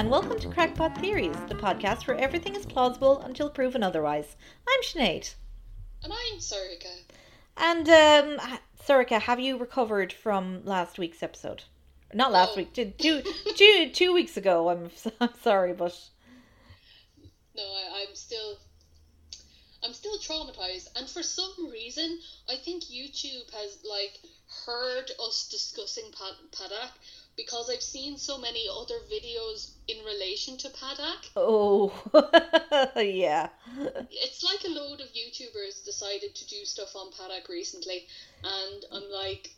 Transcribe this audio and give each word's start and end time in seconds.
and 0.00 0.08
welcome 0.10 0.38
to 0.40 0.48
Crackpot 0.48 0.96
Theories, 0.96 1.36
the 1.48 1.54
podcast 1.54 2.06
where 2.06 2.16
everything 2.16 2.56
is 2.56 2.64
plausible 2.64 3.20
until 3.20 3.50
proven 3.50 3.82
otherwise. 3.82 4.34
I'm 4.66 4.82
Sinead. 4.82 5.34
And 6.02 6.10
I'm 6.10 6.38
Sorika. 6.38 7.02
And, 7.58 7.86
um, 8.40 9.10
have 9.20 9.38
you 9.40 9.58
recovered 9.58 10.10
from 10.10 10.64
last 10.64 10.98
week's 10.98 11.22
episode? 11.22 11.64
Not 12.14 12.32
last 12.32 12.52
Oh. 12.54 12.56
week, 12.56 12.72
two, 12.72 12.94
two, 12.96 13.22
two, 13.54 13.90
two 13.94 14.14
weeks 14.14 14.38
ago. 14.38 14.70
I'm, 14.70 14.88
I'm 15.20 15.34
sorry, 15.42 15.74
but 15.74 15.94
No, 17.54 17.62
I, 17.62 18.06
I'm 18.08 18.14
still, 18.14 18.56
I'm 19.84 19.92
still 19.92 20.16
traumatized, 20.18 20.88
and 20.96 21.10
for 21.10 21.22
some 21.22 21.68
reason, 21.70 22.20
I 22.48 22.56
think 22.56 22.84
YouTube 22.84 23.52
has 23.52 23.76
like 23.84 24.18
heard 24.64 25.10
us 25.22 25.46
discussing 25.50 26.04
Pad- 26.18 26.50
Padak 26.52 26.90
because 27.40 27.70
I've 27.70 27.82
seen 27.82 28.18
so 28.18 28.36
many 28.36 28.66
other 28.70 28.96
videos 29.10 29.70
in 29.88 29.96
relation 30.04 30.58
to 30.58 30.68
Padak. 30.68 31.30
oh, 31.36 31.90
yeah. 32.96 33.48
It's 34.10 34.44
like 34.44 34.62
a 34.64 34.68
load 34.68 35.00
of 35.00 35.08
YouTubers 35.08 35.84
decided 35.84 36.34
to 36.34 36.46
do 36.48 36.64
stuff 36.64 36.94
on 36.94 37.10
Padak 37.12 37.48
recently, 37.48 38.06
and 38.44 38.84
I'm 38.92 39.10
like. 39.10 39.50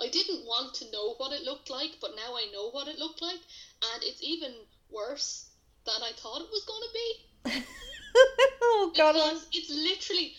I 0.00 0.08
didn't 0.08 0.44
want 0.44 0.74
to 0.74 0.90
know 0.90 1.14
what 1.18 1.32
it 1.32 1.44
looked 1.44 1.70
like, 1.70 1.98
but 2.00 2.16
now 2.16 2.34
I 2.34 2.50
know 2.52 2.68
what 2.70 2.88
it 2.88 2.98
looked 2.98 3.22
like, 3.22 3.38
and 3.38 4.02
it's 4.02 4.20
even 4.24 4.52
worse 4.90 5.46
than 5.86 6.02
I 6.02 6.10
thought 6.16 6.42
it 6.42 6.50
was 6.50 6.64
going 6.64 6.82
to 6.82 7.54
be. 7.54 7.64
oh, 8.62 8.92
God. 8.96 9.12
Because 9.12 9.46
it's 9.52 9.70
literally 9.70 10.34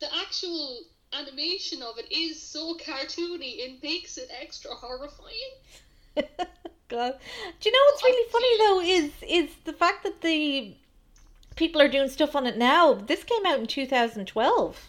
the 0.00 0.08
actual 0.20 0.80
animation 1.12 1.82
of 1.82 1.98
it 1.98 2.10
is 2.12 2.40
so 2.40 2.74
cartoony 2.74 3.58
it 3.58 3.82
makes 3.82 4.16
it 4.16 4.28
extra 4.40 4.70
horrifying 4.72 5.54
God. 6.88 7.14
Do 7.60 7.68
you 7.68 7.72
know 7.72 7.84
what's 7.92 8.02
really 8.02 8.30
funny 8.30 8.58
though 8.58 8.80
is 8.80 9.12
is 9.48 9.56
the 9.64 9.72
fact 9.72 10.02
that 10.02 10.20
the 10.22 10.74
people 11.56 11.80
are 11.80 11.88
doing 11.88 12.08
stuff 12.08 12.34
on 12.34 12.46
it 12.46 12.56
now. 12.56 12.94
This 12.94 13.22
came 13.22 13.46
out 13.46 13.60
in 13.60 13.66
2012. 13.66 14.88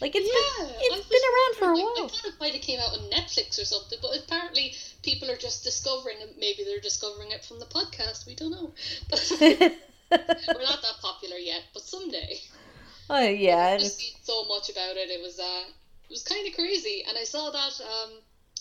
Like 0.00 0.12
it's 0.14 0.26
yeah 0.28 0.66
been 0.66 0.74
it's 0.98 1.08
been 1.08 1.20
around 1.32 1.56
for 1.56 1.64
a 1.64 1.66
wondering, 1.68 1.86
I- 1.86 2.00
while. 2.00 2.04
I 2.04 2.08
thought 2.08 2.24
it 2.26 2.40
might 2.40 2.52
have 2.54 2.62
came 2.62 2.80
out 2.80 2.92
on 2.92 3.10
Netflix 3.10 3.60
or 3.60 3.64
something 3.64 3.98
but 4.02 4.16
apparently 4.16 4.74
people 5.02 5.30
are 5.30 5.36
just 5.36 5.62
discovering 5.64 6.16
it 6.20 6.34
maybe 6.38 6.64
they're 6.64 6.80
discovering 6.80 7.30
it 7.30 7.44
from 7.44 7.60
the 7.60 7.66
podcast 7.66 8.26
we 8.26 8.34
don't 8.34 8.50
know 8.50 8.72
But 9.10 9.32
we're 9.40 10.64
not 10.64 10.82
that 10.82 10.96
popular 11.00 11.36
yet 11.36 11.62
but 11.72 11.82
someday 11.82 12.40
oh 13.10 13.28
yeah, 13.28 13.56
I've 13.56 13.80
just 13.80 13.98
seen 13.98 14.14
so 14.22 14.44
much 14.46 14.68
about 14.70 14.96
it. 14.96 15.10
It 15.10 15.22
was 15.22 15.38
uh, 15.38 15.64
it 16.04 16.10
was 16.10 16.22
kind 16.22 16.46
of 16.46 16.54
crazy, 16.54 17.04
and 17.08 17.16
I 17.18 17.24
saw 17.24 17.50
that 17.50 17.80
um, 17.80 18.10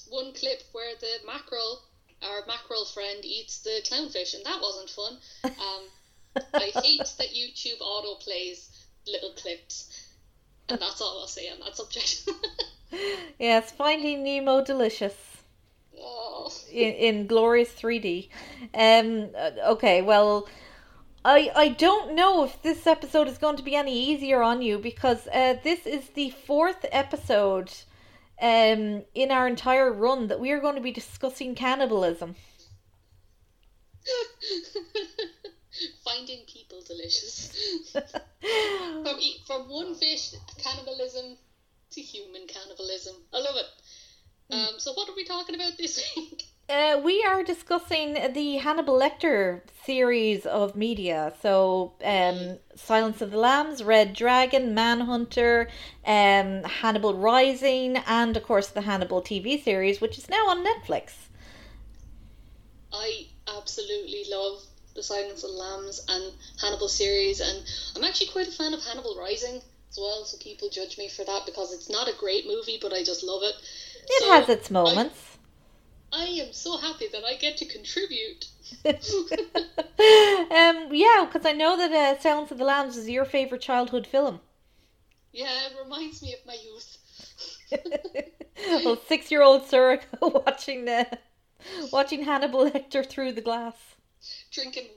one 0.09 0.33
clip 0.33 0.61
where 0.71 0.93
the 0.99 1.25
mackerel, 1.25 1.81
our 2.21 2.45
mackerel 2.47 2.85
friend, 2.85 3.23
eats 3.23 3.59
the 3.59 3.81
clownfish, 3.83 4.33
and 4.35 4.45
that 4.45 4.61
wasn't 4.61 4.89
fun. 4.89 5.17
Um, 5.43 6.43
I 6.53 6.71
hate 6.81 6.99
that 7.17 7.33
YouTube 7.35 7.81
auto 7.81 8.15
plays 8.15 8.87
little 9.07 9.33
clips, 9.33 10.07
and 10.69 10.79
that's 10.79 11.01
all 11.01 11.19
I'll 11.21 11.27
say 11.27 11.49
on 11.49 11.59
that 11.59 11.75
subject. 11.75 12.29
yes, 13.39 13.71
Finding 13.71 14.23
Nemo 14.23 14.63
delicious 14.63 15.15
oh, 15.99 16.51
in, 16.71 16.93
in 16.93 17.27
glorious 17.27 17.71
3D. 17.73 18.29
Um. 18.73 19.29
uh, 19.37 19.71
Okay. 19.71 20.01
Well. 20.01 20.47
I, 21.23 21.51
I 21.55 21.69
don't 21.69 22.15
know 22.15 22.43
if 22.43 22.61
this 22.63 22.87
episode 22.87 23.27
is 23.27 23.37
going 23.37 23.57
to 23.57 23.63
be 23.63 23.75
any 23.75 23.95
easier 23.95 24.41
on 24.41 24.61
you 24.61 24.79
because 24.79 25.27
uh, 25.27 25.55
this 25.63 25.85
is 25.85 26.09
the 26.09 26.31
fourth 26.31 26.85
episode 26.91 27.71
um, 28.41 29.03
in 29.13 29.29
our 29.29 29.47
entire 29.47 29.91
run 29.91 30.27
that 30.27 30.39
we 30.39 30.51
are 30.51 30.59
going 30.59 30.75
to 30.75 30.81
be 30.81 30.91
discussing 30.91 31.53
cannibalism. 31.53 32.35
finding 36.03 36.39
people 36.47 36.81
delicious. 36.87 37.55
from 37.91 39.17
eat, 39.19 39.41
from 39.45 39.69
one 39.69 39.93
fish 39.95 40.33
cannibalism 40.57 41.37
to 41.91 42.01
human 42.01 42.47
cannibalism. 42.47 43.15
I 43.33 43.37
love 43.37 43.55
it. 43.57 44.53
Um, 44.53 44.79
so 44.79 44.93
what 44.93 45.09
are 45.09 45.15
we 45.15 45.23
talking 45.23 45.55
about 45.55 45.77
this 45.77 46.03
week? 46.17 46.47
Uh, 46.71 47.01
we 47.03 47.21
are 47.23 47.43
discussing 47.43 48.13
the 48.33 48.55
Hannibal 48.55 48.97
Lecter 48.97 49.59
series 49.83 50.45
of 50.45 50.73
media. 50.73 51.33
So, 51.41 51.91
um, 52.01 52.59
Silence 52.75 53.21
of 53.21 53.31
the 53.31 53.37
Lambs, 53.37 53.83
Red 53.83 54.13
Dragon, 54.13 54.73
Manhunter, 54.73 55.67
um, 56.05 56.63
Hannibal 56.63 57.13
Rising, 57.15 57.97
and 57.97 58.37
of 58.37 58.43
course 58.43 58.67
the 58.67 58.83
Hannibal 58.83 59.21
TV 59.21 59.61
series, 59.61 59.99
which 59.99 60.17
is 60.17 60.29
now 60.29 60.47
on 60.47 60.65
Netflix. 60.65 61.11
I 62.93 63.27
absolutely 63.57 64.23
love 64.31 64.63
the 64.95 65.03
Silence 65.03 65.43
of 65.43 65.51
the 65.51 65.57
Lambs 65.57 66.05
and 66.07 66.31
Hannibal 66.61 66.87
series, 66.87 67.41
and 67.41 67.65
I'm 67.97 68.05
actually 68.05 68.27
quite 68.27 68.47
a 68.47 68.51
fan 68.51 68.73
of 68.73 68.81
Hannibal 68.81 69.17
Rising 69.19 69.57
as 69.89 69.97
well. 69.97 70.23
So 70.23 70.37
people 70.37 70.69
judge 70.69 70.97
me 70.97 71.09
for 71.09 71.25
that 71.25 71.45
because 71.45 71.73
it's 71.73 71.89
not 71.89 72.07
a 72.07 72.15
great 72.17 72.47
movie, 72.47 72.79
but 72.81 72.93
I 72.93 73.03
just 73.03 73.23
love 73.23 73.43
it. 73.43 73.55
It 74.07 74.23
So 74.23 74.29
has 74.29 74.47
its 74.47 74.71
moments. 74.71 75.19
I 75.27 75.30
am 76.13 76.53
so 76.53 76.77
happy 76.77 77.07
that 77.11 77.23
I 77.23 77.35
get 77.35 77.57
to 77.57 77.65
contribute. 77.65 78.45
um, 78.85 78.93
yeah, 80.93 81.25
because 81.25 81.45
I 81.45 81.53
know 81.55 81.77
that 81.77 81.91
uh, 81.91 82.19
Silence 82.19 82.51
of 82.51 82.57
the 82.57 82.65
Lambs 82.65 82.97
is 82.97 83.09
your 83.09 83.25
favorite 83.25 83.61
childhood 83.61 84.07
film. 84.07 84.39
Yeah, 85.31 85.67
it 85.67 85.73
reminds 85.81 86.21
me 86.21 86.33
of 86.33 86.45
my 86.45 86.57
youth. 86.61 86.97
well, 88.85 88.99
six-year-old 89.07 89.65
Sarah 89.65 90.01
watching 90.21 90.89
uh, 90.89 91.05
watching 91.91 92.23
Hannibal 92.23 92.69
Lecter 92.69 93.07
through 93.07 93.33
the 93.33 93.41
glass. 93.41 93.75
Drinking 94.51 94.87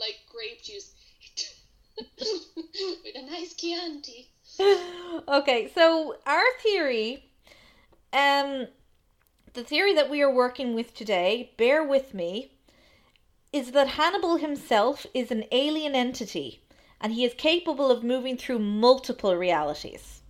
like 0.00 0.16
grape 0.32 0.62
juice 0.62 0.94
with 2.18 3.14
a 3.14 3.30
nice 3.30 3.54
Chianti. 3.54 4.28
okay, 5.28 5.70
so 5.74 6.16
our 6.26 6.44
theory, 6.62 7.24
um, 8.12 8.66
the 9.52 9.64
theory 9.64 9.92
that 9.94 10.10
we 10.10 10.22
are 10.22 10.32
working 10.32 10.74
with 10.74 10.94
today, 10.94 11.52
bear 11.56 11.82
with 11.82 12.14
me, 12.14 12.52
is 13.52 13.72
that 13.72 13.88
Hannibal 13.88 14.36
himself 14.36 15.06
is 15.12 15.30
an 15.30 15.44
alien 15.50 15.94
entity 15.94 16.62
and 17.00 17.14
he 17.14 17.24
is 17.24 17.34
capable 17.34 17.90
of 17.90 18.04
moving 18.04 18.36
through 18.36 18.58
multiple 18.58 19.34
realities. 19.34 20.20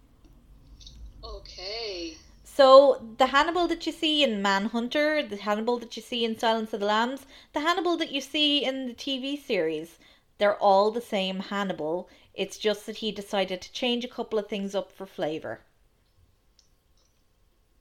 Okay. 1.22 2.16
So, 2.44 3.14
the 3.18 3.26
Hannibal 3.26 3.66
that 3.68 3.86
you 3.86 3.92
see 3.92 4.22
in 4.22 4.40
Manhunter, 4.40 5.22
the 5.22 5.36
Hannibal 5.36 5.78
that 5.78 5.96
you 5.96 6.02
see 6.02 6.24
in 6.24 6.38
Silence 6.38 6.72
of 6.72 6.80
the 6.80 6.86
Lambs, 6.86 7.26
the 7.52 7.60
Hannibal 7.60 7.96
that 7.98 8.12
you 8.12 8.20
see 8.20 8.64
in 8.64 8.86
the 8.86 8.94
TV 8.94 9.42
series, 9.42 9.98
they're 10.38 10.56
all 10.56 10.90
the 10.90 11.00
same 11.00 11.40
Hannibal. 11.40 12.08
It's 12.34 12.56
just 12.56 12.86
that 12.86 12.98
he 12.98 13.12
decided 13.12 13.60
to 13.60 13.72
change 13.72 14.04
a 14.04 14.08
couple 14.08 14.38
of 14.38 14.48
things 14.48 14.74
up 14.74 14.90
for 14.90 15.06
flavor. 15.06 15.60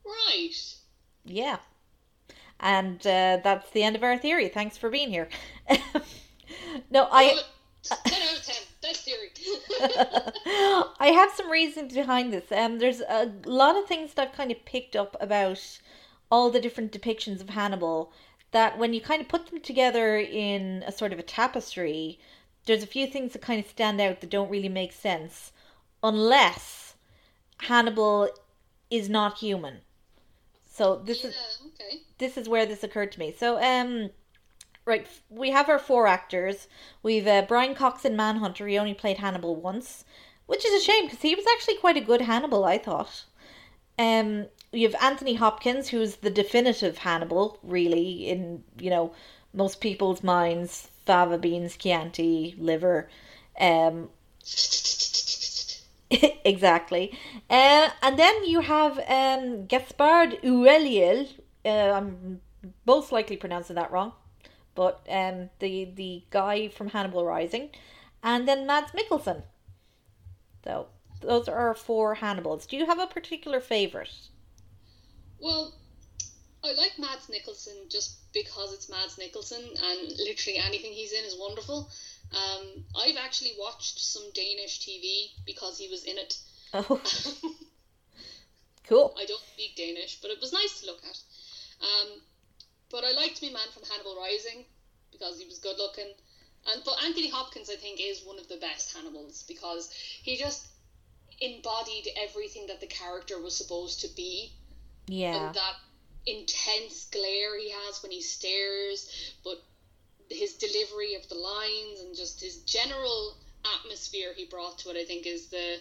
Right. 0.04 0.79
Yeah. 1.25 1.57
And 2.59 3.00
uh, 3.07 3.40
that's 3.44 3.69
the 3.72 3.84
end 3.84 3.96
of 3.96 4.03
our 4.03 4.18
theory. 4.18 4.50
Thanks 4.50 4.78
for 4.78 4.90
being 4.90 5.09
here. 5.09 5.30
no, 6.91 7.07
I 7.12 7.40
10 7.84 8.22
out 8.22 8.38
of 8.38 8.46
10. 8.46 8.56
Best 8.81 9.06
theory. 9.06 9.30
I 11.00 11.12
have 11.13 11.31
some 11.31 11.50
reasons 11.50 11.94
behind 11.94 12.34
this. 12.34 12.52
Um, 12.52 12.80
there's 12.80 13.02
a 13.02 13.31
lot 13.46 13.78
of 13.78 13.85
things 13.85 14.13
that 14.13 14.28
I've 14.28 14.35
kind 14.35 14.52
of 14.52 14.66
picked 14.66 14.96
up 14.96 15.16
about 15.19 15.80
all 16.31 16.50
the 16.50 16.62
different 16.62 16.91
depictions 16.91 17.41
of 17.41 17.50
Hannibal 17.50 18.12
that 18.51 18.78
when 18.78 18.94
you 18.94 19.01
kind 19.01 19.22
of 19.22 19.28
put 19.28 19.47
them 19.47 19.62
together 19.62 20.18
in 20.18 20.84
a 20.88 20.91
sort 20.91 21.13
of 21.13 21.19
a 21.19 21.24
tapestry, 21.24 22.19
there's 22.65 22.83
a 22.83 22.88
few 22.88 23.07
things 23.07 23.33
that 23.33 23.42
kind 23.42 23.60
of 23.60 23.69
stand 23.69 24.00
out 24.01 24.22
that 24.22 24.30
don't 24.30 24.50
really 24.50 24.69
make 24.69 24.92
sense 24.92 25.51
unless 26.04 26.95
Hannibal 27.57 28.30
is 28.89 29.10
not 29.10 29.38
human. 29.38 29.81
So 30.80 30.96
this 30.96 31.26
yeah, 31.26 31.31
is 31.31 31.36
okay. 31.66 32.04
this 32.20 32.38
is 32.38 32.48
where 32.48 32.66
this 32.66 32.86
occurred 32.86 33.12
to 33.12 33.20
me. 33.20 33.36
So, 33.38 33.62
um, 33.62 34.12
right, 34.86 35.06
we 35.30 35.50
have 35.50 35.68
our 35.68 35.78
four 35.78 36.08
actors. 36.08 36.70
We've 37.04 37.28
uh, 37.28 37.42
Brian 37.50 37.76
Cox 37.76 38.06
in 38.06 38.16
Manhunter. 38.16 38.66
He 38.66 38.78
only 38.78 38.94
played 38.94 39.18
Hannibal 39.18 39.58
once, 39.58 40.06
which 40.46 40.64
is 40.64 40.81
a 40.81 40.86
shame 40.86 41.04
because 41.04 41.22
he 41.22 41.36
was 41.36 41.44
actually 41.54 41.76
quite 41.76 41.98
a 41.98 42.02
good 42.10 42.22
Hannibal, 42.22 42.64
I 42.64 42.78
thought. 42.78 43.26
Um, 43.98 44.46
you 44.72 44.88
have 44.88 44.96
Anthony 45.04 45.34
Hopkins, 45.34 45.90
who's 45.90 46.16
the 46.16 46.30
definitive 46.30 47.00
Hannibal, 47.00 47.60
really, 47.62 48.30
in 48.30 48.64
you 48.80 48.90
know 48.90 49.12
most 49.54 49.82
people's 49.82 50.24
minds. 50.24 50.88
Fava 51.06 51.38
beans, 51.38 51.75
Chianti, 51.75 52.56
liver. 52.58 53.10
Um, 53.60 54.12
exactly. 56.46 57.18
Uh, 57.50 57.90
and 58.02 58.18
then 58.18 58.46
you 58.46 58.62
have 58.62 59.00
um, 59.08 59.66
Gaspard 59.68 60.42
Ulliel. 60.44 61.28
Uh, 61.66 61.70
I'm 61.70 62.42
most 62.86 63.12
likely 63.12 63.38
pronouncing 63.38 63.76
that 63.76 63.92
wrong, 63.92 64.14
but 64.76 65.06
um, 65.10 65.50
the 65.60 65.86
the 65.86 66.24
guy 66.30 66.68
from 66.70 66.90
Hannibal 66.90 67.26
Rising, 67.26 67.70
and 68.24 68.48
then 68.48 68.66
Mads 68.66 68.92
Mikkelsen. 68.92 69.44
So 70.64 70.88
those 71.22 71.50
are 71.50 71.58
our 71.58 71.74
four 71.74 72.16
Hannibals. 72.16 72.66
Do 72.66 72.78
you 72.78 72.86
have 72.86 73.00
a 73.00 73.08
particular 73.08 73.60
favorite? 73.60 74.30
Well, 75.40 75.74
I 76.64 76.74
like 76.74 77.00
Mads 77.00 77.28
Mikkelsen 77.28 77.90
just 77.90 78.32
because 78.34 78.74
it's 78.74 78.90
Mads 78.90 79.16
Mikkelsen 79.16 79.64
and 79.64 80.18
literally 80.18 80.60
anything 80.60 80.92
he's 80.92 81.14
in 81.14 81.24
is 81.24 81.38
wonderful. 81.40 81.90
Um, 82.32 82.84
I've 82.96 83.18
actually 83.18 83.54
watched 83.58 84.00
some 84.00 84.24
Danish 84.34 84.80
TV 84.82 85.32
because 85.46 85.78
he 85.78 85.88
was 85.88 86.04
in 86.04 86.18
it. 86.18 86.38
Oh, 86.74 86.84
cool. 88.88 89.16
I 89.18 89.26
don't 89.26 89.42
speak 89.54 89.76
Danish, 89.76 90.20
but 90.22 90.32
it 90.32 90.40
was 90.42 90.54
nice 90.54 90.82
to 90.82 90.88
look 90.88 91.02
at. 91.04 91.18
Um, 91.82 92.22
but 92.92 93.04
I 93.04 93.12
liked 93.12 93.42
me 93.42 93.52
man 93.52 93.70
from 93.74 93.84
Hannibal 93.90 94.18
Rising 94.18 94.66
because 95.12 95.40
he 95.40 95.46
was 95.46 95.60
good 95.60 95.78
looking. 95.78 96.12
And 96.72 96.82
but 96.84 97.02
Anthony 97.04 97.30
Hopkins, 97.30 97.70
I 97.70 97.76
think, 97.76 98.00
is 98.02 98.22
one 98.26 98.38
of 98.38 98.48
the 98.50 98.58
best 98.58 98.96
Hannibals 98.96 99.44
because 99.48 99.90
he 100.22 100.36
just 100.36 100.68
embodied 101.42 102.10
everything 102.18 102.68
that 102.68 102.82
the 102.82 102.88
character 102.88 103.42
was 103.42 103.56
supposed 103.56 104.02
to 104.02 104.08
be. 104.16 104.52
Yeah. 105.08 105.48
And 105.48 105.56
that 105.56 105.76
intense 106.25 107.06
glare 107.12 107.60
he 107.60 107.71
has 107.71 108.01
when 108.04 108.12
he 108.12 108.21
stares, 108.21 109.33
but 109.44 109.62
his 110.30 110.54
delivery 110.54 111.16
of 111.16 111.27
the 111.30 111.36
lines 111.36 112.01
and 112.01 112.16
just 112.16 112.39
his 112.42 112.57
general 112.57 113.36
atmosphere 113.80 114.33
he 114.36 114.45
brought 114.45 114.77
to 114.80 114.89
it, 114.89 114.98
I 114.98 115.06
think, 115.06 115.25
is 115.25 115.48
the 115.48 115.77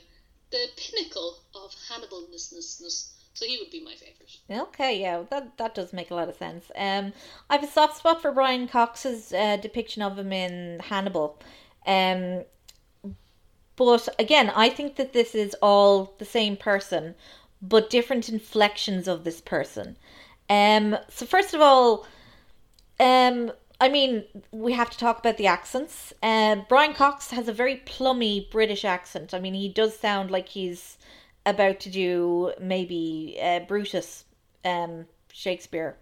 the 0.50 0.66
pinnacle 0.76 1.36
of 1.54 1.74
Hannibalness. 1.90 3.12
So 3.34 3.46
he 3.46 3.58
would 3.58 3.70
be 3.70 3.84
my 3.84 3.94
favourite. 3.94 4.38
Okay, 4.68 5.00
yeah, 5.00 5.22
that 5.30 5.58
that 5.58 5.74
does 5.74 5.92
make 5.92 6.10
a 6.10 6.14
lot 6.14 6.28
of 6.28 6.36
sense. 6.36 6.70
Um, 6.74 7.12
I 7.48 7.54
have 7.56 7.64
a 7.64 7.70
soft 7.70 7.98
spot 7.98 8.20
for 8.20 8.32
Brian 8.32 8.66
Cox's 8.66 9.32
uh, 9.32 9.58
depiction 9.58 10.02
of 10.02 10.18
him 10.18 10.32
in 10.32 10.80
Hannibal. 10.80 11.38
Um, 11.86 12.44
but 13.76 14.08
again, 14.18 14.50
I 14.50 14.70
think 14.70 14.96
that 14.96 15.12
this 15.12 15.36
is 15.36 15.54
all 15.62 16.14
the 16.18 16.24
same 16.24 16.56
person, 16.56 17.14
but 17.62 17.90
different 17.90 18.28
inflections 18.28 19.06
of 19.06 19.22
this 19.22 19.40
person. 19.40 19.96
Um, 20.50 20.96
so 21.08 21.26
first 21.26 21.54
of 21.54 21.60
all, 21.60 22.06
um, 23.00 23.52
I 23.80 23.88
mean, 23.88 24.24
we 24.50 24.72
have 24.72 24.90
to 24.90 24.98
talk 24.98 25.18
about 25.18 25.36
the 25.36 25.46
accents. 25.46 26.12
Uh, 26.22 26.56
Brian 26.68 26.94
Cox 26.94 27.30
has 27.30 27.48
a 27.48 27.52
very 27.52 27.76
plummy 27.76 28.48
British 28.50 28.84
accent. 28.84 29.32
I 29.34 29.40
mean, 29.40 29.54
he 29.54 29.68
does 29.68 29.96
sound 29.96 30.30
like 30.30 30.48
he's 30.48 30.98
about 31.46 31.78
to 31.80 31.90
do 31.90 32.52
maybe 32.60 33.38
uh, 33.40 33.60
Brutus, 33.60 34.24
um, 34.64 35.06
Shakespeare. 35.32 35.96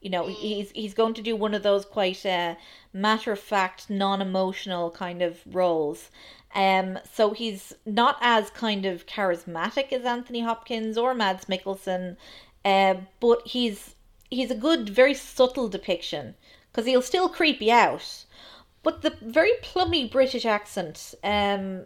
You 0.00 0.10
know, 0.10 0.26
he's 0.26 0.72
he's 0.72 0.94
going 0.94 1.14
to 1.14 1.22
do 1.22 1.36
one 1.36 1.54
of 1.54 1.62
those 1.62 1.84
quite 1.84 2.26
uh, 2.26 2.56
matter 2.92 3.30
of 3.32 3.38
fact, 3.38 3.88
non 3.88 4.20
emotional 4.20 4.90
kind 4.90 5.22
of 5.22 5.40
roles. 5.46 6.10
Um, 6.54 6.98
so 7.10 7.30
he's 7.30 7.72
not 7.86 8.18
as 8.20 8.50
kind 8.50 8.84
of 8.84 9.06
charismatic 9.06 9.92
as 9.92 10.04
Anthony 10.04 10.40
Hopkins 10.40 10.98
or 10.98 11.14
Mads 11.14 11.46
Mikkelsen, 11.46 12.16
uh, 12.64 12.94
but 13.20 13.46
he's 13.46 13.94
he's 14.30 14.50
a 14.50 14.56
good, 14.56 14.88
very 14.88 15.14
subtle 15.14 15.68
depiction 15.68 16.34
because 16.70 16.86
he'll 16.86 17.02
still 17.02 17.28
creep 17.28 17.60
you 17.60 17.72
out. 17.72 18.24
But 18.82 19.02
the 19.02 19.14
very 19.20 19.52
plummy 19.62 20.08
British 20.08 20.44
accent, 20.44 21.14
um, 21.22 21.84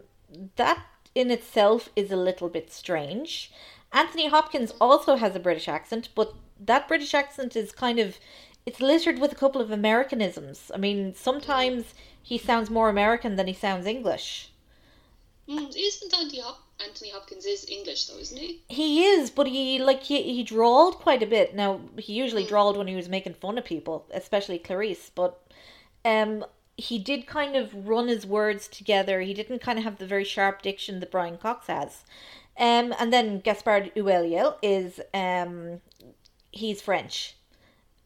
that 0.55 0.83
in 1.13 1.29
itself 1.29 1.89
is 1.95 2.11
a 2.11 2.15
little 2.15 2.49
bit 2.49 2.71
strange. 2.71 3.51
Anthony 3.91 4.27
Hopkins 4.27 4.73
also 4.81 5.15
has 5.15 5.35
a 5.35 5.39
British 5.39 5.67
accent, 5.67 6.09
but 6.15 6.33
that 6.59 6.87
British 6.87 7.13
accent 7.13 7.55
is 7.55 7.71
kind 7.71 7.99
of 7.99 8.17
it's 8.65 8.81
littered 8.81 9.19
with 9.19 9.31
a 9.31 9.35
couple 9.35 9.61
of 9.61 9.71
Americanisms. 9.71 10.71
I 10.73 10.77
mean, 10.77 11.13
sometimes 11.13 11.93
he 12.21 12.37
sounds 12.37 12.69
more 12.69 12.89
American 12.89 13.37
than 13.37 13.47
he 13.47 13.53
sounds 13.53 13.85
English. 13.85 14.51
Mm, 15.47 15.73
isn't 15.75 16.13
Anthony, 16.13 16.41
Hop- 16.41 16.66
Anthony 16.79 17.09
Hopkins 17.09 17.45
is 17.45 17.65
English 17.69 18.05
though, 18.05 18.19
isn't 18.19 18.37
he? 18.37 18.61
He 18.69 19.05
is, 19.05 19.31
but 19.31 19.47
he 19.47 19.79
like 19.79 20.03
he 20.03 20.21
he 20.21 20.43
drawled 20.43 20.95
quite 20.95 21.23
a 21.23 21.27
bit. 21.27 21.55
Now 21.55 21.81
he 21.97 22.13
usually 22.13 22.45
drawled 22.45 22.77
when 22.77 22.87
he 22.87 22.95
was 22.95 23.09
making 23.09 23.33
fun 23.35 23.57
of 23.57 23.65
people, 23.65 24.05
especially 24.11 24.59
Clarice. 24.59 25.11
But 25.13 25.41
um, 26.05 26.45
he 26.77 26.99
did 26.99 27.25
kind 27.25 27.55
of 27.55 27.87
run 27.87 28.07
his 28.07 28.25
words 28.25 28.67
together. 28.67 29.21
He 29.21 29.33
didn't 29.33 29.59
kind 29.59 29.79
of 29.79 29.85
have 29.85 29.97
the 29.97 30.05
very 30.05 30.23
sharp 30.23 30.61
diction 30.61 30.99
that 30.99 31.11
Brian 31.11 31.37
Cox 31.37 31.67
has. 31.67 32.03
Um, 32.59 32.93
and 32.99 33.11
then 33.11 33.39
Gaspard 33.39 33.93
Ulliel 33.95 34.55
is 34.61 34.99
um, 35.13 35.81
he's 36.51 36.81
French, 36.81 37.35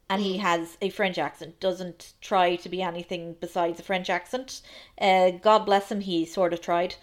and 0.09 0.21
he 0.21 0.38
has 0.38 0.77
a 0.81 0.89
French 0.89 1.17
accent. 1.17 1.59
Doesn't 1.59 2.13
try 2.21 2.56
to 2.57 2.69
be 2.69 2.81
anything 2.81 3.35
besides 3.39 3.79
a 3.79 3.83
French 3.83 4.09
accent. 4.09 4.62
Uh, 4.97 5.31
God 5.31 5.65
bless 5.65 5.91
him, 5.91 6.01
he 6.01 6.25
sort 6.25 6.53
of 6.53 6.62
tried. 6.62 6.95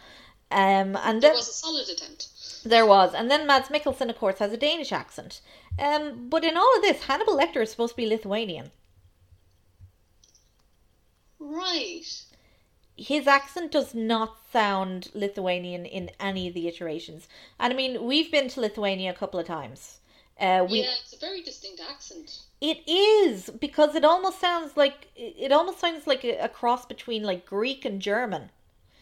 Um, 0.50 0.96
and 0.96 1.20
There 1.22 1.30
then 1.30 1.36
was 1.36 1.48
a 1.48 1.52
solid 1.52 1.88
attempt. 1.88 2.28
there 2.64 2.86
was, 2.86 3.14
and 3.14 3.30
then 3.30 3.46
Mads 3.46 3.68
Mikkelsen, 3.68 4.10
of 4.10 4.18
course, 4.18 4.38
has 4.38 4.52
a 4.52 4.56
Danish 4.56 4.92
accent. 4.92 5.40
Um, 5.78 6.28
but 6.28 6.44
in 6.44 6.56
all 6.56 6.76
of 6.76 6.82
this, 6.82 7.02
Hannibal 7.04 7.36
Lecter 7.36 7.62
is 7.62 7.70
supposed 7.70 7.92
to 7.92 7.96
be 7.96 8.06
Lithuanian. 8.06 8.70
Right. 11.38 12.24
His 12.96 13.26
accent 13.26 13.70
does 13.72 13.94
not 13.94 14.38
sound 14.52 15.10
Lithuanian 15.14 15.86
in 15.86 16.10
any 16.20 16.48
of 16.48 16.54
the 16.54 16.66
iterations. 16.68 17.28
And 17.58 17.72
I 17.72 17.76
mean, 17.76 18.04
we've 18.04 18.30
been 18.30 18.48
to 18.48 18.60
Lithuania 18.60 19.10
a 19.10 19.14
couple 19.14 19.38
of 19.40 19.46
times. 19.46 20.00
Uh, 20.40 20.66
we 20.68 20.82
Yeah, 20.82 20.94
it's 21.00 21.12
a 21.12 21.18
very 21.18 21.42
distinct 21.42 21.80
accent. 21.80 22.40
it 22.60 22.88
is 22.88 23.50
because 23.50 23.94
it 23.94 24.04
almost 24.04 24.40
sounds 24.40 24.76
like 24.76 25.08
it 25.16 25.52
almost 25.52 25.78
sounds 25.80 26.06
like 26.06 26.24
a, 26.24 26.36
a 26.38 26.48
cross 26.48 26.86
between 26.86 27.22
like 27.22 27.46
Greek 27.46 27.84
and 27.84 28.00
German. 28.02 28.50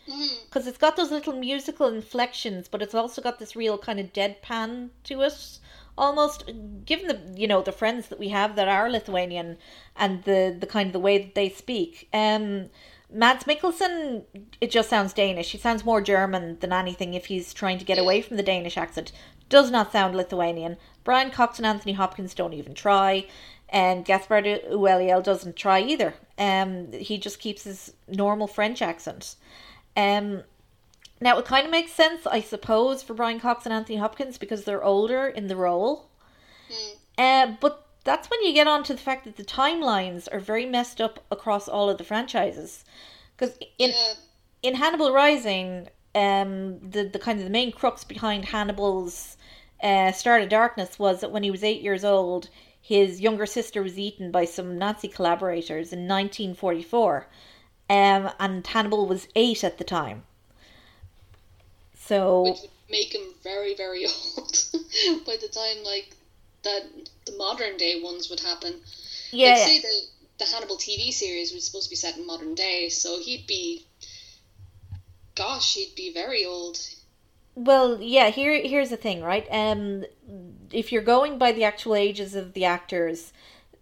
Mm. 0.08 0.44
because 0.44 0.66
it's 0.68 0.78
got 0.78 0.96
those 0.96 1.10
little 1.10 1.32
musical 1.32 1.88
inflections, 1.88 2.68
but 2.68 2.80
it's 2.80 2.94
also 2.94 3.20
got 3.20 3.38
this 3.40 3.56
real 3.56 3.76
kind 3.76 3.98
of 3.98 4.12
deadpan 4.12 4.90
to 5.04 5.22
it. 5.22 5.58
Almost, 5.98 6.50
given 6.84 7.08
the 7.08 7.40
you 7.40 7.48
know 7.48 7.62
the 7.62 7.72
friends 7.72 8.08
that 8.08 8.18
we 8.18 8.28
have 8.28 8.54
that 8.56 8.68
are 8.68 8.90
Lithuanian 8.90 9.56
and 9.96 10.22
the 10.24 10.54
the 10.58 10.66
kind 10.66 10.88
of 10.88 10.92
the 10.92 11.00
way 11.00 11.18
that 11.18 11.34
they 11.34 11.48
speak. 11.48 12.08
Um, 12.12 12.70
Mads 13.10 13.44
Mikkelsen, 13.44 14.24
it 14.60 14.70
just 14.70 14.90
sounds 14.90 15.12
Danish. 15.12 15.52
He 15.52 15.58
sounds 15.58 15.84
more 15.84 16.00
German 16.00 16.58
than 16.60 16.72
anything 16.72 17.14
if 17.14 17.26
he's 17.26 17.54
trying 17.54 17.78
to 17.78 17.84
get 17.84 17.98
away 17.98 18.20
from 18.20 18.36
the 18.36 18.42
Danish 18.42 18.76
accent. 18.76 19.12
Does 19.48 19.70
not 19.70 19.92
sound 19.92 20.16
Lithuanian. 20.16 20.76
Brian 21.04 21.30
Cox 21.30 21.58
and 21.58 21.66
Anthony 21.66 21.92
Hopkins 21.92 22.34
don't 22.34 22.52
even 22.52 22.74
try. 22.74 23.26
And 23.68 24.04
Gaspard 24.04 24.44
Ulliel 24.44 25.22
doesn't 25.22 25.56
try 25.56 25.80
either. 25.80 26.14
Um, 26.36 26.92
he 26.92 27.16
just 27.18 27.38
keeps 27.38 27.64
his 27.64 27.92
normal 28.08 28.46
French 28.48 28.82
accent. 28.82 29.36
Um, 29.96 30.42
now 31.20 31.38
it 31.38 31.46
kind 31.46 31.64
of 31.64 31.70
makes 31.70 31.92
sense, 31.92 32.26
I 32.26 32.40
suppose, 32.40 33.02
for 33.02 33.14
Brian 33.14 33.40
Cox 33.40 33.64
and 33.64 33.72
Anthony 33.72 33.98
Hopkins 33.98 34.36
because 34.38 34.64
they're 34.64 34.84
older 34.84 35.26
in 35.26 35.46
the 35.46 35.56
role. 35.56 36.10
Mm. 36.70 36.96
Uh, 37.18 37.56
but 37.60 37.86
that's 38.04 38.28
when 38.28 38.42
you 38.44 38.52
get 38.52 38.66
on 38.66 38.84
to 38.84 38.92
the 38.92 39.00
fact 39.00 39.24
that 39.24 39.36
the 39.36 39.44
timelines 39.44 40.28
are 40.30 40.40
very 40.40 40.66
messed 40.66 41.00
up 41.00 41.24
across 41.30 41.68
all 41.68 41.88
of 41.88 41.98
the 41.98 42.04
franchises. 42.04 42.84
Because 43.36 43.56
in 43.78 43.90
Yeah. 43.90 44.12
in 44.62 44.74
Hannibal 44.74 45.12
Rising, 45.12 45.88
um, 46.14 46.78
the 46.80 47.04
the 47.04 47.18
kind 47.18 47.38
of 47.38 47.44
the 47.44 47.50
main 47.50 47.72
crux 47.72 48.04
behind 48.04 48.46
Hannibal's 48.46 49.36
uh, 49.82 50.12
Start 50.12 50.42
of 50.42 50.48
Darkness 50.48 50.98
was 50.98 51.20
that 51.20 51.30
when 51.30 51.42
he 51.42 51.50
was 51.50 51.64
eight 51.64 51.82
years 51.82 52.04
old, 52.04 52.48
his 52.80 53.20
younger 53.20 53.46
sister 53.46 53.82
was 53.82 53.98
eaten 53.98 54.30
by 54.30 54.44
some 54.44 54.78
Nazi 54.78 55.08
collaborators 55.08 55.92
in 55.92 56.06
1944, 56.08 57.26
um, 57.90 58.30
and 58.38 58.66
Hannibal 58.66 59.06
was 59.06 59.28
eight 59.34 59.64
at 59.64 59.78
the 59.78 59.84
time. 59.84 60.24
So 61.94 62.42
Which 62.42 62.62
would 62.62 62.70
make 62.88 63.14
him 63.14 63.34
very, 63.42 63.74
very 63.74 64.06
old 64.36 64.70
by 65.26 65.36
the 65.36 65.48
time 65.48 65.82
like 65.84 66.16
that 66.62 66.84
the 67.26 67.32
modern 67.32 67.76
day 67.76 68.00
ones 68.00 68.30
would 68.30 68.40
happen. 68.40 68.80
yeah, 69.30 69.54
Like 69.54 69.58
say 69.58 69.80
the 69.80 70.06
the 70.38 70.46
Hannibal 70.46 70.78
TV 70.78 71.10
series 71.12 71.52
was 71.52 71.64
supposed 71.66 71.86
to 71.86 71.90
be 71.90 71.96
set 71.96 72.16
in 72.16 72.26
modern 72.26 72.54
day, 72.54 72.88
so 72.88 73.18
he'd 73.20 73.46
be 73.46 73.86
gosh, 75.36 75.74
he'd 75.74 75.94
be 75.94 76.12
very 76.12 76.44
old. 76.44 76.80
Well, 77.56 78.00
yeah, 78.00 78.30
here 78.30 78.60
here's 78.62 78.90
the 78.90 78.96
thing, 78.96 79.22
right? 79.22 79.46
Um 79.50 80.04
if 80.72 80.92
you're 80.92 81.02
going 81.02 81.38
by 81.38 81.52
the 81.52 81.64
actual 81.64 81.94
ages 81.96 82.34
of 82.34 82.52
the 82.52 82.64
actors, 82.64 83.32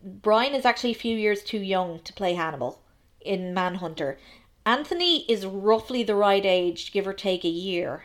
Brian 0.03 0.55
is 0.55 0.65
actually 0.65 0.93
a 0.93 0.95
few 1.07 1.17
years 1.17 1.43
too 1.45 1.61
young 1.61 2.01
to 2.01 2.13
play 2.15 2.35
Hannibal 2.35 2.81
in 3.25 3.55
Manhunter. 3.55 4.19
Anthony 4.67 5.25
is 5.31 5.45
roughly 5.45 6.03
the 6.03 6.15
right 6.15 6.45
age, 6.45 6.93
give 6.93 7.07
or 7.07 7.13
take 7.13 7.45
a 7.45 7.49
year. 7.49 8.05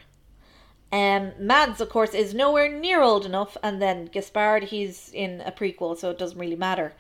Um, 0.92 1.34
Mads, 1.38 1.82
of 1.82 1.90
course, 1.90 2.14
is 2.14 2.34
nowhere 2.34 2.68
near 2.68 3.02
old 3.02 3.26
enough, 3.26 3.56
and 3.62 3.82
then 3.82 4.06
Gaspard, 4.06 4.64
he's 4.66 5.12
in 5.14 5.42
a 5.42 5.52
prequel, 5.52 5.98
so 5.98 6.10
it 6.10 6.18
doesn't 6.18 6.40
really 6.40 6.56
matter. 6.56 6.94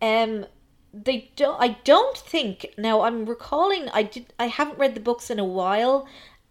Um, 0.00 0.46
they 0.92 1.30
don't. 1.36 1.60
I 1.60 1.76
don't 1.84 2.16
think. 2.16 2.74
Now, 2.78 3.02
I'm 3.02 3.26
recalling. 3.26 3.88
I 3.90 4.04
did. 4.04 4.32
I 4.38 4.46
haven't 4.46 4.78
read 4.78 4.94
the 4.94 5.00
books 5.00 5.30
in 5.30 5.38
a 5.38 5.44
while, 5.44 6.08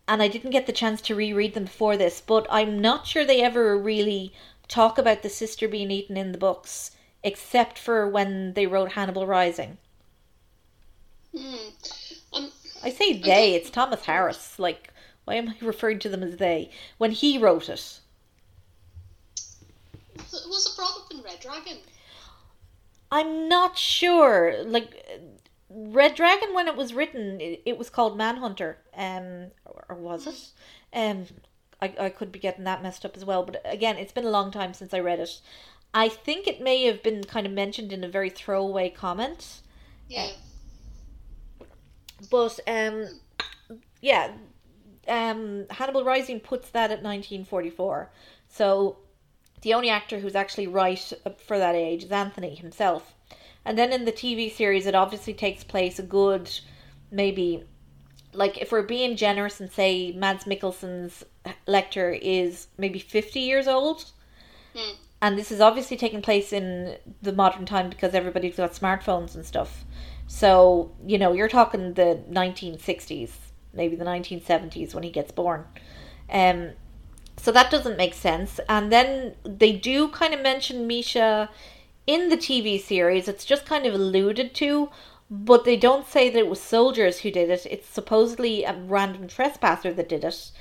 and 0.07 0.21
I 0.21 0.27
didn't 0.27 0.51
get 0.51 0.67
the 0.67 0.73
chance 0.73 1.01
to 1.01 1.15
reread 1.15 1.55
them 1.55 1.63
before 1.63 1.97
this. 1.97 2.21
But 2.21 2.45
I'm 2.49 2.79
not 2.79 3.07
sure 3.07 3.25
they 3.25 3.41
ever 3.41 3.77
really 3.77 4.31
talk 4.67 4.97
about 4.97 5.23
the 5.23 5.29
sister 5.29 5.67
being 5.67 5.89
eaten 5.91 6.17
in 6.17 6.31
the 6.31 6.37
books, 6.37 6.91
except 7.23 7.79
for 7.79 8.07
when 8.07 8.53
they 8.53 8.67
wrote 8.67 8.91
Hannibal 8.91 9.25
Rising. 9.25 9.79
Hmm. 11.37 11.55
Um, 12.33 12.51
I 12.83 12.89
say 12.91 13.13
they. 13.13 13.55
It's 13.55 13.69
Thomas 13.69 14.05
Harris. 14.05 14.59
Like, 14.59 14.93
why 15.25 15.35
am 15.35 15.49
I 15.49 15.65
referring 15.65 15.99
to 15.99 16.09
them 16.09 16.23
as 16.23 16.37
they 16.37 16.69
when 16.97 17.11
he 17.11 17.37
wrote 17.37 17.69
it? 17.69 17.99
was 20.31 20.65
it 20.65 20.75
brought 20.75 20.97
up 20.97 21.11
in 21.11 21.21
Red 21.21 21.39
Dragon? 21.39 21.77
I'm 23.11 23.47
not 23.47 23.77
sure. 23.77 24.63
Like 24.63 25.05
Red 25.69 26.15
Dragon, 26.15 26.53
when 26.53 26.67
it 26.67 26.75
was 26.75 26.93
written, 26.93 27.39
it, 27.41 27.61
it 27.65 27.77
was 27.77 27.89
called 27.89 28.17
Manhunter. 28.17 28.77
Um, 28.95 29.51
or 29.65 29.95
was 29.95 30.27
it? 30.27 30.51
Um, 30.97 31.25
I 31.81 31.93
I 31.99 32.09
could 32.09 32.31
be 32.31 32.39
getting 32.39 32.63
that 32.63 32.83
messed 32.83 33.05
up 33.05 33.17
as 33.17 33.25
well. 33.25 33.43
But 33.43 33.61
again, 33.65 33.97
it's 33.97 34.13
been 34.13 34.25
a 34.25 34.29
long 34.29 34.51
time 34.51 34.73
since 34.73 34.93
I 34.93 34.99
read 34.99 35.19
it. 35.19 35.41
I 35.93 36.09
think 36.09 36.47
it 36.47 36.61
may 36.61 36.83
have 36.85 37.01
been 37.03 37.23
kind 37.23 37.45
of 37.45 37.53
mentioned 37.53 37.93
in 37.93 38.03
a 38.03 38.09
very 38.09 38.29
throwaway 38.29 38.89
comment. 38.89 39.61
Yeah. 40.09 40.29
But 42.29 42.59
um, 42.67 43.07
yeah, 44.01 44.31
um, 45.07 45.65
Hannibal 45.69 46.03
Rising 46.03 46.39
puts 46.39 46.69
that 46.69 46.91
at 46.91 47.03
1944. 47.03 48.11
So 48.47 48.97
the 49.61 49.73
only 49.73 49.89
actor 49.89 50.19
who's 50.19 50.35
actually 50.35 50.67
right 50.67 51.13
for 51.45 51.57
that 51.57 51.75
age 51.75 52.03
is 52.03 52.11
Anthony 52.11 52.55
himself. 52.55 53.15
And 53.65 53.77
then 53.77 53.91
in 53.91 54.05
the 54.05 54.11
TV 54.11 54.53
series, 54.53 54.85
it 54.85 54.95
obviously 54.95 55.33
takes 55.33 55.63
place 55.63 55.97
a 55.97 56.03
good, 56.03 56.51
maybe, 57.09 57.63
like 58.31 58.59
if 58.59 58.71
we're 58.71 58.83
being 58.83 59.15
generous 59.15 59.59
and 59.59 59.71
say 59.71 60.11
Mads 60.11 60.45
Mikkelsen's 60.45 61.25
Lecter 61.67 62.17
is 62.21 62.67
maybe 62.77 62.99
50 62.99 63.39
years 63.39 63.67
old. 63.67 64.11
Hmm. 64.75 64.95
And 65.21 65.37
this 65.37 65.51
is 65.51 65.61
obviously 65.61 65.97
taking 65.97 66.21
place 66.21 66.53
in 66.53 66.97
the 67.23 67.33
modern 67.33 67.65
time 67.65 67.89
because 67.89 68.13
everybody's 68.13 68.57
got 68.57 68.73
smartphones 68.73 69.33
and 69.33 69.43
stuff. 69.43 69.83
So, 70.27 70.91
you 71.05 71.17
know, 71.17 71.33
you're 71.33 71.47
talking 71.47 71.93
the 71.93 72.21
1960s, 72.29 73.31
maybe 73.73 73.95
the 73.95 74.05
1970s 74.05 74.93
when 74.93 75.03
he 75.03 75.09
gets 75.09 75.31
born. 75.31 75.65
Um, 76.29 76.71
so 77.37 77.51
that 77.51 77.69
doesn't 77.69 77.97
make 77.97 78.13
sense. 78.13 78.59
And 78.67 78.91
then 78.91 79.35
they 79.43 79.73
do 79.73 80.07
kind 80.09 80.33
of 80.33 80.41
mention 80.41 80.87
Misha 80.87 81.49
in 82.07 82.29
the 82.29 82.37
TV 82.37 82.81
series. 82.81 83.27
It's 83.27 83.45
just 83.45 83.65
kind 83.65 83.85
of 83.85 83.93
alluded 83.93 84.53
to, 84.55 84.89
but 85.29 85.65
they 85.65 85.75
don't 85.75 86.07
say 86.07 86.29
that 86.29 86.39
it 86.39 86.47
was 86.47 86.61
soldiers 86.61 87.19
who 87.19 87.31
did 87.31 87.49
it. 87.49 87.65
It's 87.69 87.87
supposedly 87.87 88.63
a 88.63 88.73
random 88.73 89.27
trespasser 89.27 89.93
that 89.93 90.09
did 90.09 90.23
it. 90.23 90.51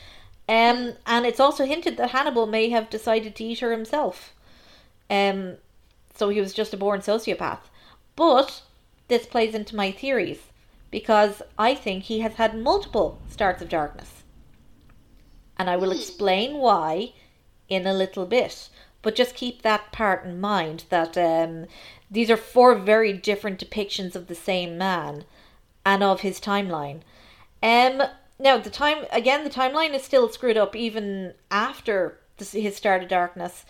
Um, 0.47 0.95
and 1.07 1.25
it's 1.25 1.41
also 1.41 1.65
hinted 1.65 1.97
that 1.97 2.11
Hannibal 2.11 2.47
may 2.47 2.69
have 2.69 2.91
decided 2.91 3.35
to 3.37 3.45
eat 3.45 3.61
her 3.61 3.73
himself. 3.73 4.35
Um, 5.09 5.57
so 6.15 6.29
he 6.29 6.41
was 6.41 6.53
just 6.53 6.75
a 6.75 6.77
born 6.77 7.01
sociopath. 7.01 7.61
But 8.17 8.63
this 9.09 9.27
plays 9.27 9.55
into 9.55 9.77
my 9.77 9.91
theories 9.91 10.51
because 10.91 11.43
I 11.59 11.75
think 11.75 12.05
he 12.05 12.21
has 12.21 12.35
had 12.35 12.57
multiple 12.57 13.21
starts 13.29 13.61
of 13.61 13.69
darkness. 13.69 14.23
And 15.59 15.69
I 15.69 15.77
will 15.77 15.93
explain 15.93 16.59
why 16.59 17.13
in 17.69 17.87
a 17.87 17.93
little 17.93 18.27
bit. 18.27 18.69
But 19.03 19.15
just 19.15 19.35
keep 19.35 19.63
that 19.63 19.93
part 19.93 20.25
in 20.25 20.41
mind 20.41 20.85
that 20.89 21.19
um, 21.19 21.67
these 22.11 22.31
are 22.31 22.37
four 22.37 22.75
very 22.75 23.13
different 23.13 23.59
depictions 23.59 24.15
of 24.15 24.29
the 24.29 24.35
same 24.35 24.79
man 24.79 25.25
and 25.85 26.03
of 26.03 26.21
his 26.21 26.41
timeline. 26.41 27.01
Um, 27.63 28.03
now 28.39 28.57
the 28.59 28.71
time 28.71 29.05
again, 29.13 29.45
the 29.45 29.51
timeline 29.51 29.95
is 29.95 30.03
still 30.03 30.29
screwed 30.29 30.57
up 30.57 30.75
even 30.75 31.35
after 31.51 32.19
his 32.39 32.77
start 32.77 33.03
of 33.03 33.09
darkness. 33.09 33.65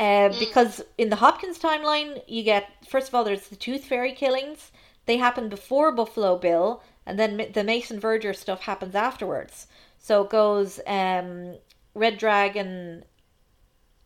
Uh, 0.00 0.30
because 0.38 0.82
in 0.96 1.10
the 1.10 1.16
Hopkins 1.16 1.58
timeline, 1.58 2.22
you 2.26 2.42
get 2.42 2.70
first 2.88 3.08
of 3.08 3.14
all, 3.14 3.22
there's 3.22 3.48
the 3.48 3.56
Tooth 3.56 3.84
Fairy 3.84 4.12
killings. 4.12 4.72
They 5.04 5.18
happen 5.18 5.50
before 5.50 5.92
Buffalo 5.92 6.38
Bill, 6.38 6.82
and 7.04 7.18
then 7.18 7.50
the 7.52 7.62
Mason 7.62 8.00
Verger 8.00 8.32
stuff 8.32 8.62
happens 8.62 8.94
afterwards. 8.94 9.66
So 9.98 10.22
it 10.22 10.30
goes 10.30 10.80
um, 10.86 11.56
Red 11.94 12.16
Dragon, 12.16 13.04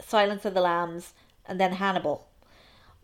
Silence 0.00 0.44
of 0.44 0.54
the 0.54 0.60
Lambs, 0.60 1.12
and 1.46 1.60
then 1.60 1.74
Hannibal. 1.74 2.26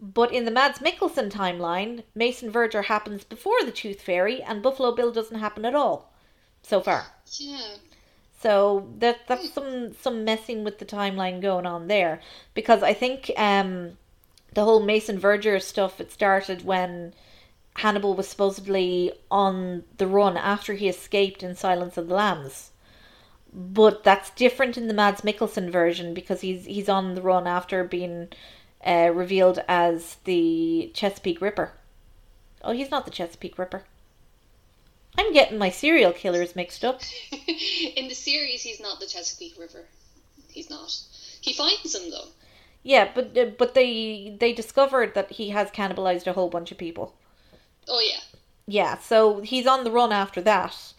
But 0.00 0.32
in 0.32 0.44
the 0.44 0.50
Mads 0.50 0.80
Mikkelsen 0.80 1.30
timeline, 1.30 2.02
Mason 2.16 2.50
Verger 2.50 2.82
happens 2.86 3.22
before 3.22 3.62
the 3.64 3.70
Tooth 3.70 4.02
Fairy, 4.02 4.42
and 4.42 4.62
Buffalo 4.62 4.92
Bill 4.92 5.12
doesn't 5.12 5.38
happen 5.38 5.64
at 5.64 5.76
all 5.76 6.12
so 6.62 6.80
far. 6.80 7.06
Yeah. 7.38 7.76
So 8.40 8.88
that 8.98 9.26
that's 9.26 9.52
some 9.52 9.92
some 9.94 10.24
messing 10.24 10.64
with 10.64 10.78
the 10.78 10.86
timeline 10.86 11.42
going 11.42 11.66
on 11.66 11.88
there 11.88 12.20
because 12.54 12.82
I 12.82 12.94
think 12.94 13.30
um 13.36 13.98
the 14.54 14.64
whole 14.64 14.80
Mason 14.80 15.18
Verger 15.18 15.60
stuff 15.60 16.00
it 16.00 16.10
started 16.10 16.64
when 16.64 17.12
Hannibal 17.76 18.14
was 18.14 18.28
supposedly 18.28 19.12
on 19.30 19.84
the 19.98 20.06
run 20.06 20.36
after 20.36 20.74
he 20.74 20.88
escaped 20.88 21.42
in 21.42 21.54
Silence 21.54 21.96
of 21.98 22.08
the 22.08 22.14
Lambs. 22.14 22.70
But 23.52 24.04
that's 24.04 24.30
different 24.30 24.78
in 24.78 24.88
the 24.88 24.94
Mads 24.94 25.20
Mikkelsen 25.20 25.70
version 25.70 26.14
because 26.14 26.40
he's 26.40 26.64
he's 26.64 26.88
on 26.88 27.14
the 27.14 27.22
run 27.22 27.46
after 27.46 27.84
being 27.84 28.28
uh, 28.86 29.10
revealed 29.12 29.62
as 29.68 30.16
the 30.24 30.90
Chesapeake 30.94 31.42
Ripper. 31.42 31.72
Oh, 32.62 32.72
he's 32.72 32.90
not 32.90 33.04
the 33.04 33.10
Chesapeake 33.10 33.58
Ripper. 33.58 33.84
I'm 35.20 35.34
getting 35.34 35.58
my 35.58 35.68
serial 35.68 36.12
killers 36.12 36.56
mixed 36.56 36.82
up. 36.82 37.02
In 37.30 38.08
the 38.08 38.14
series, 38.14 38.62
he's 38.62 38.80
not 38.80 39.00
the 39.00 39.06
Chesapeake 39.06 39.58
Ripper. 39.60 39.84
He's 40.48 40.70
not. 40.70 40.96
He 41.42 41.52
finds 41.52 41.94
him 41.94 42.10
though. 42.10 42.28
Yeah, 42.82 43.10
but 43.14 43.36
uh, 43.36 43.44
but 43.58 43.74
they 43.74 44.34
they 44.40 44.54
discovered 44.54 45.12
that 45.14 45.32
he 45.32 45.50
has 45.50 45.70
cannibalized 45.70 46.26
a 46.26 46.32
whole 46.32 46.48
bunch 46.48 46.72
of 46.72 46.78
people. 46.78 47.14
Oh 47.86 48.00
yeah. 48.00 48.20
Yeah, 48.66 48.96
so 48.96 49.42
he's 49.42 49.66
on 49.66 49.84
the 49.84 49.90
run 49.90 50.10
after 50.10 50.40
that. 50.40 50.94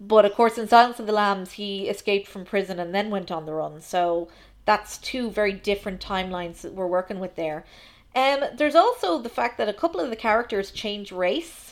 But 0.00 0.24
of 0.24 0.32
course, 0.32 0.56
in 0.56 0.68
Silence 0.68 0.98
of 0.98 1.06
the 1.06 1.12
Lambs, 1.12 1.52
he 1.52 1.86
escaped 1.86 2.28
from 2.28 2.46
prison 2.46 2.80
and 2.80 2.94
then 2.94 3.10
went 3.10 3.30
on 3.30 3.44
the 3.44 3.52
run. 3.52 3.82
So 3.82 4.28
that's 4.64 4.96
two 4.96 5.28
very 5.30 5.52
different 5.52 6.00
timelines 6.00 6.62
that 6.62 6.72
we're 6.72 6.86
working 6.86 7.20
with 7.20 7.36
there. 7.36 7.66
Um, 8.14 8.44
there's 8.56 8.74
also 8.74 9.18
the 9.18 9.28
fact 9.28 9.58
that 9.58 9.68
a 9.68 9.74
couple 9.74 10.00
of 10.00 10.08
the 10.08 10.16
characters 10.16 10.70
change 10.70 11.12
race. 11.12 11.65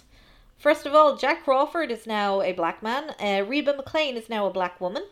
First 0.64 0.86
of 0.86 0.94
all, 0.94 1.18
Jack 1.18 1.44
Crawford 1.44 1.90
is 1.90 2.06
now 2.06 2.40
a 2.40 2.52
black 2.52 2.82
man. 2.82 3.10
Uh, 3.20 3.44
Reba 3.46 3.74
McClane 3.74 4.16
is 4.16 4.30
now 4.30 4.46
a 4.46 4.50
black 4.50 4.80
woman. 4.80 5.04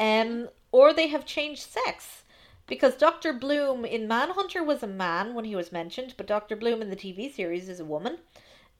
Um, 0.00 0.48
or 0.72 0.92
they 0.92 1.06
have 1.06 1.24
changed 1.24 1.62
sex. 1.62 2.24
Because 2.66 2.96
Dr. 2.96 3.32
Bloom 3.32 3.84
in 3.84 4.08
Manhunter 4.08 4.64
was 4.64 4.82
a 4.82 4.88
man 4.88 5.34
when 5.34 5.44
he 5.44 5.54
was 5.54 5.70
mentioned, 5.70 6.14
but 6.16 6.26
Dr. 6.26 6.56
Bloom 6.56 6.82
in 6.82 6.90
the 6.90 6.96
TV 6.96 7.32
series 7.32 7.68
is 7.68 7.78
a 7.78 7.84
woman. 7.84 8.18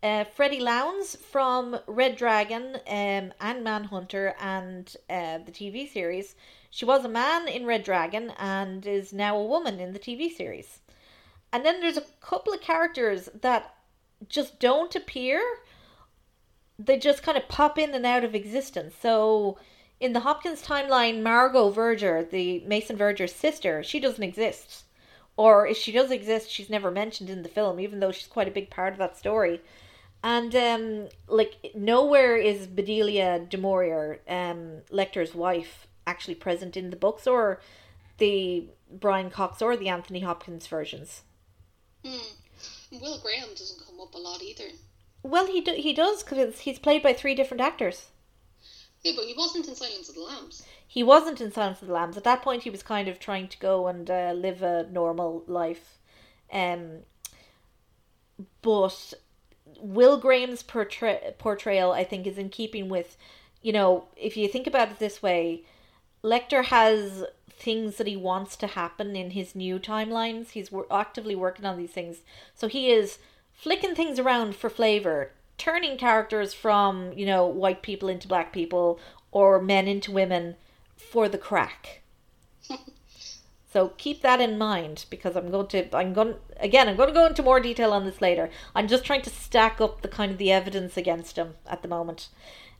Uh, 0.02 0.24
Freddie 0.24 0.58
Lounds 0.58 1.14
from 1.14 1.78
Red 1.86 2.16
Dragon 2.16 2.74
um, 2.88 3.32
and 3.40 3.62
Manhunter 3.62 4.34
and 4.40 4.96
uh, 5.08 5.38
the 5.38 5.52
TV 5.52 5.88
series. 5.88 6.34
She 6.70 6.84
was 6.84 7.04
a 7.04 7.08
man 7.08 7.46
in 7.46 7.66
Red 7.66 7.84
Dragon 7.84 8.32
and 8.36 8.84
is 8.84 9.12
now 9.12 9.36
a 9.36 9.46
woman 9.46 9.78
in 9.78 9.92
the 9.92 10.00
TV 10.00 10.28
series. 10.28 10.80
And 11.52 11.64
then 11.64 11.78
there's 11.78 11.96
a 11.96 12.04
couple 12.20 12.52
of 12.52 12.60
characters 12.60 13.28
that 13.32 13.76
just 14.28 14.58
don't 14.58 14.96
appear. 14.96 15.40
They 16.82 16.98
just 16.98 17.22
kind 17.22 17.36
of 17.36 17.48
pop 17.48 17.78
in 17.78 17.94
and 17.94 18.06
out 18.06 18.24
of 18.24 18.34
existence. 18.34 18.94
So 19.00 19.58
in 20.00 20.14
the 20.14 20.20
Hopkins 20.20 20.62
timeline, 20.62 21.22
Margot 21.22 21.70
Verger, 21.70 22.24
the 22.24 22.60
Mason 22.66 22.96
Verger's 22.96 23.34
sister, 23.34 23.82
she 23.82 24.00
doesn't 24.00 24.22
exist. 24.22 24.84
Or 25.36 25.66
if 25.66 25.76
she 25.76 25.92
does 25.92 26.10
exist, 26.10 26.50
she's 26.50 26.70
never 26.70 26.90
mentioned 26.90 27.30
in 27.30 27.42
the 27.42 27.48
film, 27.48 27.78
even 27.80 28.00
though 28.00 28.12
she's 28.12 28.26
quite 28.26 28.48
a 28.48 28.52
big 28.52 28.70
part 28.70 28.92
of 28.92 28.98
that 28.98 29.18
story. 29.18 29.60
And 30.22 30.54
um, 30.54 31.08
like 31.28 31.72
nowhere 31.74 32.36
is 32.36 32.66
Bedelia 32.66 33.38
du 33.48 33.56
Maurier, 33.56 34.20
um, 34.28 34.82
Lecter's 34.90 35.34
wife, 35.34 35.86
actually 36.06 36.34
present 36.34 36.76
in 36.76 36.90
the 36.90 36.96
books 36.96 37.26
or 37.26 37.60
the 38.18 38.66
Brian 38.90 39.30
Cox 39.30 39.62
or 39.62 39.76
the 39.76 39.88
Anthony 39.88 40.20
Hopkins 40.20 40.66
versions. 40.66 41.22
Hmm. 42.04 42.18
Will 42.92 43.18
Graham 43.20 43.48
doesn't 43.50 43.86
come 43.86 44.00
up 44.00 44.14
a 44.14 44.18
lot 44.18 44.42
either. 44.42 44.64
Well, 45.22 45.46
he 45.46 45.60
do, 45.60 45.72
he 45.72 45.92
does 45.92 46.22
because 46.22 46.60
he's 46.60 46.78
played 46.78 47.02
by 47.02 47.12
three 47.12 47.34
different 47.34 47.60
actors. 47.60 48.06
Yeah, 49.02 49.12
but 49.16 49.24
he 49.24 49.34
wasn't 49.36 49.68
in 49.68 49.74
Silence 49.74 50.08
of 50.08 50.14
the 50.14 50.22
Lambs. 50.22 50.62
He 50.86 51.02
wasn't 51.02 51.40
in 51.40 51.52
Silence 51.52 51.80
of 51.80 51.88
the 51.88 51.94
Lambs 51.94 52.16
at 52.16 52.24
that 52.24 52.42
point. 52.42 52.64
He 52.64 52.70
was 52.70 52.82
kind 52.82 53.08
of 53.08 53.18
trying 53.18 53.48
to 53.48 53.58
go 53.58 53.86
and 53.86 54.10
uh, 54.10 54.32
live 54.34 54.62
a 54.62 54.86
normal 54.90 55.44
life, 55.46 55.98
um. 56.52 57.00
But 58.62 59.14
Will 59.78 60.18
Graham's 60.18 60.62
portray- 60.62 61.34
portrayal, 61.38 61.92
I 61.92 62.04
think, 62.04 62.26
is 62.26 62.38
in 62.38 62.48
keeping 62.48 62.88
with, 62.88 63.16
you 63.62 63.72
know, 63.72 64.04
if 64.16 64.36
you 64.36 64.48
think 64.48 64.66
about 64.66 64.90
it 64.90 64.98
this 64.98 65.22
way, 65.22 65.64
Lecter 66.24 66.64
has 66.64 67.24
things 67.48 67.96
that 67.96 68.06
he 68.06 68.16
wants 68.16 68.56
to 68.56 68.66
happen 68.66 69.14
in 69.14 69.30
his 69.30 69.54
new 69.54 69.78
timelines. 69.78 70.50
He's 70.50 70.72
wor- 70.72 70.86
actively 70.90 71.34
working 71.34 71.66
on 71.66 71.76
these 71.76 71.90
things. 71.90 72.18
So 72.54 72.68
he 72.68 72.90
is 72.90 73.18
flicking 73.60 73.94
things 73.94 74.18
around 74.18 74.56
for 74.56 74.70
flavor, 74.70 75.32
turning 75.58 75.98
characters 75.98 76.54
from, 76.54 77.12
you 77.12 77.26
know, 77.26 77.46
white 77.46 77.82
people 77.82 78.08
into 78.08 78.26
black 78.26 78.52
people 78.52 78.98
or 79.30 79.60
men 79.60 79.86
into 79.86 80.10
women 80.10 80.56
for 80.96 81.28
the 81.28 81.38
crack. 81.38 82.00
So 83.72 83.90
keep 83.98 84.20
that 84.22 84.40
in 84.40 84.58
mind 84.58 85.04
because 85.10 85.36
I'm 85.36 85.50
going 85.50 85.68
to 85.68 85.96
I'm 85.96 86.12
going 86.12 86.34
again 86.58 86.88
I'm 86.88 86.96
going 86.96 87.08
to 87.08 87.14
go 87.14 87.26
into 87.26 87.44
more 87.44 87.60
detail 87.60 87.92
on 87.92 88.04
this 88.04 88.20
later. 88.20 88.50
I'm 88.74 88.88
just 88.88 89.04
trying 89.04 89.22
to 89.22 89.30
stack 89.30 89.80
up 89.80 90.02
the 90.02 90.08
kind 90.08 90.32
of 90.32 90.38
the 90.38 90.50
evidence 90.50 90.96
against 90.96 91.36
him 91.36 91.54
at 91.68 91.82
the 91.82 91.86
moment, 91.86 92.30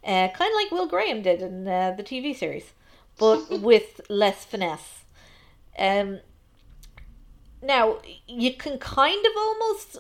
uh, 0.02 0.28
kind 0.34 0.50
of 0.50 0.56
like 0.56 0.72
Will 0.72 0.88
Graham 0.88 1.22
did 1.22 1.42
in 1.42 1.68
uh, 1.68 1.94
the 1.96 2.02
TV 2.02 2.34
series, 2.34 2.72
but 3.18 3.48
with 3.60 4.00
less 4.08 4.44
finesse. 4.44 5.04
Um, 5.78 6.20
now 7.62 7.98
you 8.26 8.54
can 8.54 8.76
kind 8.78 9.24
of 9.24 9.32
almost 9.36 9.98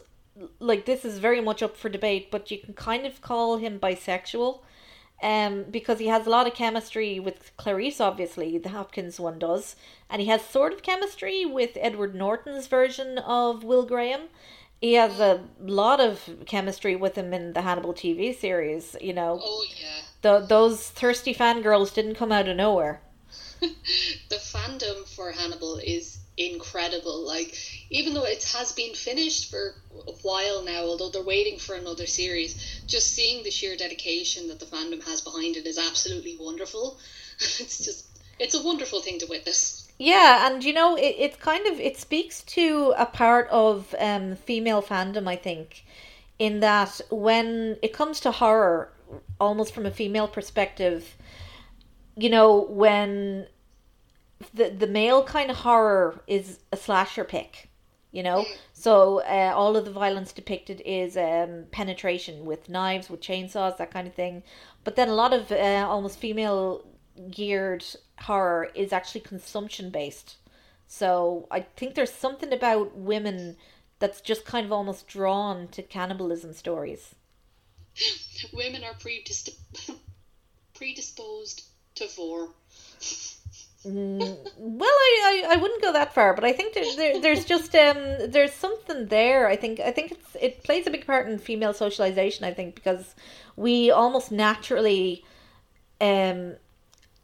like 0.58 0.86
this 0.86 1.04
is 1.04 1.18
very 1.18 1.40
much 1.40 1.62
up 1.62 1.76
for 1.76 1.88
debate, 1.88 2.30
but 2.30 2.50
you 2.50 2.58
can 2.58 2.74
kind 2.74 3.06
of 3.06 3.20
call 3.20 3.56
him 3.56 3.78
bisexual. 3.78 4.60
Um, 5.22 5.64
because 5.70 5.98
he 5.98 6.06
has 6.06 6.26
a 6.26 6.30
lot 6.30 6.46
of 6.46 6.54
chemistry 6.54 7.20
with 7.20 7.52
Clarice, 7.58 8.00
obviously, 8.00 8.56
the 8.56 8.70
Hopkins 8.70 9.20
one 9.20 9.38
does, 9.38 9.76
and 10.08 10.22
he 10.22 10.28
has 10.28 10.42
sort 10.42 10.72
of 10.72 10.82
chemistry 10.82 11.44
with 11.44 11.76
Edward 11.78 12.14
Norton's 12.14 12.66
version 12.66 13.18
of 13.18 13.62
Will 13.62 13.84
Graham. 13.84 14.28
He 14.80 14.94
has 14.94 15.20
a 15.20 15.44
lot 15.60 16.00
of 16.00 16.26
chemistry 16.46 16.96
with 16.96 17.16
him 17.16 17.34
in 17.34 17.52
the 17.52 17.60
Hannibal 17.60 17.92
TV 17.92 18.34
series, 18.34 18.96
you 18.98 19.12
know. 19.12 19.38
Oh 19.42 19.66
yeah. 19.78 20.00
The, 20.22 20.46
those 20.46 20.88
thirsty 20.88 21.34
fangirls 21.34 21.92
didn't 21.92 22.14
come 22.14 22.32
out 22.32 22.48
of 22.48 22.56
nowhere. 22.56 23.02
the 23.60 24.36
fandom 24.36 25.06
for 25.06 25.32
Hannibal 25.32 25.76
is 25.84 26.19
incredible. 26.40 27.26
Like, 27.26 27.54
even 27.90 28.14
though 28.14 28.24
it 28.24 28.42
has 28.56 28.72
been 28.72 28.94
finished 28.94 29.50
for 29.50 29.74
a 30.06 30.12
while 30.22 30.62
now, 30.62 30.84
although 30.84 31.10
they're 31.10 31.22
waiting 31.22 31.58
for 31.58 31.74
another 31.74 32.06
series, 32.06 32.82
just 32.86 33.14
seeing 33.14 33.42
the 33.42 33.50
sheer 33.50 33.76
dedication 33.76 34.48
that 34.48 34.58
the 34.58 34.66
fandom 34.66 35.04
has 35.04 35.20
behind 35.20 35.56
it 35.56 35.66
is 35.66 35.78
absolutely 35.78 36.36
wonderful. 36.40 36.98
it's 37.38 37.84
just, 37.84 38.06
it's 38.38 38.54
a 38.54 38.62
wonderful 38.62 39.00
thing 39.00 39.18
to 39.18 39.26
witness. 39.26 39.88
Yeah, 39.98 40.46
and 40.50 40.64
you 40.64 40.72
know, 40.72 40.96
it, 40.96 41.14
it 41.18 41.40
kind 41.40 41.66
of 41.66 41.78
it 41.78 41.98
speaks 41.98 42.42
to 42.44 42.94
a 42.96 43.04
part 43.04 43.48
of 43.50 43.94
um, 43.98 44.36
female 44.36 44.82
fandom, 44.82 45.28
I 45.28 45.36
think, 45.36 45.84
in 46.38 46.60
that 46.60 47.02
when 47.10 47.76
it 47.82 47.92
comes 47.92 48.18
to 48.20 48.30
horror, 48.30 48.90
almost 49.38 49.74
from 49.74 49.84
a 49.84 49.90
female 49.90 50.26
perspective, 50.26 51.16
you 52.16 52.30
know, 52.30 52.62
when 52.62 53.46
the 54.54 54.70
the 54.70 54.86
male 54.86 55.22
kind 55.22 55.50
of 55.50 55.58
horror 55.58 56.22
is 56.26 56.60
a 56.72 56.76
slasher 56.76 57.24
pick, 57.24 57.68
you 58.10 58.22
know. 58.22 58.44
So 58.72 59.20
uh, 59.20 59.52
all 59.54 59.76
of 59.76 59.84
the 59.84 59.90
violence 59.90 60.32
depicted 60.32 60.82
is 60.84 61.16
um, 61.16 61.66
penetration 61.70 62.44
with 62.44 62.68
knives, 62.68 63.10
with 63.10 63.20
chainsaws, 63.20 63.76
that 63.76 63.90
kind 63.90 64.06
of 64.06 64.14
thing. 64.14 64.42
But 64.84 64.96
then 64.96 65.08
a 65.08 65.14
lot 65.14 65.32
of 65.32 65.52
uh, 65.52 65.86
almost 65.88 66.18
female 66.18 66.86
geared 67.30 67.84
horror 68.18 68.70
is 68.74 68.92
actually 68.92 69.20
consumption 69.20 69.90
based. 69.90 70.36
So 70.86 71.46
I 71.50 71.60
think 71.60 71.94
there's 71.94 72.12
something 72.12 72.52
about 72.52 72.96
women 72.96 73.56
that's 73.98 74.20
just 74.20 74.44
kind 74.44 74.66
of 74.66 74.72
almost 74.72 75.06
drawn 75.06 75.68
to 75.68 75.82
cannibalism 75.82 76.52
stories. 76.52 77.14
Women 78.52 78.82
are 78.84 78.94
predisp- 78.94 79.54
predisposed 80.74 81.64
to 81.96 82.08
vore. 82.16 82.48
Mm, 83.84 84.36
well, 84.58 84.90
I, 84.90 85.44
I, 85.46 85.54
I 85.54 85.56
wouldn't 85.56 85.80
go 85.80 85.92
that 85.92 86.12
far, 86.12 86.34
but 86.34 86.44
I 86.44 86.52
think 86.52 86.74
there, 86.74 86.96
there, 86.96 87.20
there's 87.20 87.46
just 87.46 87.74
um 87.74 87.96
there's 88.28 88.52
something 88.52 89.06
there. 89.06 89.48
I 89.48 89.56
think 89.56 89.80
I 89.80 89.90
think 89.90 90.12
it's 90.12 90.36
it 90.38 90.62
plays 90.62 90.86
a 90.86 90.90
big 90.90 91.06
part 91.06 91.28
in 91.28 91.38
female 91.38 91.72
socialization. 91.72 92.44
I 92.44 92.52
think 92.52 92.74
because 92.74 93.14
we 93.56 93.90
almost 93.90 94.30
naturally 94.30 95.24
um 95.98 96.56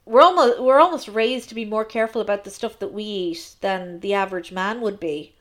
we're 0.05 0.21
almost 0.21 0.59
we're 0.59 0.79
almost 0.79 1.07
raised 1.09 1.49
to 1.49 1.55
be 1.55 1.65
more 1.65 1.85
careful 1.85 2.21
about 2.21 2.43
the 2.43 2.49
stuff 2.49 2.79
that 2.79 2.91
we 2.91 3.03
eat 3.03 3.55
than 3.61 3.99
the 3.99 4.15
average 4.15 4.51
man 4.51 4.81
would 4.81 4.99
be. 4.99 5.35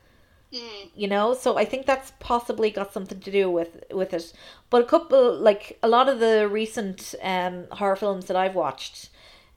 Mm. 0.53 0.91
You 0.95 1.09
know, 1.09 1.33
so 1.33 1.57
I 1.57 1.65
think 1.65 1.87
that's 1.87 2.13
possibly 2.21 2.71
got 2.71 2.93
something 2.93 3.21
to 3.21 3.31
do 3.31 3.51
with 3.51 3.85
with 3.91 4.13
it. 4.13 4.35
But 4.69 4.83
a 4.83 4.87
couple 4.87 5.35
like 5.35 5.79
a 5.83 5.89
lot 5.89 6.11
of 6.11 6.21
the 6.21 6.47
recent 6.47 7.15
um 7.23 7.69
horror 7.73 7.97
films 7.97 8.27
that 8.27 8.37
I've 8.37 8.55
watched 8.55 9.09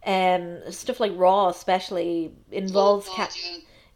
um 0.06 0.60
stuff 0.72 1.00
like 1.00 1.12
raw 1.16 1.50
especially 1.50 2.32
involves 2.52 3.08
Oh, 3.10 3.16
ca- 3.16 3.30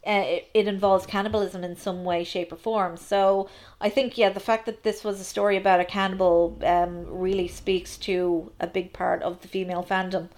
yeah. 0.04 0.20
uh, 0.20 0.24
it, 0.26 0.48
it 0.52 0.68
involves 0.68 1.06
cannibalism 1.06 1.64
in 1.64 1.76
some 1.76 2.04
way 2.04 2.24
shape 2.24 2.52
or 2.52 2.56
form. 2.56 2.96
So 2.96 3.48
i 3.80 3.88
think 3.88 4.18
yeah 4.18 4.28
the 4.28 4.40
fact 4.40 4.66
that 4.66 4.82
this 4.82 5.02
was 5.04 5.20
a 5.20 5.24
story 5.24 5.56
about 5.56 5.80
a 5.80 5.84
cannibal 5.84 6.58
um 6.64 7.06
really 7.08 7.48
speaks 7.48 7.96
to 7.98 8.52
a 8.60 8.66
big 8.66 8.92
part 8.92 9.22
of 9.22 9.40
the 9.40 9.48
female 9.48 9.82
fandom. 9.82 10.28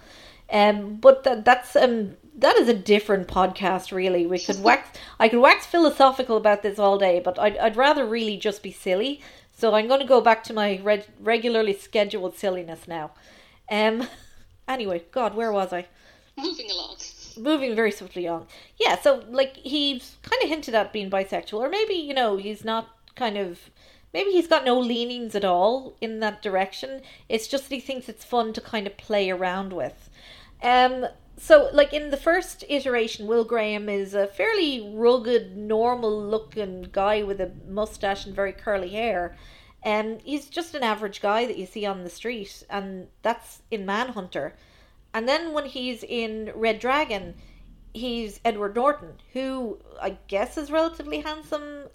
Um 0.51 0.95
but 0.95 1.23
th- 1.25 1.43
that's 1.43 1.75
um 1.75 2.15
that 2.39 2.55
is 2.55 2.69
a 2.69 2.73
different 2.73 3.27
podcast 3.27 3.91
really. 3.91 4.25
We 4.25 4.39
could 4.39 4.61
wax 4.63 4.97
i 5.19 5.27
could 5.27 5.39
wax 5.41 5.65
philosophical 5.65 6.37
about 6.37 6.63
this 6.63 6.79
all 6.79 6.97
day 6.97 7.19
but 7.19 7.37
i'd, 7.39 7.57
I'd 7.57 7.75
rather 7.75 8.05
really 8.05 8.37
just 8.37 8.63
be 8.63 8.71
silly. 8.71 9.19
So 9.59 9.73
i'm 9.75 9.87
going 9.89 9.99
to 9.99 10.07
go 10.15 10.21
back 10.21 10.43
to 10.45 10.53
my 10.53 10.79
reg- 10.83 11.07
regularly 11.19 11.73
scheduled 11.73 12.35
silliness 12.37 12.87
now. 12.87 13.11
Um 13.69 14.07
anyway 14.67 15.03
god 15.11 15.35
where 15.35 15.51
was 15.51 15.71
i 15.73 15.85
Moving 16.37 16.69
along. 16.69 16.97
moving 17.35 17.75
very 17.75 17.91
swiftly 17.91 18.27
on. 18.27 18.45
Yeah, 18.79 18.99
so 18.99 19.23
like 19.27 19.57
he's 19.57 20.17
kind 20.21 20.43
of 20.43 20.49
hinted 20.49 20.75
at 20.75 20.93
being 20.93 21.09
bisexual, 21.09 21.59
or 21.59 21.67
maybe 21.67 21.95
you 21.95 22.13
know 22.13 22.37
he's 22.37 22.63
not 22.63 22.89
kind 23.15 23.37
of. 23.37 23.71
Maybe 24.13 24.31
he's 24.31 24.47
got 24.47 24.63
no 24.63 24.79
leanings 24.79 25.33
at 25.33 25.43
all 25.43 25.95
in 25.99 26.19
that 26.19 26.43
direction. 26.43 27.01
It's 27.27 27.47
just 27.47 27.69
that 27.69 27.75
he 27.75 27.81
thinks 27.81 28.07
it's 28.07 28.23
fun 28.23 28.53
to 28.53 28.61
kind 28.61 28.85
of 28.85 28.97
play 28.97 29.29
around 29.31 29.73
with. 29.73 30.09
Um, 30.61 31.07
so 31.37 31.69
like 31.73 31.91
in 31.91 32.11
the 32.11 32.17
first 32.17 32.63
iteration, 32.69 33.25
Will 33.27 33.43
Graham 33.43 33.89
is 33.89 34.13
a 34.13 34.27
fairly 34.27 34.91
rugged, 34.93 35.57
normal-looking 35.57 36.89
guy 36.91 37.23
with 37.23 37.41
a 37.41 37.51
mustache 37.67 38.25
and 38.27 38.35
very 38.35 38.53
curly 38.53 38.89
hair. 38.89 39.35
Um, 39.87 40.17
he's 40.21 40.47
just 40.47 40.75
an 40.75 40.83
average 40.83 41.21
guy 41.21 41.45
that 41.45 41.57
you 41.57 41.65
see 41.65 41.85
on 41.85 42.03
the 42.03 42.09
street, 42.09 42.61
and 42.69 43.07
that's 43.21 43.61
in 43.71 43.85
Manhunter. 43.85 44.53
And 45.13 45.29
then 45.29 45.53
when 45.53 45.65
he's 45.65 46.03
in 46.03 46.51
Red 46.53 46.79
Dragon, 46.79 47.35
he's 47.93 48.41
Edward 48.43 48.75
Norton, 48.75 49.13
who 49.31 49.79
I 50.01 50.17
guess 50.27 50.57
is 50.57 50.69
relatively 50.69 51.21
handsome. 51.21 51.85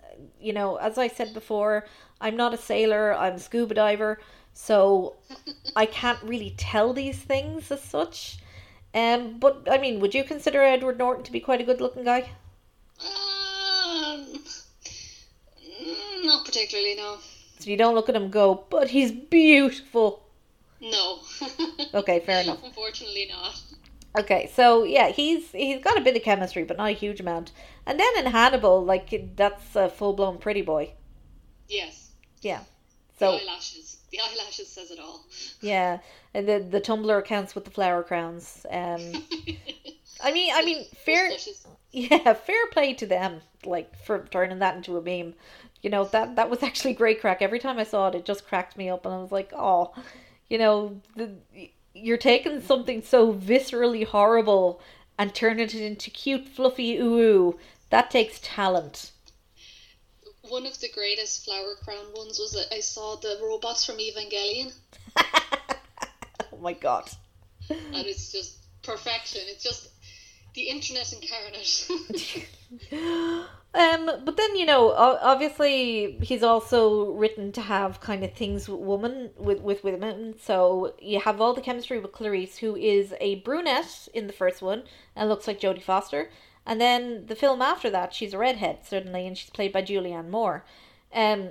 You 0.41 0.55
know, 0.55 0.77
as 0.77 0.97
I 0.97 1.09
said 1.09 1.35
before, 1.35 1.85
I'm 2.19 2.35
not 2.35 2.55
a 2.55 2.57
sailor, 2.57 3.13
I'm 3.13 3.35
a 3.35 3.39
scuba 3.39 3.75
diver, 3.75 4.21
so 4.55 5.17
I 5.77 5.85
can't 5.85 6.23
really 6.23 6.55
tell 6.57 6.95
these 6.95 7.19
things 7.19 7.71
as 7.71 7.83
such. 7.83 8.39
Um, 8.95 9.39
but 9.39 9.69
I 9.71 9.77
mean, 9.77 10.01
would 10.01 10.15
you 10.15 10.25
consider 10.25 10.63
Edward 10.63 10.97
Norton 10.97 11.25
to 11.25 11.33
be 11.33 11.41
quite 11.41 11.61
a 11.61 11.65
good 11.65 11.83
looking 11.83 12.05
guy? 12.05 12.31
Um, 13.05 14.43
not 16.25 16.47
particularly, 16.47 16.95
no. 16.95 17.19
So 17.63 17.71
you 17.71 17.77
don't 17.77 17.95
look 17.95 18.09
at 18.09 18.17
him 18.17 18.25
and 18.25 18.33
go, 18.33 18.65
but 18.71 18.91
he's 18.91 19.13
beautiful. 19.13 20.23
No. 20.81 21.19
Okay, 21.95 22.21
fair 22.21 22.41
enough. 22.43 22.63
Unfortunately, 22.65 23.29
not. 23.31 23.61
Okay, 24.19 24.51
so 24.55 24.85
yeah, 24.85 25.09
he's 25.09 25.51
he's 25.53 25.83
got 25.83 25.99
a 25.99 26.01
bit 26.01 26.17
of 26.17 26.23
chemistry, 26.23 26.65
but 26.65 26.79
not 26.79 26.89
a 26.89 26.93
huge 26.93 27.21
amount. 27.21 27.53
And 27.87 28.01
then 28.01 28.17
in 28.17 28.33
Hannibal, 28.33 28.83
like 28.83 29.37
that's 29.37 29.77
a 29.77 29.91
full 29.91 30.15
blown 30.15 30.39
pretty 30.39 30.63
boy. 30.63 30.93
Yes. 31.69 32.13
Yeah. 32.41 32.61
So 33.19 33.33
The 33.33 33.43
eyelashes. 33.43 33.99
The 34.11 34.21
eyelashes 34.21 34.69
says 34.69 34.91
it 34.91 34.99
all. 34.99 35.25
yeah, 35.61 35.99
and 36.33 36.49
the 36.49 36.59
the 36.61 36.81
Tumblr 36.81 37.19
accounts 37.19 37.55
with 37.55 37.65
the 37.67 37.71
flower 37.71 38.03
crowns. 38.03 38.65
Um, 38.71 39.01
I 40.25 40.33
mean, 40.33 40.53
I 40.55 40.63
mean, 40.65 40.87
fair 41.05 41.31
yeah, 41.93 42.33
fair 42.33 42.67
play 42.73 42.95
to 42.95 43.07
them, 43.07 43.41
like 43.67 43.95
for 44.05 44.27
turning 44.31 44.61
that 44.61 44.77
into 44.77 44.97
a 44.97 45.03
meme. 45.03 45.35
You 45.83 45.91
know 45.91 46.05
that 46.07 46.37
that 46.37 46.49
was 46.51 46.63
actually 46.69 46.95
great 46.95 47.21
crack. 47.21 47.43
Every 47.43 47.59
time 47.59 47.79
I 47.79 47.85
saw 47.85 48.09
it, 48.09 48.15
it 48.15 48.25
just 48.25 48.47
cracked 48.47 48.77
me 48.77 48.89
up, 48.89 49.05
and 49.05 49.15
I 49.15 49.19
was 49.19 49.33
like, 49.33 49.53
oh, 49.55 49.93
you 50.49 50.59
know, 50.59 51.01
the, 51.17 51.31
you're 51.95 52.17
taking 52.17 52.61
something 52.61 53.03
so 53.03 53.33
viscerally 53.33 54.07
horrible 54.07 54.81
and 55.19 55.35
turning 55.35 55.65
it 55.65 55.75
into 55.75 56.11
cute, 56.11 56.49
fluffy 56.49 56.97
ooh 56.97 57.19
ooh. 57.19 57.59
That 57.91 58.11
takes 58.11 58.41
talent. 58.43 59.11
One 60.49 60.67
of 60.67 60.81
the 60.81 60.89
greatest 60.89 61.45
flower 61.45 61.75
crown 61.85 62.07
ones 62.15 62.39
was 62.39 62.53
that 62.53 62.75
I 62.75 62.81
saw 62.81 63.17
the 63.17 63.39
robots 63.43 63.85
from 63.85 63.97
Evangelion, 63.99 64.73
Oh 66.53 66.59
my 66.61 66.73
god. 66.73 67.11
and 67.71 68.07
it's 68.07 68.33
just 68.33 68.59
perfection. 68.83 69.43
It's 69.47 69.63
just 69.63 69.89
the 70.55 70.63
internet 70.63 71.13
incarnate. 71.13 72.49
Um, 73.75 74.11
but 74.25 74.37
then 74.37 74.55
you 74.57 74.67
know, 74.67 74.93
obviously 74.93 76.19
he's 76.23 76.43
also 76.43 77.13
written 77.13 77.53
to 77.53 77.63
have 77.63 78.01
kind 78.01 78.23
of 78.23 78.35
things 78.35 78.69
with 78.69 78.81
woman 78.81 79.31
with 79.39 79.61
with 79.61 79.83
women. 79.83 80.35
So 80.39 80.95
you 81.01 81.21
have 81.21 81.41
all 81.41 81.55
the 81.55 81.63
chemistry 81.63 81.99
with 81.99 82.13
Clarice, 82.13 82.59
who 82.59 82.77
is 82.77 83.15
a 83.19 83.37
brunette 83.37 84.09
in 84.13 84.27
the 84.27 84.33
first 84.33 84.61
one 84.61 84.83
and 85.17 85.29
looks 85.29 85.47
like 85.47 85.61
Jodie 85.61 85.83
Foster, 85.83 86.31
and 86.67 86.81
then 86.81 87.27
the 87.27 87.37
film 87.37 87.63
after 87.63 87.89
that, 87.91 88.13
she's 88.13 88.35
a 88.35 88.39
redhead 88.39 88.81
certainly, 88.85 89.27
and 89.27 89.39
she's 89.39 89.51
played 89.51 89.73
by 89.73 89.81
Julianne 89.81 90.29
Moore. 90.29 90.65
Um, 91.15 91.51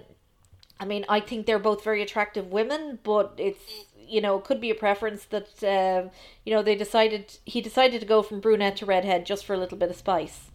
I 0.79 0.85
mean, 0.85 1.05
I 1.09 1.21
think 1.21 1.45
they're 1.45 1.59
both 1.59 1.83
very 1.83 2.03
attractive 2.03 2.51
women, 2.51 2.99
but 3.03 3.33
it's 3.37 3.85
you 4.12 4.21
know 4.21 4.38
it 4.38 4.43
could 4.43 4.62
be 4.62 4.69
a 4.69 4.76
preference 4.76 5.26
that 5.26 5.63
uh, 5.63 6.10
you 6.45 6.54
know 6.54 6.62
they 6.62 6.76
decided 6.76 7.38
he 7.45 7.62
decided 7.62 8.02
to 8.02 8.06
go 8.06 8.21
from 8.21 8.39
brunette 8.39 8.78
to 8.78 8.86
redhead 8.86 9.26
just 9.26 9.45
for 9.45 9.54
a 9.54 9.58
little 9.58 9.78
bit 9.78 9.89
of 9.89 9.95
spice. 9.95 10.52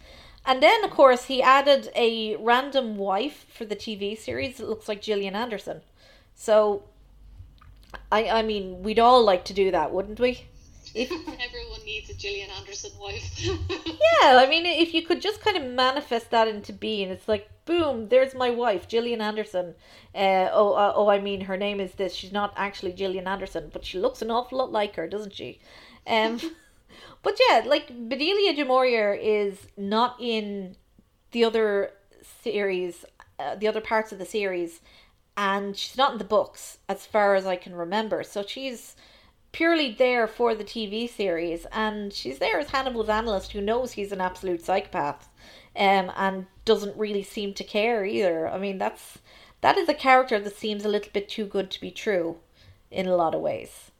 And 0.48 0.62
then, 0.62 0.84
of 0.84 0.90
course, 0.92 1.24
he 1.24 1.42
added 1.42 1.90
a 1.96 2.36
random 2.36 2.96
wife 2.96 3.46
for 3.52 3.64
the 3.64 3.74
TV 3.74 4.16
series 4.16 4.58
that 4.58 4.68
looks 4.68 4.86
like 4.86 5.02
Gillian 5.02 5.34
Anderson. 5.34 5.80
So, 6.36 6.84
I 8.12 8.28
I 8.28 8.42
mean, 8.42 8.82
we'd 8.84 9.00
all 9.00 9.24
like 9.24 9.44
to 9.46 9.52
do 9.52 9.72
that, 9.72 9.92
wouldn't 9.92 10.20
we? 10.20 10.46
If 10.94 11.10
Everyone 11.46 11.84
needs 11.84 12.10
a 12.10 12.14
Gillian 12.14 12.50
Anderson 12.50 12.92
wife. 13.00 13.24
yeah, 13.42 14.38
I 14.38 14.46
mean, 14.48 14.66
if 14.66 14.94
you 14.94 15.02
could 15.02 15.20
just 15.20 15.40
kind 15.40 15.56
of 15.56 15.64
manifest 15.64 16.30
that 16.30 16.46
into 16.46 16.72
being, 16.72 17.08
it's 17.08 17.26
like 17.26 17.50
boom, 17.66 18.08
there's 18.08 18.34
my 18.34 18.48
wife, 18.48 18.88
Gillian 18.88 19.20
Anderson. 19.20 19.74
Uh, 20.14 20.48
oh, 20.52 20.72
uh, 20.72 20.92
oh, 20.94 21.08
I 21.08 21.20
mean, 21.20 21.42
her 21.42 21.56
name 21.56 21.80
is 21.80 21.92
this. 21.94 22.14
She's 22.14 22.32
not 22.32 22.54
actually 22.56 22.92
Gillian 22.92 23.26
Anderson, 23.26 23.70
but 23.72 23.84
she 23.84 23.98
looks 23.98 24.22
an 24.22 24.30
awful 24.30 24.58
lot 24.58 24.72
like 24.72 24.96
her, 24.96 25.06
doesn't 25.06 25.34
she? 25.34 25.60
Um, 26.06 26.40
but 27.22 27.38
yeah, 27.48 27.62
like 27.66 27.88
Bedelia 27.88 28.54
du 28.54 28.64
Maurier 28.64 29.12
is 29.12 29.66
not 29.76 30.16
in 30.18 30.76
the 31.32 31.44
other 31.44 31.90
series, 32.42 33.04
uh, 33.38 33.56
the 33.56 33.68
other 33.68 33.80
parts 33.80 34.12
of 34.12 34.18
the 34.18 34.24
series, 34.24 34.80
and 35.36 35.76
she's 35.76 35.98
not 35.98 36.12
in 36.12 36.18
the 36.18 36.24
books 36.24 36.78
as 36.88 37.04
far 37.04 37.34
as 37.34 37.46
I 37.46 37.56
can 37.56 37.74
remember. 37.74 38.22
So 38.22 38.42
she's 38.46 38.96
purely 39.52 39.92
there 39.92 40.26
for 40.26 40.54
the 40.54 40.64
TV 40.64 41.10
series, 41.10 41.66
and 41.72 42.12
she's 42.12 42.38
there 42.38 42.60
as 42.60 42.70
Hannibal's 42.70 43.08
analyst 43.08 43.52
who 43.52 43.60
knows 43.60 43.92
he's 43.92 44.12
an 44.12 44.20
absolute 44.20 44.64
psychopath, 44.64 45.28
um, 45.74 46.12
and 46.16 46.46
doesn't 46.66 46.96
really 46.98 47.22
seem 47.22 47.54
to 47.54 47.64
care 47.64 48.04
either. 48.04 48.46
I 48.46 48.58
mean, 48.58 48.76
that's 48.76 49.18
that 49.62 49.78
is 49.78 49.88
a 49.88 49.94
character 49.94 50.38
that 50.38 50.56
seems 50.56 50.84
a 50.84 50.88
little 50.88 51.10
bit 51.12 51.30
too 51.30 51.46
good 51.46 51.70
to 51.70 51.80
be 51.80 51.90
true, 51.90 52.36
in 52.90 53.06
a 53.06 53.16
lot 53.16 53.34
of 53.34 53.40
ways. 53.40 53.90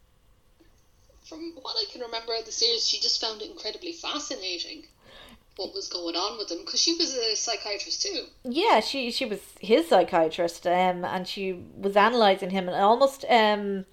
From 1.24 1.55
what 1.62 1.76
I 1.76 1.90
can 1.90 2.02
remember 2.02 2.35
of 2.35 2.44
the 2.44 2.52
series, 2.52 2.87
she 2.87 3.00
just 3.00 3.20
found 3.20 3.40
it 3.40 3.50
incredibly 3.50 3.92
fascinating 3.92 4.85
what 5.57 5.72
was 5.72 5.88
going 5.88 6.14
on 6.14 6.37
with 6.37 6.50
him 6.50 6.59
because 6.59 6.81
she 6.81 6.94
was 6.94 7.16
a 7.16 7.35
psychiatrist 7.35 8.02
too. 8.02 8.26
Yeah, 8.44 8.81
she 8.81 9.11
she 9.11 9.24
was 9.24 9.40
his 9.59 9.88
psychiatrist, 9.88 10.66
um, 10.66 11.05
and 11.05 11.26
she 11.26 11.64
was 11.76 11.96
analyzing 11.96 12.50
him 12.50 12.68
and 12.68 12.76
almost 12.76 13.24
um 13.31 13.87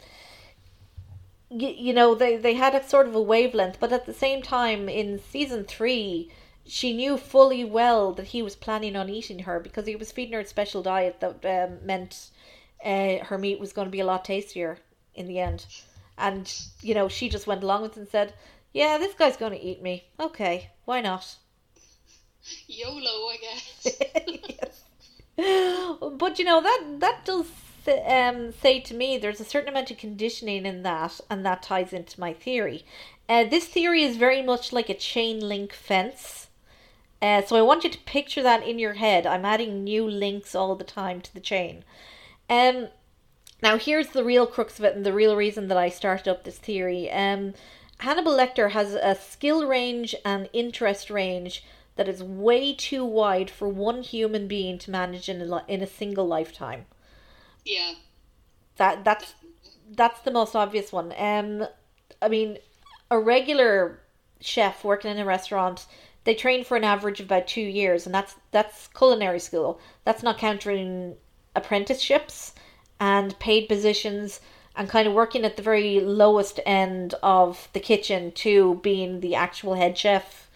you, 1.50 1.70
you 1.70 1.94
know 1.94 2.16
they 2.16 2.36
they 2.36 2.56
had 2.56 2.76
a 2.76 2.88
sort 2.88 3.08
of 3.08 3.16
a 3.16 3.22
wavelength 3.22 3.78
but 3.80 3.94
at 3.94 4.06
the 4.06 4.14
same 4.14 4.42
time 4.42 4.90
in 4.90 5.20
season 5.20 5.64
3 5.64 6.30
she 6.66 6.94
knew 6.94 7.18
fully 7.18 7.64
well 7.64 8.14
that 8.14 8.28
he 8.28 8.42
was 8.42 8.56
planning 8.56 8.96
on 8.96 9.10
eating 9.10 9.40
her 9.40 9.60
because 9.60 9.86
he 9.86 9.96
was 9.96 10.12
feeding 10.12 10.34
her 10.34 10.40
a 10.40 10.46
special 10.46 10.82
diet 10.82 11.20
that 11.20 11.46
um, 11.46 11.86
meant 11.86 12.30
uh, 12.84 13.18
her 13.26 13.38
meat 13.38 13.60
was 13.60 13.74
going 13.74 13.88
to 13.88 13.92
be 13.92 14.00
a 14.00 14.06
lot 14.06 14.26
tastier 14.26 14.78
in 15.16 15.28
the 15.28 15.40
end 15.40 15.66
and 16.18 16.62
you 16.82 16.94
know 16.94 17.08
she 17.08 17.30
just 17.30 17.48
went 17.48 17.64
along 17.64 17.82
with 17.82 17.98
it 17.98 18.00
and 18.00 18.10
said 18.10 18.34
yeah 18.74 18.98
this 18.98 19.14
guy's 19.14 19.38
going 19.38 19.52
to 19.52 19.62
eat 19.62 19.82
me 19.82 20.04
okay 20.20 20.70
why 20.86 21.02
not 21.02 21.36
yolo 22.68 23.30
i 23.30 23.38
guess 23.42 23.88
yes. 24.50 24.84
but 26.18 26.40
you 26.40 26.46
know 26.46 26.62
that 26.62 26.98
that 27.00 27.26
does 27.26 27.48
um, 27.88 28.52
say 28.52 28.80
to 28.80 28.94
me 28.94 29.18
there's 29.18 29.40
a 29.40 29.46
certain 29.46 29.70
amount 29.70 29.92
of 29.92 29.98
conditioning 29.98 30.66
in 30.66 30.84
that, 30.84 31.20
and 31.30 31.46
that 31.46 31.64
ties 31.64 31.94
into 31.94 32.20
my 32.20 32.34
theory. 32.34 32.86
Uh, 33.28 33.44
this 33.44 33.66
theory 33.66 34.04
is 34.04 34.18
very 34.18 34.42
much 34.42 34.72
like 34.72 34.90
a 34.90 34.94
chain 34.94 35.40
link 35.40 35.74
fence. 35.74 36.43
Uh, 37.24 37.42
so 37.42 37.56
I 37.56 37.62
want 37.62 37.86
you 37.86 37.90
to 37.90 37.98
picture 38.00 38.44
that 38.44 38.68
in 38.68 38.78
your 38.78 38.96
head. 38.96 39.26
I'm 39.26 39.46
adding 39.46 39.86
new 39.86 40.06
links 40.06 40.54
all 40.54 40.76
the 40.76 40.84
time 40.84 41.22
to 41.22 41.34
the 41.34 41.40
chain. 41.40 41.86
Um, 42.50 42.90
now 43.62 43.78
here's 43.78 44.10
the 44.10 44.26
real 44.26 44.46
crux 44.46 44.78
of 44.78 44.84
it, 44.84 44.94
and 44.94 45.06
the 45.06 45.14
real 45.14 45.38
reason 45.38 45.70
that 45.70 45.78
I 45.78 45.88
started 45.88 46.30
up 46.30 46.44
this 46.44 46.58
theory. 46.58 47.10
Um, 47.10 47.54
Hannibal 48.00 48.34
Lecter 48.34 48.72
has 48.72 48.94
a 48.94 49.16
skill 49.16 49.66
range 49.66 50.14
and 50.26 50.50
interest 50.52 51.10
range 51.10 51.64
that 51.96 52.10
is 52.10 52.22
way 52.22 52.74
too 52.74 53.06
wide 53.06 53.50
for 53.50 53.70
one 53.70 54.02
human 54.02 54.50
being 54.50 54.78
to 54.80 54.92
manage 54.92 55.30
in 55.30 55.42
a, 55.42 55.64
in 55.70 55.82
a 55.82 55.88
single 55.88 56.28
lifetime. 56.28 56.88
Yeah. 57.64 57.94
That 58.76 59.06
that's 59.06 59.36
that's 59.90 60.20
the 60.22 60.32
most 60.32 60.56
obvious 60.56 60.92
one. 60.92 61.14
Um, 61.18 61.68
I 62.22 62.28
mean, 62.28 62.58
a 63.10 63.18
regular 63.18 64.02
chef 64.42 64.84
working 64.84 65.12
in 65.12 65.20
a 65.20 65.26
restaurant, 65.26 65.86
they 66.24 66.36
train 66.36 66.64
for 66.64 66.78
an 66.78 66.84
average 66.84 67.20
of 67.20 67.28
about 67.28 67.48
two 67.48 67.62
years, 67.62 68.06
and 68.06 68.16
that's 68.16 68.36
that's 68.52 68.88
culinary 68.88 69.40
school. 69.40 69.80
That's 70.06 70.24
not 70.24 70.38
counting 70.38 71.16
apprenticeships 71.56 72.54
and 73.00 73.38
paid 73.40 73.68
positions 73.68 74.40
and 74.76 74.90
kind 74.90 75.08
of 75.08 75.14
working 75.14 75.46
at 75.46 75.56
the 75.56 75.62
very 75.62 76.00
lowest 76.00 76.60
end 76.66 77.14
of 77.22 77.68
the 77.74 77.80
kitchen 77.80 78.32
to 78.32 78.76
being 78.76 79.20
the 79.20 79.36
actual 79.36 79.76
head 79.76 79.98
chef. 79.98 80.50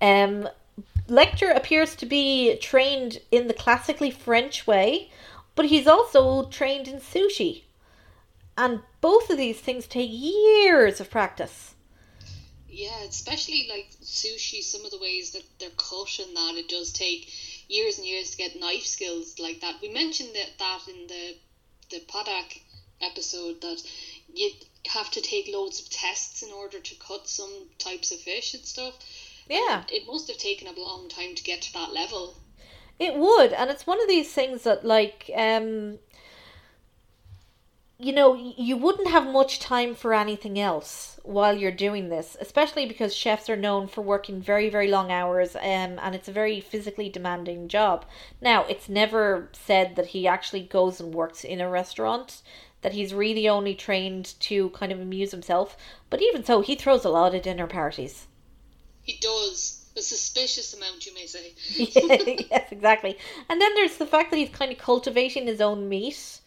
Um, 0.00 0.48
Lecter 1.08 1.54
appears 1.54 1.94
to 1.96 2.06
be 2.06 2.56
trained 2.56 3.20
in 3.30 3.46
the 3.46 3.54
classically 3.54 4.10
French 4.10 4.66
way, 4.66 5.10
but 5.54 5.66
he's 5.66 5.86
also 5.86 6.44
trained 6.44 6.88
in 6.88 6.98
sushi. 6.98 7.62
And 8.56 8.80
both 9.00 9.30
of 9.30 9.36
these 9.36 9.60
things 9.60 9.86
take 9.86 10.10
years 10.10 11.00
of 11.00 11.10
practice. 11.10 11.71
Yeah, 12.72 13.02
especially 13.06 13.68
like 13.68 13.90
sushi, 14.02 14.62
some 14.62 14.86
of 14.86 14.90
the 14.90 14.98
ways 14.98 15.32
that 15.32 15.44
they're 15.60 15.68
cut 15.76 16.18
and 16.18 16.34
that 16.34 16.54
it 16.56 16.68
does 16.68 16.90
take 16.90 17.30
years 17.68 17.98
and 17.98 18.06
years 18.06 18.30
to 18.30 18.38
get 18.38 18.58
knife 18.58 18.86
skills 18.86 19.38
like 19.38 19.60
that. 19.60 19.76
We 19.82 19.90
mentioned 19.90 20.30
that, 20.34 20.58
that 20.58 20.88
in 20.88 21.06
the 21.06 21.36
the 21.90 22.00
Padak 22.06 22.60
episode 23.02 23.60
that 23.60 23.82
you 24.32 24.50
have 24.86 25.10
to 25.10 25.20
take 25.20 25.52
loads 25.52 25.80
of 25.80 25.90
tests 25.90 26.42
in 26.42 26.50
order 26.50 26.80
to 26.80 26.94
cut 26.94 27.28
some 27.28 27.52
types 27.78 28.10
of 28.10 28.20
fish 28.20 28.54
and 28.54 28.64
stuff. 28.64 28.94
Yeah. 29.50 29.82
And 29.82 29.90
it 29.90 30.06
must 30.06 30.28
have 30.28 30.38
taken 30.38 30.66
a 30.66 30.80
long 30.80 31.10
time 31.10 31.34
to 31.34 31.42
get 31.42 31.60
to 31.62 31.72
that 31.74 31.92
level. 31.92 32.36
It 32.98 33.14
would, 33.16 33.52
and 33.52 33.70
it's 33.70 33.86
one 33.86 34.00
of 34.00 34.08
these 34.08 34.32
things 34.32 34.62
that, 34.62 34.84
like, 34.84 35.30
um, 35.34 35.98
you 37.98 38.12
know, 38.12 38.34
you 38.34 38.76
wouldn't 38.76 39.08
have 39.08 39.26
much 39.26 39.60
time 39.60 39.94
for 39.94 40.12
anything 40.12 40.58
else 40.58 41.20
while 41.22 41.56
you're 41.56 41.70
doing 41.70 42.08
this, 42.08 42.36
especially 42.40 42.86
because 42.86 43.14
chefs 43.14 43.48
are 43.48 43.56
known 43.56 43.86
for 43.86 44.02
working 44.02 44.40
very, 44.40 44.68
very 44.68 44.88
long 44.88 45.12
hours, 45.12 45.54
um, 45.56 45.98
and 46.02 46.14
it's 46.14 46.28
a 46.28 46.32
very 46.32 46.60
physically 46.60 47.08
demanding 47.08 47.68
job. 47.68 48.04
Now, 48.40 48.64
it's 48.64 48.88
never 48.88 49.48
said 49.52 49.94
that 49.96 50.08
he 50.08 50.26
actually 50.26 50.62
goes 50.62 51.00
and 51.00 51.14
works 51.14 51.44
in 51.44 51.60
a 51.60 51.68
restaurant, 51.68 52.42
that 52.80 52.92
he's 52.92 53.14
really 53.14 53.48
only 53.48 53.74
trained 53.74 54.34
to 54.40 54.70
kind 54.70 54.90
of 54.90 55.00
amuse 55.00 55.30
himself, 55.30 55.76
but 56.10 56.20
even 56.20 56.44
so, 56.44 56.60
he 56.60 56.74
throws 56.74 57.04
a 57.04 57.10
lot 57.10 57.34
of 57.34 57.42
dinner 57.42 57.68
parties. 57.68 58.26
He 59.02 59.18
does 59.20 59.82
a 59.96 60.02
suspicious 60.02 60.74
amount, 60.74 61.06
you 61.06 61.14
may 61.14 61.26
say. 61.26 61.52
yes, 62.50 62.72
exactly. 62.72 63.16
And 63.48 63.60
then 63.60 63.74
there's 63.74 63.96
the 63.98 64.06
fact 64.06 64.30
that 64.30 64.38
he's 64.38 64.50
kind 64.50 64.72
of 64.72 64.78
cultivating 64.78 65.46
his 65.46 65.60
own 65.60 65.88
meat, 65.88 66.40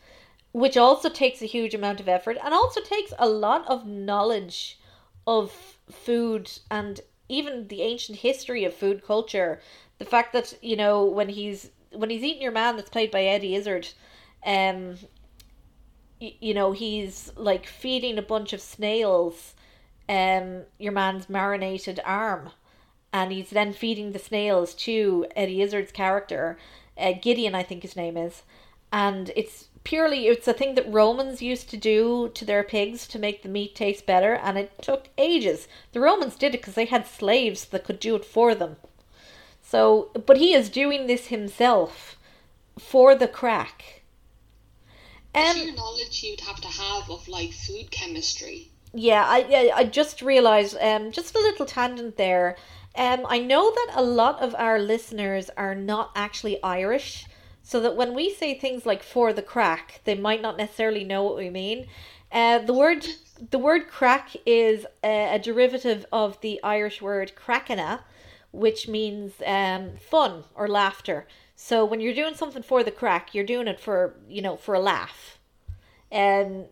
which 0.55 0.77
also 0.77 1.09
takes 1.09 1.41
a 1.41 1.45
huge 1.45 1.73
amount 1.73 1.99
of 1.99 2.07
effort 2.07 2.37
and 2.41 2.53
also 2.53 2.79
takes 2.79 3.11
a 3.19 3.27
lot 3.27 3.67
of 3.67 3.85
knowledge 3.85 4.79
of 5.27 5.51
food 5.91 6.49
and 6.71 7.01
even 7.27 7.67
the 7.67 7.81
ancient 7.81 8.19
history 8.19 8.63
of 8.63 8.73
food 8.73 9.05
culture. 9.05 9.59
The 9.97 10.05
fact 10.05 10.31
that, 10.31 10.53
you 10.61 10.77
know, 10.77 11.03
when 11.03 11.27
he's 11.27 11.71
when 11.91 12.09
he's 12.09 12.23
eating 12.23 12.41
your 12.41 12.53
man 12.53 12.77
that's 12.77 12.89
played 12.89 13.11
by 13.11 13.23
Eddie 13.23 13.53
Izzard, 13.53 13.89
um 14.45 14.97
you 16.21 16.53
know, 16.53 16.71
he's 16.71 17.33
like 17.35 17.65
feeding 17.67 18.17
a 18.17 18.21
bunch 18.21 18.53
of 18.53 18.61
snails 18.61 19.55
um 20.07 20.61
your 20.79 20.93
man's 20.93 21.27
marinated 21.27 21.99
arm. 22.05 22.51
And 23.11 23.33
he's 23.33 23.49
then 23.49 23.73
feeding 23.73 24.13
the 24.13 24.19
snails 24.19 24.73
to 24.85 25.25
Eddie 25.35 25.61
Izzard's 25.61 25.91
character, 25.91 26.57
uh, 26.97 27.11
Gideon, 27.21 27.55
I 27.55 27.63
think 27.63 27.81
his 27.81 27.97
name 27.97 28.15
is, 28.15 28.43
and 28.93 29.31
it's 29.35 29.67
purely 29.85 30.27
it's 30.27 30.47
a 30.49 30.53
thing 30.53 30.75
that 30.75 30.91
Romans 30.91 31.41
used 31.41 31.69
to 31.69 31.77
do 31.77 32.29
to 32.33 32.43
their 32.43 32.63
pigs 32.63 33.07
to 33.07 33.17
make 33.17 33.41
the 33.41 33.49
meat 33.49 33.73
taste 33.73 34.05
better, 34.05 34.33
and 34.33 34.57
it 34.57 34.81
took 34.81 35.07
ages. 35.17 35.69
The 35.93 36.01
Romans 36.01 36.35
did 36.35 36.53
it 36.53 36.59
because 36.59 36.75
they 36.75 36.85
had 36.85 37.07
slaves 37.07 37.63
that 37.65 37.85
could 37.85 38.01
do 38.01 38.15
it 38.15 38.25
for 38.25 38.53
them. 38.53 38.75
So, 39.61 40.11
but 40.25 40.37
he 40.37 40.53
is 40.53 40.69
doing 40.69 41.07
this 41.07 41.27
himself 41.27 42.17
for 42.77 43.15
the 43.15 43.27
crack. 43.29 44.01
Um, 45.33 45.55
sheer 45.55 45.73
knowledge 45.73 46.23
you'd 46.23 46.41
have 46.41 46.61
to 46.61 46.67
have 46.67 47.09
of 47.09 47.27
like 47.27 47.53
food 47.53 47.91
chemistry. 47.91 48.69
Yeah, 48.93 49.25
I 49.27 49.71
I 49.75 49.83
just 49.83 50.21
realized 50.21 50.77
um 50.79 51.11
just 51.11 51.35
a 51.35 51.39
little 51.39 51.65
tangent 51.65 52.17
there. 52.17 52.55
Um, 52.97 53.25
I 53.27 53.39
know 53.39 53.71
that 53.71 53.91
a 53.95 54.03
lot 54.03 54.41
of 54.41 54.55
our 54.55 54.79
listeners 54.79 55.49
are 55.57 55.75
not 55.75 56.11
actually 56.15 56.63
Irish, 56.63 57.25
so 57.65 57.79
that 57.81 57.95
when 57.97 58.13
we 58.13 58.31
say 58.33 58.53
things 58.53 58.85
like 58.85 59.03
"for 59.03 59.33
the 59.33 59.41
crack," 59.41 60.01
they 60.05 60.15
might 60.15 60.41
not 60.41 60.55
necessarily 60.55 61.03
know 61.03 61.23
what 61.23 61.35
we 61.35 61.49
mean. 61.49 61.87
Uh, 62.31 62.59
the 62.59 62.73
word 62.73 63.05
the 63.51 63.57
word 63.59 63.87
crack 63.89 64.29
is 64.45 64.85
a, 65.03 65.35
a 65.35 65.39
derivative 65.39 66.05
of 66.11 66.39
the 66.41 66.61
Irish 66.63 67.01
word 67.01 67.33
crackanna, 67.35 68.01
which 68.51 68.87
means 68.87 69.33
um, 69.45 69.97
fun 69.97 70.43
or 70.55 70.67
laughter. 70.67 71.27
So 71.55 71.83
when 71.83 71.99
you're 72.01 72.13
doing 72.13 72.35
something 72.35 72.63
for 72.63 72.83
the 72.83 72.91
crack, 72.91 73.33
you're 73.33 73.43
doing 73.55 73.67
it 73.67 73.79
for 73.79 74.15
you 74.29 74.41
know 74.43 74.55
for 74.57 74.75
a 74.75 74.79
laugh. 74.79 75.39
Um, 76.11 76.65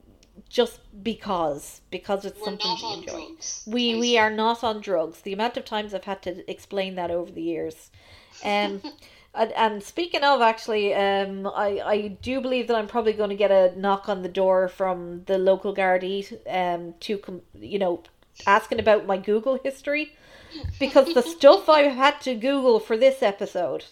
just 0.49 0.79
because 1.03 1.81
because 1.91 2.25
it's 2.25 2.39
We're 2.39 2.45
something 2.45 2.71
on 2.71 2.99
enjoy. 2.99 3.11
drugs, 3.11 3.63
We 3.65 3.99
we 3.99 4.17
are 4.17 4.29
not 4.31 4.63
on 4.63 4.81
drugs. 4.81 5.21
The 5.21 5.33
amount 5.33 5.57
of 5.57 5.65
times 5.65 5.93
I've 5.93 6.03
had 6.05 6.21
to 6.23 6.49
explain 6.49 6.95
that 6.95 7.11
over 7.11 7.31
the 7.31 7.41
years. 7.41 7.91
Um 8.43 8.81
and, 9.33 9.51
and 9.53 9.83
speaking 9.83 10.23
of 10.23 10.41
actually, 10.41 10.93
um 10.93 11.47
I, 11.47 11.81
I 11.85 12.07
do 12.21 12.41
believe 12.41 12.67
that 12.67 12.75
I'm 12.77 12.87
probably 12.87 13.13
going 13.13 13.29
to 13.29 13.35
get 13.35 13.51
a 13.51 13.73
knock 13.79 14.09
on 14.09 14.21
the 14.21 14.29
door 14.29 14.67
from 14.67 15.23
the 15.25 15.37
local 15.37 15.75
Gardaí 15.75 16.31
um 16.47 16.93
to 17.01 17.17
com- 17.17 17.41
you 17.53 17.79
know 17.79 18.03
asking 18.47 18.79
about 18.79 19.05
my 19.05 19.17
Google 19.17 19.59
history 19.63 20.15
because 20.79 21.13
the 21.13 21.21
stuff 21.21 21.69
I've 21.69 21.93
had 21.93 22.21
to 22.21 22.35
Google 22.35 22.79
for 22.79 22.97
this 22.97 23.21
episode. 23.21 23.85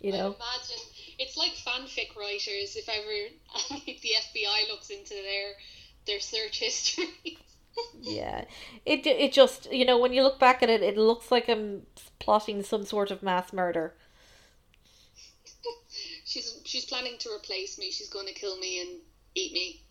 You 0.00 0.12
know, 0.12 0.36
I 0.40 0.44
imagine 0.44 0.84
it's 1.18 1.36
like 1.36 1.52
fanfic 1.52 2.16
writers. 2.16 2.76
If 2.76 2.88
ever 2.88 3.80
the 3.84 3.92
FBI 3.92 4.68
looks 4.70 4.90
into 4.90 5.14
their 5.14 5.54
their 6.06 6.20
search 6.20 6.60
history. 6.60 7.38
Yeah, 8.02 8.44
it 8.86 9.06
it 9.06 9.32
just 9.32 9.70
you 9.72 9.84
know 9.84 9.98
when 9.98 10.12
you 10.12 10.22
look 10.22 10.38
back 10.38 10.62
at 10.62 10.70
it, 10.70 10.82
it 10.82 10.96
looks 10.96 11.30
like 11.30 11.48
I'm 11.48 11.82
plotting 12.18 12.62
some 12.62 12.84
sort 12.84 13.10
of 13.10 13.22
mass 13.22 13.52
murder. 13.52 13.94
she's 16.24 16.60
she's 16.64 16.84
planning 16.84 17.16
to 17.18 17.30
replace 17.30 17.78
me. 17.78 17.90
She's 17.90 18.08
going 18.08 18.26
to 18.26 18.32
kill 18.32 18.58
me 18.58 18.80
and 18.80 19.00
eat 19.34 19.52
me. 19.52 19.82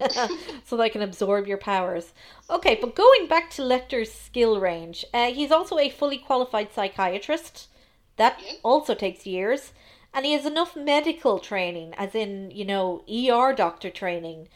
so 0.64 0.76
they 0.76 0.88
can 0.88 1.02
absorb 1.02 1.46
your 1.46 1.58
powers. 1.58 2.12
Okay, 2.50 2.76
but 2.80 2.94
going 2.94 3.26
back 3.28 3.50
to 3.50 3.62
Lecter's 3.62 4.12
skill 4.12 4.60
range, 4.60 5.04
uh, 5.14 5.30
he's 5.32 5.50
also 5.52 5.78
a 5.78 5.88
fully 5.90 6.18
qualified 6.18 6.72
psychiatrist. 6.72 7.68
That 8.16 8.40
Yeah. 8.40 8.52
also 8.62 8.94
takes 8.94 9.26
years. 9.26 9.72
And 10.12 10.24
he 10.24 10.32
has 10.32 10.46
enough 10.46 10.76
medical 10.76 11.40
training, 11.40 11.92
as 11.98 12.14
in, 12.14 12.52
you 12.52 12.64
know, 12.64 13.02
ER 13.08 13.52
doctor 13.52 13.90
training, 13.90 14.48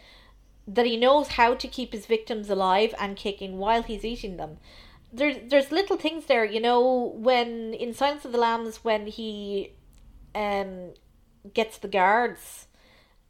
that 0.69 0.87
he 0.87 0.97
knows 0.97 1.29
how 1.29 1.55
to 1.55 1.67
keep 1.67 1.93
his 1.93 2.07
victims 2.07 2.51
alive 2.51 2.95
and 3.01 3.17
kicking 3.17 3.59
while 3.59 3.83
he's 3.83 4.05
eating 4.05 4.37
them. 4.37 4.59
There's 5.11 5.37
there's 5.49 5.73
little 5.73 5.97
things 5.97 6.27
there, 6.27 6.45
you 6.45 6.61
know, 6.61 7.13
when 7.17 7.73
in 7.73 7.95
Silence 7.95 8.25
of 8.27 8.33
the 8.33 8.39
Lambs 8.39 8.85
when 8.85 9.07
he 9.07 9.73
um 10.35 10.93
gets 11.55 11.79
the 11.79 11.89
guards 11.89 12.67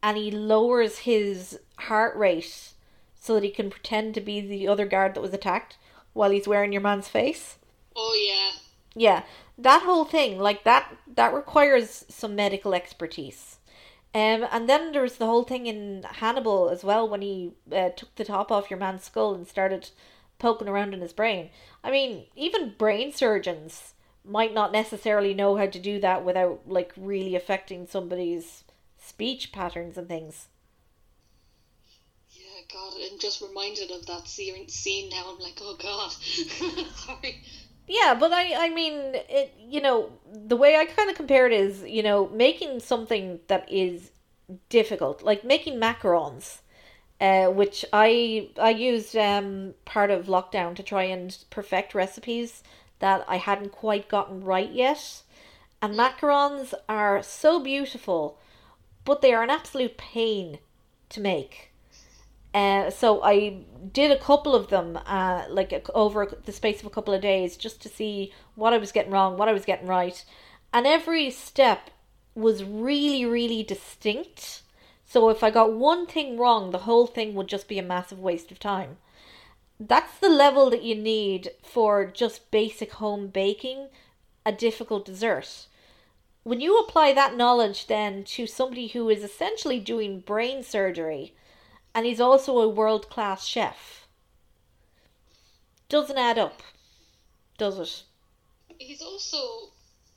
and 0.02 0.16
he 0.16 0.30
lowers 0.30 0.98
his 0.98 1.60
heart 1.76 2.16
rate 2.16 2.72
so 3.14 3.34
that 3.34 3.44
he 3.44 3.50
can 3.50 3.70
pretend 3.70 4.14
to 4.14 4.20
be 4.20 4.40
the 4.40 4.66
other 4.66 4.86
guard 4.86 5.14
that 5.14 5.20
was 5.20 5.32
attacked 5.32 5.78
while 6.12 6.30
he's 6.30 6.48
wearing 6.48 6.72
your 6.72 6.82
man's 6.82 7.08
face. 7.08 7.58
Oh 7.94 8.14
yeah. 8.28 8.58
Yeah, 8.94 9.22
that 9.56 9.82
whole 9.82 10.04
thing, 10.04 10.38
like 10.38 10.64
that, 10.64 10.92
that 11.14 11.32
requires 11.32 12.04
some 12.08 12.34
medical 12.34 12.74
expertise. 12.74 13.57
Um, 14.18 14.48
and 14.50 14.68
then 14.68 14.90
there 14.90 15.02
was 15.02 15.16
the 15.18 15.26
whole 15.26 15.44
thing 15.44 15.66
in 15.66 16.02
Hannibal 16.02 16.70
as 16.70 16.82
well 16.82 17.08
when 17.08 17.22
he 17.22 17.52
uh, 17.70 17.90
took 17.90 18.12
the 18.16 18.24
top 18.24 18.50
off 18.50 18.68
your 18.68 18.78
man's 18.78 19.04
skull 19.04 19.32
and 19.32 19.46
started 19.46 19.90
poking 20.40 20.66
around 20.66 20.92
in 20.92 21.00
his 21.00 21.12
brain. 21.12 21.50
I 21.84 21.92
mean, 21.92 22.24
even 22.34 22.74
brain 22.76 23.12
surgeons 23.12 23.94
might 24.24 24.52
not 24.52 24.72
necessarily 24.72 25.34
know 25.34 25.56
how 25.56 25.66
to 25.66 25.78
do 25.78 26.00
that 26.00 26.24
without 26.24 26.62
like 26.66 26.92
really 26.96 27.36
affecting 27.36 27.86
somebody's 27.86 28.64
speech 28.98 29.52
patterns 29.52 29.96
and 29.96 30.08
things. 30.08 30.48
Yeah, 32.32 32.62
God, 32.72 32.94
I'm 33.00 33.20
just 33.20 33.40
reminded 33.40 33.92
of 33.92 34.04
that 34.06 34.26
scene 34.26 35.10
now. 35.10 35.26
I'm 35.28 35.38
like, 35.38 35.60
oh 35.60 35.76
God. 35.78 36.10
Sorry. 36.96 37.40
Yeah, 37.88 38.14
but 38.14 38.32
I 38.32 38.66
I 38.66 38.68
mean 38.70 38.94
it 39.14 39.54
you 39.58 39.80
know 39.80 40.10
the 40.32 40.56
way 40.56 40.76
I 40.76 40.84
kind 40.84 41.10
of 41.10 41.16
compare 41.16 41.46
it 41.46 41.52
is 41.52 41.82
you 41.82 42.02
know 42.02 42.28
making 42.28 42.80
something 42.80 43.40
that 43.48 43.70
is 43.72 44.10
difficult 44.68 45.22
like 45.22 45.44
making 45.44 45.78
macarons 45.78 46.60
uh 47.20 47.46
which 47.48 47.84
I 47.92 48.50
I 48.58 48.70
used 48.70 49.16
um 49.16 49.74
part 49.84 50.10
of 50.10 50.26
lockdown 50.26 50.74
to 50.76 50.82
try 50.82 51.04
and 51.04 51.36
perfect 51.50 51.94
recipes 51.94 52.62
that 53.00 53.24
I 53.28 53.36
hadn't 53.38 53.72
quite 53.72 54.08
gotten 54.08 54.44
right 54.44 54.70
yet. 54.72 55.22
And 55.82 55.94
macarons 55.96 56.74
are 56.88 57.22
so 57.22 57.60
beautiful 57.60 58.38
but 59.04 59.22
they 59.22 59.32
are 59.34 59.42
an 59.42 59.50
absolute 59.50 59.96
pain 59.98 60.58
to 61.10 61.20
make 61.20 61.67
uh, 62.54 62.90
so 62.90 63.22
I 63.22 63.64
did 63.92 64.10
a 64.10 64.18
couple 64.18 64.54
of 64.54 64.68
them, 64.68 64.98
uh, 65.06 65.44
like 65.48 65.72
a- 65.72 65.92
over 65.92 66.26
the 66.26 66.52
space 66.52 66.80
of 66.80 66.86
a 66.86 66.90
couple 66.90 67.14
of 67.14 67.20
days, 67.20 67.56
just 67.56 67.80
to 67.82 67.88
see 67.88 68.32
what 68.54 68.72
I 68.72 68.78
was 68.78 68.92
getting 68.92 69.12
wrong, 69.12 69.36
what 69.36 69.48
I 69.48 69.52
was 69.52 69.64
getting 69.64 69.86
right, 69.86 70.24
and 70.72 70.86
every 70.86 71.30
step 71.30 71.90
was 72.34 72.64
really, 72.64 73.24
really 73.24 73.62
distinct. 73.62 74.62
So 75.04 75.28
if 75.30 75.42
I 75.42 75.50
got 75.50 75.72
one 75.72 76.06
thing 76.06 76.38
wrong, 76.38 76.70
the 76.70 76.78
whole 76.78 77.06
thing 77.06 77.34
would 77.34 77.48
just 77.48 77.68
be 77.68 77.78
a 77.78 77.82
massive 77.82 78.20
waste 78.20 78.50
of 78.52 78.58
time. 78.58 78.98
That's 79.80 80.18
the 80.18 80.28
level 80.28 80.70
that 80.70 80.82
you 80.82 80.94
need 80.94 81.50
for 81.62 82.04
just 82.04 82.50
basic 82.50 82.92
home 82.94 83.28
baking, 83.28 83.88
a 84.44 84.52
difficult 84.52 85.04
dessert. 85.04 85.66
When 86.42 86.60
you 86.60 86.78
apply 86.78 87.12
that 87.12 87.36
knowledge 87.36 87.86
then 87.86 88.24
to 88.24 88.46
somebody 88.46 88.88
who 88.88 89.08
is 89.08 89.22
essentially 89.22 89.78
doing 89.80 90.20
brain 90.20 90.62
surgery, 90.62 91.34
and 91.94 92.06
he's 92.06 92.20
also 92.20 92.58
a 92.58 92.68
world 92.68 93.08
class 93.10 93.46
chef. 93.46 94.06
Doesn't 95.88 96.18
add 96.18 96.38
up, 96.38 96.62
does 97.56 97.78
it? 97.78 98.02
He's 98.78 99.02
also 99.02 99.70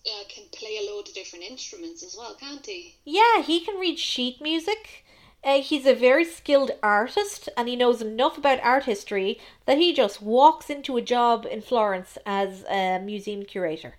uh, 0.05 0.23
can 0.29 0.43
play 0.51 0.77
a 0.77 0.91
load 0.91 1.07
of 1.07 1.13
different 1.13 1.45
instruments 1.45 2.03
as 2.03 2.15
well, 2.17 2.35
can't 2.35 2.65
he? 2.65 2.95
Yeah, 3.05 3.41
he 3.41 3.59
can 3.59 3.79
read 3.79 3.99
sheet 3.99 4.41
music. 4.41 5.05
Uh, 5.43 5.61
he's 5.61 5.87
a 5.87 5.95
very 5.95 6.23
skilled 6.23 6.71
artist 6.83 7.49
and 7.57 7.67
he 7.67 7.75
knows 7.75 8.01
enough 8.01 8.37
about 8.37 8.59
art 8.61 8.83
history 8.83 9.39
that 9.65 9.77
he 9.77 9.91
just 9.93 10.21
walks 10.21 10.69
into 10.69 10.97
a 10.97 11.01
job 11.01 11.47
in 11.49 11.61
Florence 11.61 12.17
as 12.25 12.63
a 12.69 12.99
museum 12.99 13.43
curator. 13.43 13.95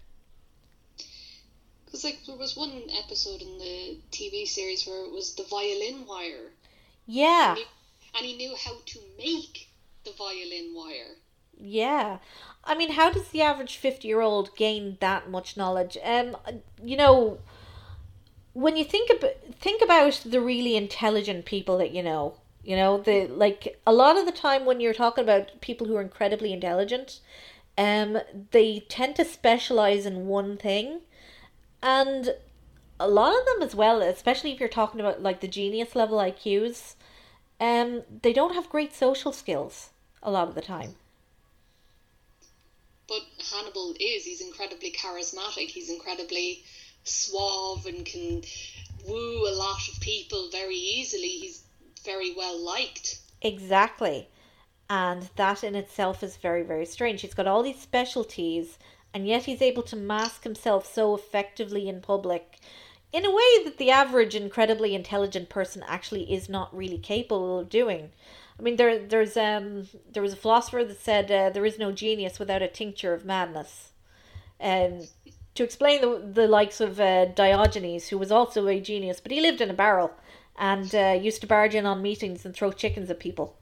Because 1.85 2.05
like 2.05 2.25
there 2.27 2.37
was 2.37 2.57
one 2.57 2.83
episode 3.05 3.43
in 3.43 3.59
the 3.59 3.99
TV 4.13 4.47
series 4.47 4.87
where 4.87 5.05
it 5.05 5.11
was 5.11 5.35
the 5.35 5.43
violin 5.45 6.07
wire, 6.07 6.53
Yeah, 7.07 7.51
and 7.51 7.59
he, 7.59 7.65
and 8.17 8.27
he 8.27 8.37
knew 8.37 8.55
how 8.57 8.77
to 8.85 8.99
make 9.19 9.69
the 10.05 10.13
violin 10.13 10.73
wire. 10.75 11.17
yeah. 11.61 12.19
I 12.65 12.77
mean, 12.77 12.93
how 12.93 13.11
does 13.11 13.29
the 13.29 13.43
average 13.43 13.77
50 13.77 14.07
year 14.07 14.21
old 14.21 14.55
gain 14.57 14.97
that 15.01 15.29
much 15.31 15.57
knowledge? 15.57 15.99
Um, 16.05 16.37
you 16.83 16.97
know, 16.97 17.39
when 18.53 18.77
you 18.77 18.85
think 18.85 19.11
about 19.11 19.35
think 19.61 19.83
about 19.83 20.23
the 20.25 20.41
really 20.41 20.77
intelligent 20.77 21.45
people 21.45 21.79
that 21.79 21.93
you 21.93 22.03
know, 22.03 22.37
you 22.63 22.77
know, 22.77 22.99
the 22.99 23.27
like 23.27 23.81
a 23.87 23.93
lot 23.93 24.17
of 24.17 24.27
the 24.27 24.33
time 24.33 24.65
when 24.65 24.81
you're 24.81 24.95
talking 24.95 25.25
about 25.25 25.61
people 25.61 25.87
who 25.87 25.97
are 25.97 26.03
incredibly 26.03 26.53
intelligent, 26.53 27.21
um, 27.79 28.19
they 28.53 28.81
tend 28.89 29.17
to 29.17 29.25
specialize 29.25 30.07
in 30.07 30.27
one 30.27 30.57
thing, 30.57 31.01
and 31.83 32.35
a 33.01 33.09
lot 33.09 33.39
of 33.39 33.47
them 33.47 33.63
as 33.63 33.75
well, 33.75 34.03
especially 34.03 34.53
if 34.53 34.61
you're 34.61 34.69
talking 34.69 35.01
about 35.01 35.23
like 35.23 35.41
the 35.41 35.49
genius 35.49 35.95
level 35.97 36.19
IQs, 36.19 36.95
um, 37.61 38.03
they 38.23 38.33
don't 38.33 38.55
have 38.55 38.69
great 38.71 38.95
social 38.95 39.33
skills 39.33 39.91
a 40.23 40.31
lot 40.31 40.49
of 40.49 40.55
the 40.55 40.61
time. 40.61 40.95
But 43.09 43.23
Hannibal 43.53 43.95
is, 44.01 44.25
he's 44.25 44.41
incredibly 44.41 44.93
charismatic, 44.93 45.69
he's 45.69 45.91
incredibly 45.91 46.65
suave 47.05 47.87
and 47.87 48.07
can 48.07 48.43
woo 49.07 49.49
a 49.49 49.55
lot 49.55 49.89
of 49.89 50.01
people 50.01 50.49
very 50.51 50.77
easily. 50.77 51.29
He's 51.29 51.65
very 52.05 52.35
well 52.35 52.59
liked. 52.59 53.21
Exactly. 53.41 54.29
And 54.89 55.29
that 55.37 55.65
in 55.65 55.75
itself 55.75 56.23
is 56.23 56.37
very, 56.37 56.63
very 56.63 56.87
strange. 56.87 57.23
He's 57.23 57.35
got 57.35 57.47
all 57.47 57.63
these 57.63 57.81
specialties, 57.81 58.79
and 59.15 59.27
yet 59.27 59.45
he's 59.45 59.63
able 59.63 59.83
to 59.85 59.97
mask 59.97 60.45
himself 60.45 60.93
so 60.93 61.15
effectively 61.15 61.89
in 61.89 62.01
public 62.01 62.59
in 63.13 63.27
a 63.27 63.31
way 63.31 63.65
that 63.65 63.77
the 63.79 63.91
average 63.91 64.35
incredibly 64.35 64.95
intelligent 64.95 65.49
person 65.49 65.85
actually 65.87 66.33
is 66.33 66.49
not 66.49 66.75
really 66.75 66.99
capable 66.99 67.59
of 67.59 67.69
doing. 67.69 68.11
I 68.59 68.63
mean, 68.63 68.77
there, 68.77 68.99
there's 68.99 69.37
um, 69.37 69.89
there 70.11 70.23
was 70.23 70.33
a 70.33 70.37
philosopher 70.37 70.85
that 70.85 71.01
said 71.01 71.31
uh, 71.31 71.51
there 71.51 71.67
is 71.67 71.79
no 71.79 71.93
genius 71.93 72.39
without 72.39 72.63
a 72.63 72.69
tincture 72.69 73.13
of 73.13 73.25
madness, 73.25 73.91
and 74.61 75.09
to 75.55 75.65
explain 75.65 76.01
the 76.01 76.19
the 76.33 76.49
likes 76.49 76.81
of 76.81 77.01
uh, 77.01 77.27
Diogenes, 77.27 78.09
who 78.09 78.19
was 78.19 78.33
also 78.33 78.67
a 78.69 78.81
genius, 78.81 79.21
but 79.21 79.33
he 79.33 79.41
lived 79.41 79.61
in 79.61 79.71
a 79.71 79.75
barrel 79.75 80.13
and 80.59 80.95
uh, 80.95 81.19
used 81.21 81.41
to 81.41 81.47
barge 81.47 81.75
in 81.75 81.87
on 81.87 82.03
meetings 82.03 82.45
and 82.45 82.55
throw 82.55 82.73
chickens 82.73 83.11
at 83.11 83.19
people. 83.19 83.57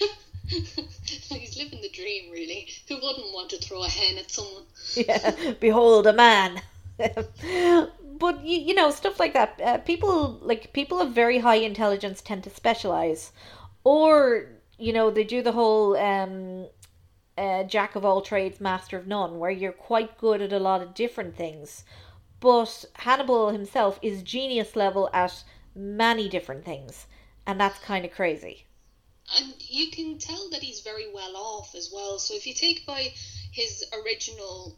he's 0.46 1.56
living 1.56 1.80
the 1.80 1.88
dream, 1.92 2.30
really. 2.30 2.68
Who 2.88 2.96
wouldn't 2.96 3.32
want 3.32 3.50
to 3.50 3.58
throw 3.58 3.82
a 3.84 3.88
hen 3.88 4.18
at 4.18 4.30
someone? 4.30 4.64
yeah, 4.94 5.54
behold 5.58 6.06
a 6.06 6.12
man. 6.12 6.60
but 8.22 8.44
you, 8.44 8.58
you 8.58 8.74
know 8.74 8.90
stuff 8.90 9.18
like 9.18 9.32
that. 9.34 9.60
Uh, 9.60 9.78
people 9.78 10.38
like 10.42 10.72
people 10.72 11.00
of 11.00 11.12
very 11.12 11.38
high 11.38 11.56
intelligence 11.56 12.20
tend 12.20 12.44
to 12.44 12.50
specialize, 12.50 13.32
or 13.84 14.48
you 14.78 14.92
know 14.92 15.10
they 15.10 15.24
do 15.24 15.42
the 15.42 15.52
whole 15.52 15.96
um, 15.96 16.66
uh, 17.36 17.64
jack 17.64 17.96
of 17.96 18.04
all 18.04 18.20
trades, 18.20 18.60
master 18.60 18.96
of 18.96 19.06
none, 19.06 19.38
where 19.38 19.50
you're 19.50 19.72
quite 19.72 20.18
good 20.18 20.40
at 20.42 20.52
a 20.52 20.58
lot 20.58 20.82
of 20.82 20.94
different 20.94 21.36
things. 21.36 21.84
But 22.40 22.84
Hannibal 22.94 23.50
himself 23.50 23.98
is 24.02 24.22
genius 24.22 24.76
level 24.76 25.08
at 25.12 25.44
many 25.74 26.28
different 26.28 26.64
things, 26.64 27.06
and 27.46 27.60
that's 27.60 27.78
kind 27.78 28.04
of 28.04 28.12
crazy. 28.12 28.66
And 29.38 29.54
you 29.58 29.90
can 29.90 30.18
tell 30.18 30.50
that 30.50 30.62
he's 30.62 30.80
very 30.80 31.10
well 31.12 31.36
off 31.36 31.74
as 31.74 31.90
well. 31.92 32.18
So 32.18 32.34
if 32.34 32.46
you 32.46 32.52
take 32.52 32.84
by 32.84 33.14
his 33.52 33.84
original 34.04 34.76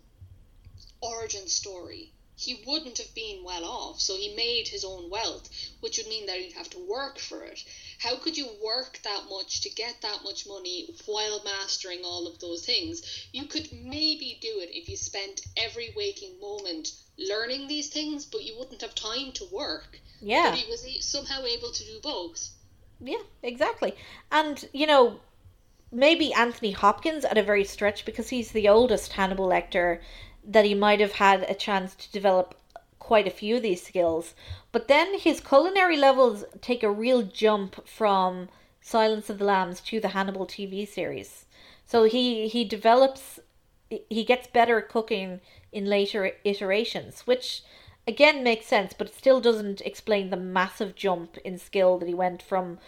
origin 1.05 1.49
story, 1.49 2.13
he 2.37 2.63
wouldn't 2.67 2.99
have 2.99 3.15
been 3.15 3.45
well 3.45 3.65
off. 3.65 4.01
So 4.01 4.17
he 4.17 4.35
made 4.35 4.67
his 4.67 4.85
own 4.85 5.09
wealth, 5.09 5.49
which 5.81 5.99
would 5.99 6.09
mean 6.09 6.27
that 6.27 6.39
he'd 6.39 6.53
have 6.55 6.71
to 6.71 6.87
work 6.89 7.19
for 7.19 7.45
it. 7.45 7.63
How 7.99 8.17
could 8.17 8.37
you 8.37 8.49
work 8.63 8.99
that 9.05 9.25
much 9.31 9.61
to 9.61 9.71
get 9.71 10.01
that 10.03 10.25
much 10.25 10.47
money 10.47 10.89
while 11.07 11.43
mastering 11.45 12.01
all 12.05 12.27
of 12.27 12.41
those 12.41 12.67
things? 12.67 13.03
You 13.33 13.45
could 13.47 13.69
maybe 13.73 14.39
do 14.41 14.61
it 14.61 14.71
if 14.73 14.89
you 14.89 14.97
spent 14.97 15.43
every 15.57 15.93
waking 15.97 16.41
moment 16.41 16.93
learning 17.17 17.69
these 17.69 17.89
things, 17.89 18.25
but 18.25 18.43
you 18.43 18.59
wouldn't 18.59 18.83
have 18.83 18.95
time 18.95 19.31
to 19.33 19.45
work. 19.53 20.01
Yeah. 20.21 20.51
But 20.51 20.59
he 20.59 20.71
was 20.71 20.85
somehow 21.05 21.45
able 21.45 21.71
to 21.71 21.85
do 21.85 22.01
both. 22.03 22.49
Yeah, 23.01 23.23
exactly. 23.43 23.95
And, 24.33 24.69
you 24.73 24.87
know, 24.87 25.21
maybe 25.93 26.33
Anthony 26.33 26.73
Hopkins 26.73 27.25
at 27.25 27.39
a 27.39 27.43
very 27.43 27.65
stretch 27.65 28.05
because 28.05 28.31
he's 28.31 28.51
the 28.51 28.69
oldest 28.69 29.13
Hannibal 29.13 29.49
Lecter 29.49 30.01
that 30.47 30.65
he 30.65 30.75
might 30.75 31.01
have 31.01 31.13
had 31.13 31.43
a 31.43 31.55
chance 31.55 31.95
to 31.95 32.13
develop 32.13 32.55
quite 32.99 33.27
a 33.27 33.31
few 33.31 33.57
of 33.57 33.63
these 33.63 33.83
skills. 33.83 34.35
But 34.73 34.89
then 34.89 35.19
his 35.19 35.41
culinary 35.41 35.97
levels 35.97 36.45
take 36.61 36.83
a 36.83 36.91
real 36.91 37.23
jump 37.23 37.87
from 37.87 38.49
Silence 38.81 39.31
of 39.31 39.39
the 39.39 39.45
Lambs 39.45 39.81
to 39.83 40.01
the 40.01 40.09
Hannibal 40.09 40.47
TV 40.47 40.87
series. 40.87 41.47
So 41.87 42.05
he 42.05 42.49
he 42.49 42.65
develops 42.65 43.41
he 43.89 44.25
gets 44.25 44.47
better 44.47 44.79
at 44.79 44.89
cooking 44.89 45.41
in 45.73 45.87
later 45.87 46.33
iterations, 46.45 47.27
which 47.27 47.63
again 48.07 48.43
makes 48.43 48.67
sense, 48.67 48.93
but 48.93 49.15
still 49.15 49.41
doesn't 49.41 49.81
explain 49.83 50.31
the 50.31 50.37
massive 50.37 50.95
jump 50.95 51.37
in 51.39 51.59
skill 51.59 51.99
that 51.99 52.09
he 52.09 52.15
went 52.15 52.43
from 52.43 52.79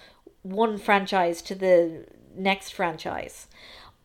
one 0.42 0.78
franchise 0.78 1.42
to 1.42 1.54
the 1.54 2.06
next 2.34 2.70
franchise. 2.70 3.48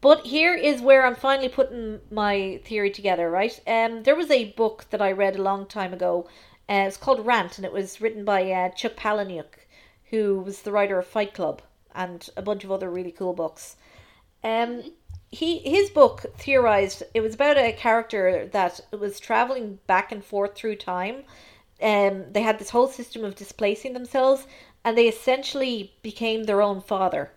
But 0.01 0.25
here 0.25 0.55
is 0.55 0.81
where 0.81 1.05
I'm 1.05 1.15
finally 1.15 1.47
putting 1.47 2.01
my 2.09 2.59
theory 2.65 2.89
together, 2.89 3.29
right? 3.29 3.59
Um, 3.67 4.01
there 4.03 4.15
was 4.15 4.31
a 4.31 4.51
book 4.53 4.87
that 4.89 5.01
I 5.01 5.11
read 5.11 5.35
a 5.35 5.43
long 5.43 5.67
time 5.67 5.93
ago. 5.93 6.27
Uh, 6.67 6.85
it's 6.87 6.97
called 6.97 7.25
Rant, 7.25 7.57
and 7.57 7.65
it 7.65 7.71
was 7.71 8.01
written 8.01 8.25
by 8.25 8.51
uh, 8.51 8.69
Chuck 8.69 8.95
Palahniuk, 8.95 9.67
who 10.09 10.39
was 10.39 10.63
the 10.63 10.71
writer 10.71 10.97
of 10.97 11.05
Fight 11.05 11.35
Club 11.35 11.61
and 11.93 12.29
a 12.35 12.41
bunch 12.41 12.63
of 12.63 12.71
other 12.71 12.89
really 12.89 13.11
cool 13.11 13.33
books. 13.33 13.75
Um, 14.43 14.91
he 15.29 15.59
his 15.59 15.89
book 15.89 16.25
theorized 16.35 17.03
it 17.13 17.21
was 17.21 17.35
about 17.35 17.57
a 17.57 17.71
character 17.71 18.47
that 18.51 18.81
was 18.91 19.19
traveling 19.19 19.79
back 19.87 20.11
and 20.11 20.25
forth 20.25 20.55
through 20.55 20.75
time. 20.77 21.23
Um, 21.81 22.31
they 22.31 22.41
had 22.41 22.59
this 22.59 22.71
whole 22.71 22.87
system 22.87 23.23
of 23.23 23.35
displacing 23.35 23.93
themselves, 23.93 24.47
and 24.83 24.97
they 24.97 25.07
essentially 25.07 25.93
became 26.01 26.43
their 26.43 26.61
own 26.61 26.81
father. 26.81 27.31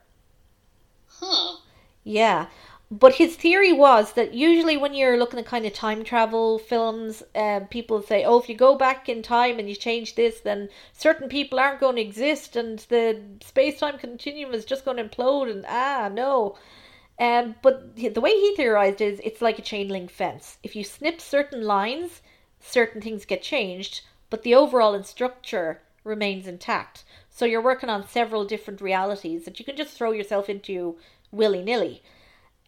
Huh. 1.07 1.59
Yeah. 2.05 2.47
But 2.91 3.15
his 3.17 3.35
theory 3.35 3.73
was 3.73 4.13
that 4.13 4.35
usually 4.35 4.77
when 4.77 4.95
you're 4.95 5.17
looking 5.17 5.41
at 5.41 5.47
kind 5.47 5.67
of 5.67 5.73
time 5.73 6.05
travel 6.05 6.59
films, 6.59 7.23
uh, 7.35 7.61
people 7.71 8.03
say, 8.03 8.25
oh, 8.25 8.39
if 8.39 8.49
you 8.49 8.55
go 8.55 8.77
back 8.77 9.09
in 9.09 9.23
time 9.23 9.59
and 9.59 9.69
you 9.69 9.75
change 9.75 10.15
this, 10.15 10.41
then 10.41 10.69
certain 10.93 11.29
people 11.29 11.59
aren't 11.59 11.81
going 11.81 11.97
to 11.97 12.03
exist 12.03 12.55
and 12.55 12.79
the 12.91 13.21
space 13.43 13.81
time 13.81 13.99
continuum 13.99 14.55
is 14.55 14.65
just 14.65 14.85
going 14.85 14.99
to 14.99 15.05
implode. 15.05 15.51
And 15.51 15.65
ah, 15.67 16.09
no. 16.13 16.57
Um, 17.19 17.57
but 17.63 17.97
the 17.97 18.21
way 18.21 18.31
he 18.33 18.55
theorized 18.55 19.01
is 19.01 19.21
it's 19.25 19.43
like 19.43 19.59
a 19.59 19.63
chain 19.63 19.89
link 19.89 20.11
fence. 20.11 20.59
If 20.63 20.77
you 20.77 20.85
snip 20.85 21.21
certain 21.21 21.63
lines, 21.63 22.23
certain 22.61 23.01
things 23.01 23.25
get 23.25 23.43
changed, 23.43 24.03
but 24.31 24.43
the 24.43 24.55
overall 24.55 25.03
structure 25.05 25.81
remains 26.05 26.47
intact. 26.47 27.05
So 27.37 27.47
you're 27.47 27.61
working 27.61 27.91
on 27.91 28.07
several 28.07 28.45
different 28.45 28.81
realities 28.81 29.45
that 29.45 29.59
you 29.59 29.65
can 29.65 29.77
just 29.77 29.97
throw 29.97 30.13
yourself 30.13 30.49
into 30.49 30.97
willy 31.33 31.63
nilly. 31.63 32.01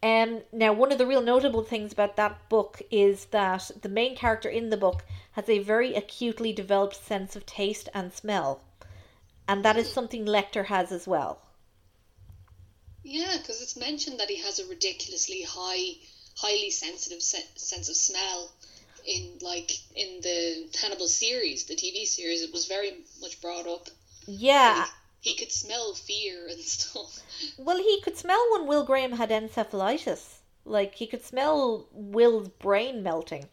Um, 0.03 0.41
now, 0.51 0.73
one 0.73 0.91
of 0.91 0.97
the 0.97 1.07
real 1.07 1.21
notable 1.21 1.63
things 1.63 1.93
about 1.93 2.17
that 2.17 2.49
book 2.49 2.81
is 2.91 3.25
that 3.27 3.71
the 3.81 3.87
main 3.87 4.17
character 4.17 4.49
in 4.49 4.69
the 4.69 4.75
book 4.75 5.05
has 5.31 5.47
a 5.47 5.59
very 5.59 5.95
acutely 5.95 6.51
developed 6.51 6.97
sense 6.97 7.37
of 7.37 7.45
taste 7.45 7.87
and 7.93 8.13
smell. 8.13 8.61
And 9.47 9.63
that 9.63 9.77
is 9.77 9.89
something 9.89 10.25
Lecter 10.25 10.65
has 10.65 10.91
as 10.91 11.07
well. 11.07 11.39
Yeah, 13.03 13.37
because 13.37 13.61
it's 13.61 13.77
mentioned 13.77 14.19
that 14.19 14.29
he 14.29 14.41
has 14.41 14.59
a 14.59 14.67
ridiculously 14.67 15.43
high, 15.43 15.95
highly 16.35 16.71
sensitive 16.71 17.23
se- 17.23 17.47
sense 17.55 17.87
of 17.87 17.95
smell. 17.95 18.51
In 19.05 19.37
like 19.41 19.71
in 19.95 20.19
the 20.19 20.67
Hannibal 20.81 21.07
series, 21.07 21.63
the 21.63 21.75
TV 21.77 22.05
series, 22.05 22.41
it 22.41 22.51
was 22.51 22.65
very 22.65 22.91
much 23.21 23.39
brought 23.39 23.65
up. 23.65 23.87
Yeah. 24.27 24.85
He 25.21 25.35
could 25.35 25.51
smell 25.51 25.93
fear 25.93 26.47
and 26.47 26.59
stuff. 26.75 27.19
Well, 27.57 27.77
he 27.77 28.01
could 28.01 28.17
smell 28.17 28.45
when 28.51 28.67
Will 28.67 28.85
Graham 28.85 29.13
had 29.13 29.29
encephalitis. 29.29 30.35
Like, 30.65 30.95
he 30.95 31.07
could 31.07 31.23
smell 31.23 31.87
Will's 31.91 32.49
brain 32.49 33.01
melting. 33.01 33.47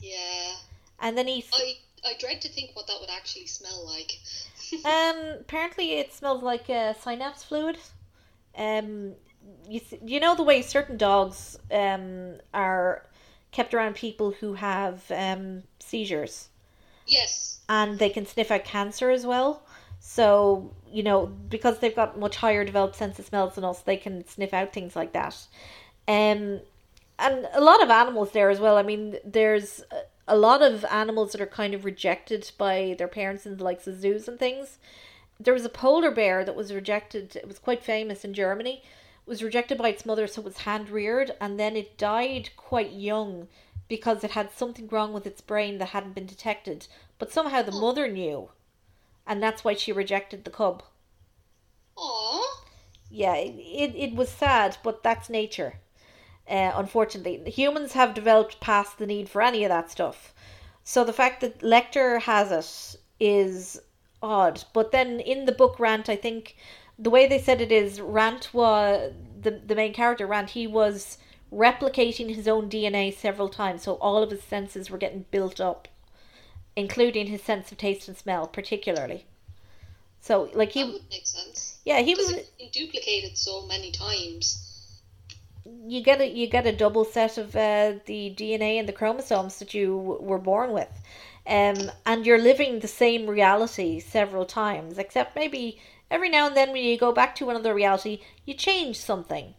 Yeah. 0.00 0.56
And 0.98 1.16
then 1.16 1.26
he. 1.28 1.44
I 1.52 1.76
I 2.06 2.14
dread 2.18 2.40
to 2.42 2.48
think 2.48 2.74
what 2.74 2.86
that 2.86 3.00
would 3.00 3.10
actually 3.10 3.46
smell 3.46 3.86
like. 3.86 4.18
Um, 4.84 5.36
apparently 5.40 5.92
it 5.92 6.12
smells 6.12 6.42
like 6.42 6.68
uh, 6.68 6.94
synapse 6.94 7.44
fluid. 7.44 7.78
Um, 8.56 9.14
you 9.68 9.80
you 10.04 10.20
know 10.20 10.34
the 10.34 10.42
way 10.42 10.62
certain 10.62 10.96
dogs 10.96 11.58
um 11.70 12.38
are 12.52 13.06
kept 13.52 13.74
around 13.74 13.94
people 13.94 14.32
who 14.32 14.54
have 14.54 15.10
um 15.10 15.62
seizures 15.78 16.48
yes. 17.06 17.60
and 17.68 17.98
they 17.98 18.10
can 18.10 18.26
sniff 18.26 18.50
out 18.50 18.64
cancer 18.64 19.10
as 19.10 19.24
well. 19.26 19.62
So 20.00 20.70
you 20.92 21.02
know 21.02 21.26
because 21.26 21.78
they've 21.78 21.94
got 21.96 22.18
much 22.18 22.36
higher 22.36 22.64
developed 22.64 22.96
sense 22.96 23.18
of 23.18 23.26
smells 23.26 23.54
than 23.54 23.64
us, 23.64 23.80
they 23.80 23.96
can 23.96 24.26
sniff 24.28 24.52
out 24.52 24.72
things 24.72 24.94
like 24.94 25.12
that. 25.12 25.34
Um, 26.06 26.60
and 27.18 27.48
a 27.52 27.60
lot 27.60 27.82
of 27.82 27.90
animals 27.90 28.32
there 28.32 28.50
as 28.50 28.60
well. 28.60 28.76
I 28.76 28.82
mean, 28.82 29.16
there's 29.24 29.82
a- 30.26 30.36
lot 30.36 30.62
of 30.62 30.84
animals 30.86 31.32
that 31.32 31.40
are 31.40 31.46
kind 31.46 31.74
of 31.74 31.84
rejected 31.84 32.50
by 32.58 32.94
their 32.98 33.08
parents 33.08 33.46
in 33.46 33.56
the 33.56 33.64
likes 33.64 33.86
of 33.86 34.00
zoos 34.00 34.26
and 34.26 34.38
things. 34.38 34.78
There 35.38 35.54
was 35.54 35.64
a 35.64 35.68
polar 35.68 36.10
bear 36.10 36.44
that 36.44 36.56
was 36.56 36.72
rejected. 36.72 37.36
It 37.36 37.46
was 37.46 37.58
quite 37.58 37.82
famous 37.82 38.24
in 38.24 38.34
Germany. 38.34 38.82
It 38.82 39.30
was 39.30 39.42
rejected 39.42 39.78
by 39.78 39.88
its 39.90 40.04
mother, 40.06 40.26
so 40.26 40.40
it 40.42 40.44
was 40.44 40.58
hand 40.58 40.90
reared, 40.90 41.32
and 41.40 41.58
then 41.58 41.76
it 41.76 41.96
died 41.98 42.50
quite 42.56 42.92
young 42.92 43.48
because 43.88 44.24
it 44.24 44.32
had 44.32 44.50
something 44.52 44.88
wrong 44.88 45.12
with 45.12 45.26
its 45.26 45.40
brain 45.40 45.78
that 45.78 45.90
hadn't 45.90 46.14
been 46.14 46.26
detected. 46.26 46.86
But 47.18 47.32
somehow 47.32 47.62
the 47.62 47.72
mother 47.72 48.08
knew, 48.08 48.50
and 49.26 49.42
that's 49.42 49.64
why 49.64 49.74
she 49.74 49.92
rejected 49.92 50.44
the 50.44 50.50
cub. 50.50 50.82
Aw. 51.96 52.64
Yeah, 53.10 53.36
it, 53.36 53.54
it, 53.54 53.94
it 53.94 54.14
was 54.14 54.28
sad, 54.28 54.78
but 54.82 55.02
that's 55.02 55.30
nature. 55.30 55.78
Uh, 56.48 56.72
unfortunately, 56.74 57.50
humans 57.50 57.92
have 57.92 58.12
developed 58.12 58.60
past 58.60 58.98
the 58.98 59.06
need 59.06 59.28
for 59.28 59.40
any 59.40 59.64
of 59.64 59.70
that 59.70 59.90
stuff. 59.90 60.34
So 60.82 61.04
the 61.04 61.12
fact 61.12 61.40
that 61.40 61.60
Lecter 61.60 62.20
has 62.22 62.52
it 62.52 63.00
is 63.18 63.80
odd. 64.22 64.64
But 64.72 64.90
then 64.90 65.20
in 65.20 65.46
the 65.46 65.52
book 65.52 65.78
Rant, 65.78 66.08
I 66.08 66.16
think 66.16 66.56
the 66.98 67.10
way 67.10 67.26
they 67.26 67.38
said 67.38 67.60
it 67.60 67.72
is 67.72 68.00
Rant 68.00 68.52
was 68.52 69.12
the 69.40 69.50
the 69.52 69.74
main 69.74 69.94
character 69.94 70.26
Rant. 70.26 70.50
He 70.50 70.66
was 70.66 71.18
replicating 71.52 72.34
his 72.34 72.48
own 72.48 72.68
DNA 72.68 73.10
several 73.10 73.48
times, 73.48 73.82
so 73.82 73.94
all 73.94 74.22
of 74.22 74.30
his 74.30 74.42
senses 74.42 74.90
were 74.90 74.98
getting 74.98 75.26
built 75.30 75.60
up, 75.60 75.88
including 76.76 77.26
his 77.28 77.42
sense 77.42 77.72
of 77.72 77.78
taste 77.78 78.08
and 78.08 78.16
smell, 78.16 78.46
particularly. 78.46 79.26
So 80.20 80.50
like 80.54 80.72
That 80.74 80.74
he, 80.74 80.84
would 80.92 81.08
make 81.10 81.26
sense. 81.26 81.78
yeah, 81.84 82.00
he 82.00 82.14
was. 82.14 82.30
it's 82.30 82.50
duplicated 82.72 83.36
so 83.38 83.66
many 83.66 83.90
times. 83.92 84.62
you 85.86 86.00
get 86.02 86.20
a 86.20 86.28
you 86.28 86.46
get 86.46 86.66
a 86.66 86.72
double 86.76 87.04
set 87.04 87.38
of 87.38 87.54
uh, 87.56 87.94
the 88.06 88.30
DNA 88.36 88.78
and 88.78 88.88
the 88.88 88.92
chromosomes 88.92 89.58
that 89.58 89.74
you 89.74 89.96
w- 89.96 90.22
were 90.22 90.38
born 90.38 90.72
with, 90.72 91.00
um, 91.46 91.90
and 92.06 92.26
you're 92.26 92.38
living 92.38 92.78
the 92.80 92.88
same 92.88 93.26
reality 93.28 94.00
several 94.00 94.44
times. 94.46 94.98
Except 94.98 95.36
maybe 95.36 95.78
every 96.10 96.28
now 96.28 96.46
and 96.46 96.56
then 96.56 96.72
when 96.72 96.84
you 96.84 96.96
go 96.98 97.12
back 97.12 97.34
to 97.36 97.50
another 97.50 97.74
reality, 97.74 98.20
you 98.44 98.54
change 98.54 98.96
something, 98.98 99.54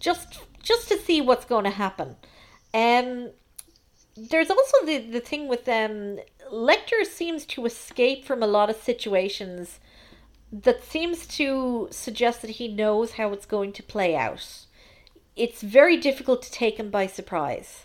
just 0.00 0.38
just 0.66 0.88
to 0.88 0.98
see 0.98 1.20
what's 1.20 1.44
going 1.44 1.64
to 1.64 1.70
happen. 1.70 2.16
Um, 2.74 3.30
there's 4.16 4.50
also 4.50 4.84
the 4.84 4.98
the 4.98 5.20
thing 5.20 5.48
with 5.48 5.68
um, 5.68 6.18
Lecter 6.52 7.04
seems 7.04 7.46
to 7.46 7.66
escape 7.66 8.24
from 8.24 8.42
a 8.42 8.46
lot 8.46 8.70
of 8.70 8.76
situations 8.76 9.80
that 10.52 10.84
seems 10.84 11.26
to 11.26 11.88
suggest 11.90 12.40
that 12.42 12.52
he 12.52 12.68
knows 12.68 13.12
how 13.12 13.32
it's 13.32 13.46
going 13.46 13.72
to 13.72 13.82
play 13.82 14.14
out 14.16 14.66
it's 15.36 15.60
very 15.62 15.98
difficult 15.98 16.42
to 16.42 16.50
take 16.50 16.78
him 16.78 16.90
by 16.90 17.06
surprise. 17.06 17.84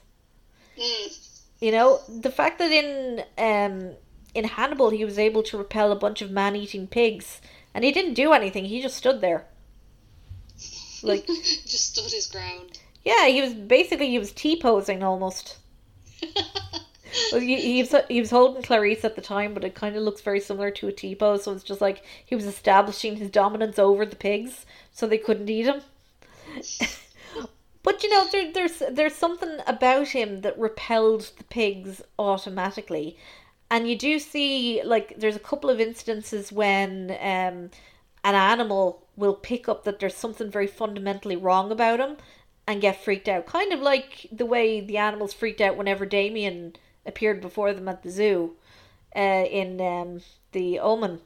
Mm. 0.77 1.27
You 1.59 1.71
know, 1.71 1.99
the 2.07 2.31
fact 2.31 2.57
that 2.59 2.71
in 2.71 3.23
um 3.37 3.95
in 4.33 4.45
Hannibal 4.45 4.89
he 4.89 5.05
was 5.05 5.19
able 5.19 5.43
to 5.43 5.57
repel 5.57 5.91
a 5.91 5.95
bunch 5.95 6.21
of 6.21 6.31
man-eating 6.31 6.87
pigs 6.87 7.41
and 7.73 7.83
he 7.83 7.91
didn't 7.91 8.13
do 8.13 8.31
anything, 8.31 8.65
he 8.65 8.81
just 8.81 8.97
stood 8.97 9.21
there. 9.21 9.45
Like 11.03 11.25
Just 11.65 11.95
stood 11.95 12.11
his 12.11 12.27
ground. 12.27 12.79
yeah, 13.03 13.27
he 13.27 13.41
was 13.41 13.53
basically 13.53 14.09
he 14.09 14.19
was 14.19 14.31
T-posing 14.31 15.03
almost. 15.03 15.57
Well, 17.33 17.41
he, 17.41 17.59
he 17.59 17.81
was 17.81 17.93
he 18.07 18.21
was 18.21 18.29
holding 18.31 18.63
Clarice 18.63 19.03
at 19.03 19.15
the 19.17 19.21
time, 19.21 19.53
but 19.53 19.65
it 19.65 19.75
kind 19.75 19.97
of 19.97 20.03
looks 20.03 20.21
very 20.21 20.39
similar 20.39 20.71
to 20.71 20.87
a 20.87 20.93
T-pose, 20.93 21.43
so 21.43 21.51
it's 21.51 21.63
just 21.63 21.81
like 21.81 22.03
he 22.25 22.35
was 22.35 22.45
establishing 22.45 23.17
his 23.17 23.29
dominance 23.29 23.77
over 23.77 24.05
the 24.05 24.15
pigs 24.15 24.65
so 24.93 25.05
they 25.07 25.17
couldn't 25.17 25.49
eat 25.49 25.65
him. 25.65 25.81
But 27.83 28.03
you 28.03 28.09
know, 28.09 28.27
there, 28.31 28.51
there's 28.51 28.81
there's 28.91 29.15
something 29.15 29.59
about 29.67 30.09
him 30.09 30.41
that 30.41 30.57
repelled 30.57 31.31
the 31.37 31.43
pigs 31.45 32.01
automatically, 32.19 33.17
and 33.71 33.89
you 33.89 33.97
do 33.97 34.19
see 34.19 34.81
like 34.83 35.15
there's 35.17 35.35
a 35.35 35.39
couple 35.39 35.69
of 35.69 35.79
instances 35.79 36.51
when 36.51 37.17
um, 37.19 37.71
an 38.23 38.35
animal 38.35 39.03
will 39.15 39.33
pick 39.35 39.67
up 39.69 39.83
that 39.83 39.99
there's 39.99 40.15
something 40.15 40.49
very 40.51 40.67
fundamentally 40.67 41.35
wrong 41.35 41.71
about 41.71 41.99
him 41.99 42.17
and 42.67 42.81
get 42.81 43.03
freaked 43.03 43.27
out, 43.27 43.45
kind 43.45 43.73
of 43.73 43.79
like 43.79 44.27
the 44.31 44.45
way 44.45 44.79
the 44.79 44.97
animals 44.97 45.33
freaked 45.33 45.61
out 45.61 45.77
whenever 45.77 46.05
Damien 46.05 46.75
appeared 47.05 47.41
before 47.41 47.73
them 47.73 47.87
at 47.89 48.03
the 48.03 48.09
zoo 48.09 48.55
uh, 49.15 49.19
in 49.49 49.81
um, 49.81 50.21
the 50.51 50.79
Omen. 50.79 51.21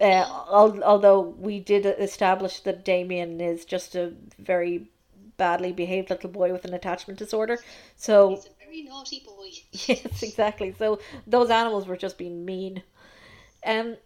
Uh, 0.00 0.24
al- 0.50 0.82
although 0.82 1.20
we 1.20 1.60
did 1.60 1.86
establish 1.86 2.60
that 2.60 2.84
Damien 2.84 3.40
is 3.40 3.64
just 3.64 3.94
a 3.94 4.12
very 4.38 4.88
badly 5.36 5.72
behaved 5.72 6.10
little 6.10 6.30
boy 6.30 6.52
with 6.52 6.64
an 6.64 6.74
attachment 6.74 7.18
disorder. 7.18 7.58
So 7.96 8.30
He's 8.30 8.46
a 8.46 8.64
very 8.64 8.82
naughty 8.82 9.22
boy. 9.24 9.50
yes, 9.72 10.22
exactly. 10.22 10.74
So 10.78 10.98
those 11.26 11.50
animals 11.50 11.86
were 11.86 11.96
just 11.96 12.18
being 12.18 12.44
mean. 12.44 12.82
Um, 13.64 13.96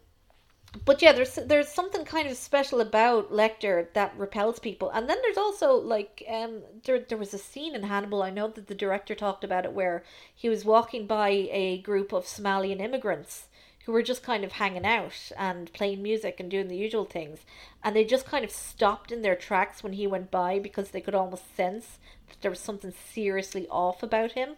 but 0.85 1.01
yeah, 1.03 1.13
there's 1.13 1.35
there's 1.35 1.69
something 1.69 2.05
kind 2.05 2.29
of 2.29 2.37
special 2.37 2.81
about 2.81 3.33
Lecter 3.33 3.93
that 3.95 4.17
repels 4.17 4.59
people, 4.59 4.91
and 4.91 5.09
then 5.09 5.19
there's 5.23 5.37
also 5.39 5.73
like 5.75 6.23
um 6.29 6.63
there 6.85 6.99
there 7.01 7.19
was 7.19 7.33
a 7.35 7.39
scene 7.39 7.75
in 7.75 7.85
Hannibal. 7.85 8.23
I 8.23 8.31
know 8.31 8.49
that 8.49 8.67
the 8.67 8.75
director 8.75 9.15
talked 9.15 9.45
about 9.45 9.65
it 9.65 9.73
where 9.73 10.03
he 10.35 10.49
was 10.49 10.65
walking 10.65 11.07
by 11.07 11.29
a 11.51 11.79
group 11.83 12.13
of 12.13 12.25
Somalian 12.27 12.81
immigrants 12.81 13.47
who 13.85 13.93
were 13.93 14.03
just 14.03 14.23
kind 14.23 14.43
of 14.45 14.53
hanging 14.53 14.85
out 14.85 15.31
and 15.39 15.73
playing 15.73 16.03
music 16.03 16.41
and 16.41 16.51
doing 16.51 16.69
the 16.69 16.77
usual 16.77 17.05
things, 17.05 17.41
and 17.83 17.95
they 17.95 18.05
just 18.05 18.27
kind 18.27 18.45
of 18.45 18.51
stopped 18.51 19.13
in 19.13 19.23
their 19.23 19.37
tracks 19.37 19.83
when 19.83 19.93
he 19.95 20.07
went 20.07 20.31
by 20.31 20.59
because 20.59 20.91
they 20.91 21.01
could 21.01 21.15
almost 21.15 21.57
sense 21.57 21.99
that 22.29 22.41
there 22.43 22.51
was 22.51 22.61
something 22.61 22.93
seriously 23.13 23.67
off 23.69 24.03
about 24.03 24.33
him 24.33 24.57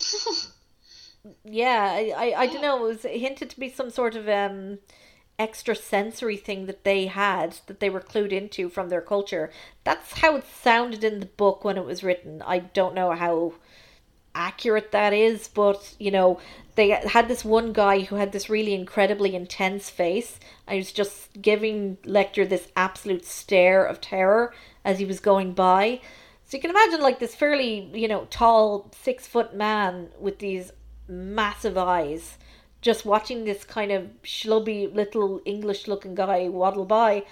yeah 1.44 1.90
I, 1.92 2.12
I, 2.16 2.40
I 2.42 2.46
don't 2.46 2.62
know 2.62 2.84
it 2.84 2.88
was 2.88 3.02
hinted 3.02 3.50
to 3.50 3.60
be 3.60 3.68
some 3.68 3.90
sort 3.90 4.14
of 4.14 4.28
um 4.28 4.78
extra 5.38 5.74
sensory 5.74 6.36
thing 6.36 6.66
that 6.66 6.84
they 6.84 7.06
had 7.06 7.58
that 7.66 7.80
they 7.80 7.90
were 7.90 8.00
clued 8.00 8.32
into 8.32 8.68
from 8.68 8.88
their 8.88 9.00
culture. 9.00 9.50
That's 9.84 10.20
how 10.20 10.36
it 10.36 10.44
sounded 10.46 11.04
in 11.04 11.20
the 11.20 11.26
book 11.26 11.64
when 11.64 11.76
it 11.76 11.84
was 11.84 12.02
written. 12.02 12.42
I 12.42 12.58
don't 12.58 12.94
know 12.94 13.12
how 13.12 13.54
accurate 14.34 14.92
that 14.92 15.14
is 15.14 15.48
but 15.48 15.94
you 15.98 16.10
know 16.10 16.38
they 16.74 16.90
had 16.90 17.26
this 17.26 17.42
one 17.42 17.72
guy 17.72 18.00
who 18.00 18.16
had 18.16 18.32
this 18.32 18.50
really 18.50 18.74
incredibly 18.74 19.34
intense 19.34 19.88
face. 19.88 20.38
I 20.68 20.76
was 20.76 20.92
just 20.92 21.40
giving 21.40 21.96
lecter 22.04 22.46
this 22.46 22.68
absolute 22.76 23.24
stare 23.24 23.84
of 23.84 24.00
terror 24.00 24.52
as 24.84 24.98
he 24.98 25.06
was 25.06 25.20
going 25.20 25.54
by. 25.54 26.02
So 26.44 26.58
you 26.58 26.60
can 26.60 26.70
imagine 26.70 27.00
like 27.00 27.18
this 27.18 27.34
fairly 27.34 27.90
you 27.94 28.08
know 28.08 28.26
tall 28.30 28.90
six 29.02 29.26
foot 29.26 29.54
man 29.54 30.08
with 30.18 30.38
these 30.38 30.72
massive 31.08 31.78
eyes 31.78 32.36
just 32.86 33.04
watching 33.04 33.44
this 33.44 33.64
kind 33.64 33.90
of 33.90 34.08
schlubby 34.22 34.94
little 34.94 35.40
English 35.44 35.88
looking 35.88 36.14
guy 36.14 36.48
waddle 36.48 36.84
by 36.84 37.24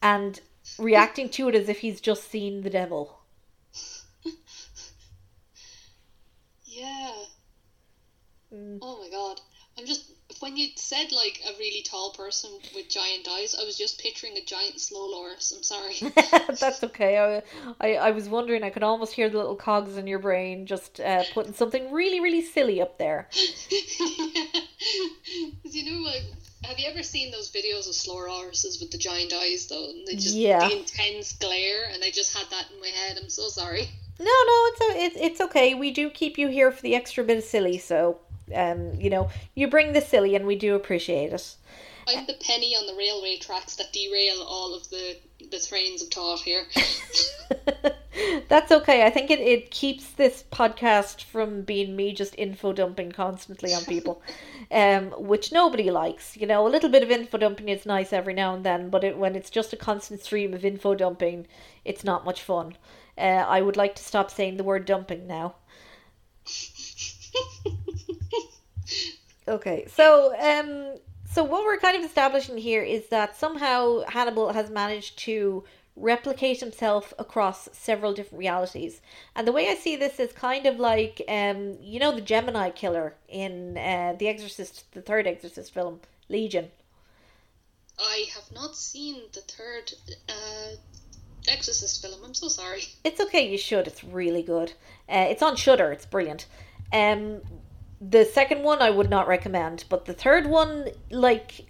and 0.00 0.40
reacting 0.78 1.28
to 1.28 1.48
it 1.48 1.54
as 1.56 1.68
if 1.68 1.80
he's 1.80 2.00
just 2.00 2.30
seen 2.30 2.62
the 2.62 2.70
devil. 2.70 3.18
Yeah. 6.64 7.12
Oh 8.80 9.02
my 9.02 9.10
god. 9.10 9.40
I'm 9.76 9.86
just 9.86 10.12
when 10.40 10.56
you 10.56 10.68
said 10.76 11.12
like 11.12 11.40
a 11.46 11.58
really 11.58 11.82
tall 11.82 12.12
person 12.12 12.50
with 12.74 12.88
giant 12.88 13.28
eyes, 13.28 13.54
I 13.60 13.64
was 13.64 13.76
just 13.76 14.00
picturing 14.00 14.36
a 14.36 14.44
giant 14.44 14.80
slow 14.80 15.06
loris. 15.06 15.52
I'm 15.52 15.62
sorry. 15.62 15.96
That's 16.60 16.82
okay. 16.84 17.18
I, 17.18 17.42
I, 17.80 17.94
I 17.96 18.10
was 18.12 18.28
wondering, 18.28 18.62
I 18.62 18.70
could 18.70 18.82
almost 18.82 19.12
hear 19.12 19.28
the 19.28 19.38
little 19.38 19.56
cogs 19.56 19.96
in 19.96 20.06
your 20.06 20.18
brain 20.18 20.66
just 20.66 21.00
uh, 21.00 21.24
putting 21.34 21.52
something 21.52 21.92
really, 21.92 22.20
really 22.20 22.42
silly 22.42 22.80
up 22.80 22.98
there. 22.98 23.28
Because 25.62 25.76
you 25.76 25.90
know, 25.90 26.08
like, 26.08 26.22
have 26.64 26.78
you 26.78 26.88
ever 26.88 27.02
seen 27.02 27.30
those 27.30 27.50
videos 27.50 27.88
of 27.88 27.94
slow 27.94 28.16
lorises 28.16 28.80
with 28.80 28.90
the 28.90 28.98
giant 28.98 29.32
eyes 29.32 29.66
though? 29.66 29.88
And 29.90 30.06
they 30.06 30.14
just 30.14 30.34
Yeah. 30.34 30.68
the 30.68 30.78
intense 30.78 31.32
glare, 31.34 31.88
and 31.92 32.02
I 32.02 32.10
just 32.10 32.36
had 32.36 32.46
that 32.50 32.66
in 32.72 32.80
my 32.80 32.88
head. 32.88 33.18
I'm 33.20 33.30
so 33.30 33.48
sorry. 33.48 33.88
No, 34.18 34.24
no, 34.24 34.66
it's 34.66 34.80
a, 34.80 35.04
it's 35.04 35.16
it's 35.16 35.40
okay. 35.40 35.74
We 35.74 35.90
do 35.90 36.10
keep 36.10 36.36
you 36.36 36.48
here 36.48 36.70
for 36.70 36.82
the 36.82 36.94
extra 36.94 37.24
bit 37.24 37.38
of 37.38 37.44
silly, 37.44 37.78
so 37.78 38.18
um, 38.54 38.94
you 39.00 39.10
know, 39.10 39.30
you 39.54 39.68
bring 39.68 39.92
the 39.92 40.00
silly, 40.00 40.34
and 40.34 40.46
we 40.46 40.56
do 40.56 40.74
appreciate 40.74 41.32
it. 41.32 41.56
I'm 42.06 42.26
the 42.26 42.34
penny 42.40 42.74
on 42.74 42.86
the 42.86 42.94
railway 42.94 43.36
tracks 43.38 43.76
that 43.76 43.92
derail 43.92 44.42
all 44.42 44.74
of 44.74 44.88
the 44.90 45.16
the 45.50 45.58
trains 45.58 46.02
of 46.02 46.08
thought 46.08 46.40
here. 46.40 46.64
That's 48.48 48.72
okay. 48.72 49.06
I 49.06 49.10
think 49.10 49.30
it, 49.30 49.40
it 49.40 49.70
keeps 49.70 50.10
this 50.10 50.44
podcast 50.50 51.22
from 51.22 51.62
being 51.62 51.96
me 51.96 52.12
just 52.12 52.34
info 52.36 52.72
dumping 52.72 53.12
constantly 53.12 53.72
on 53.72 53.84
people, 53.84 54.22
um, 54.70 55.10
which 55.12 55.52
nobody 55.52 55.90
likes. 55.90 56.36
You 56.36 56.46
know, 56.46 56.66
a 56.66 56.68
little 56.68 56.90
bit 56.90 57.02
of 57.02 57.10
info 57.10 57.38
dumping 57.38 57.68
is 57.68 57.86
nice 57.86 58.12
every 58.12 58.34
now 58.34 58.54
and 58.54 58.64
then, 58.64 58.90
but 58.90 59.04
it, 59.04 59.16
when 59.16 59.34
it's 59.34 59.50
just 59.50 59.72
a 59.72 59.76
constant 59.76 60.20
stream 60.20 60.52
of 60.54 60.64
info 60.64 60.94
dumping, 60.94 61.46
it's 61.84 62.04
not 62.04 62.24
much 62.24 62.42
fun. 62.42 62.76
Uh, 63.16 63.44
I 63.46 63.60
would 63.60 63.76
like 63.76 63.94
to 63.96 64.02
stop 64.02 64.30
saying 64.30 64.56
the 64.56 64.64
word 64.64 64.84
dumping 64.84 65.26
now. 65.26 65.54
Okay, 69.50 69.84
so 69.88 70.32
um, 70.38 70.94
so 71.32 71.44
what 71.44 71.64
we're 71.64 71.78
kind 71.78 71.96
of 71.96 72.04
establishing 72.04 72.58
here 72.58 72.82
is 72.82 73.08
that 73.08 73.36
somehow 73.36 74.02
Hannibal 74.08 74.52
has 74.52 74.70
managed 74.70 75.18
to 75.20 75.64
replicate 75.96 76.60
himself 76.60 77.12
across 77.18 77.68
several 77.72 78.12
different 78.14 78.38
realities, 78.38 79.00
and 79.36 79.46
the 79.46 79.52
way 79.52 79.68
I 79.68 79.74
see 79.74 79.96
this 79.96 80.18
is 80.18 80.32
kind 80.32 80.66
of 80.66 80.78
like 80.78 81.22
um, 81.28 81.76
you 81.80 82.00
know, 82.00 82.12
the 82.12 82.20
Gemini 82.20 82.70
killer 82.70 83.14
in 83.28 83.76
uh, 83.76 84.14
the 84.18 84.28
Exorcist, 84.28 84.92
the 84.92 85.02
third 85.02 85.26
Exorcist 85.26 85.72
film, 85.72 86.00
Legion. 86.28 86.70
I 87.98 88.26
have 88.34 88.50
not 88.52 88.76
seen 88.76 89.22
the 89.32 89.40
third 89.40 89.92
uh, 90.28 90.76
Exorcist 91.48 92.02
film. 92.02 92.20
I'm 92.24 92.34
so 92.34 92.48
sorry. 92.48 92.82
It's 93.04 93.20
okay, 93.20 93.50
you 93.50 93.58
should. 93.58 93.86
It's 93.86 94.02
really 94.02 94.42
good. 94.42 94.72
Uh, 95.08 95.26
it's 95.28 95.42
on 95.42 95.56
Shudder. 95.56 95.92
It's 95.92 96.06
brilliant. 96.06 96.46
Um, 96.92 97.42
the 98.00 98.24
second 98.24 98.62
one 98.62 98.80
I 98.80 98.90
would 98.90 99.10
not 99.10 99.28
recommend, 99.28 99.84
but 99.88 100.06
the 100.06 100.14
third 100.14 100.46
one, 100.46 100.88
like, 101.10 101.66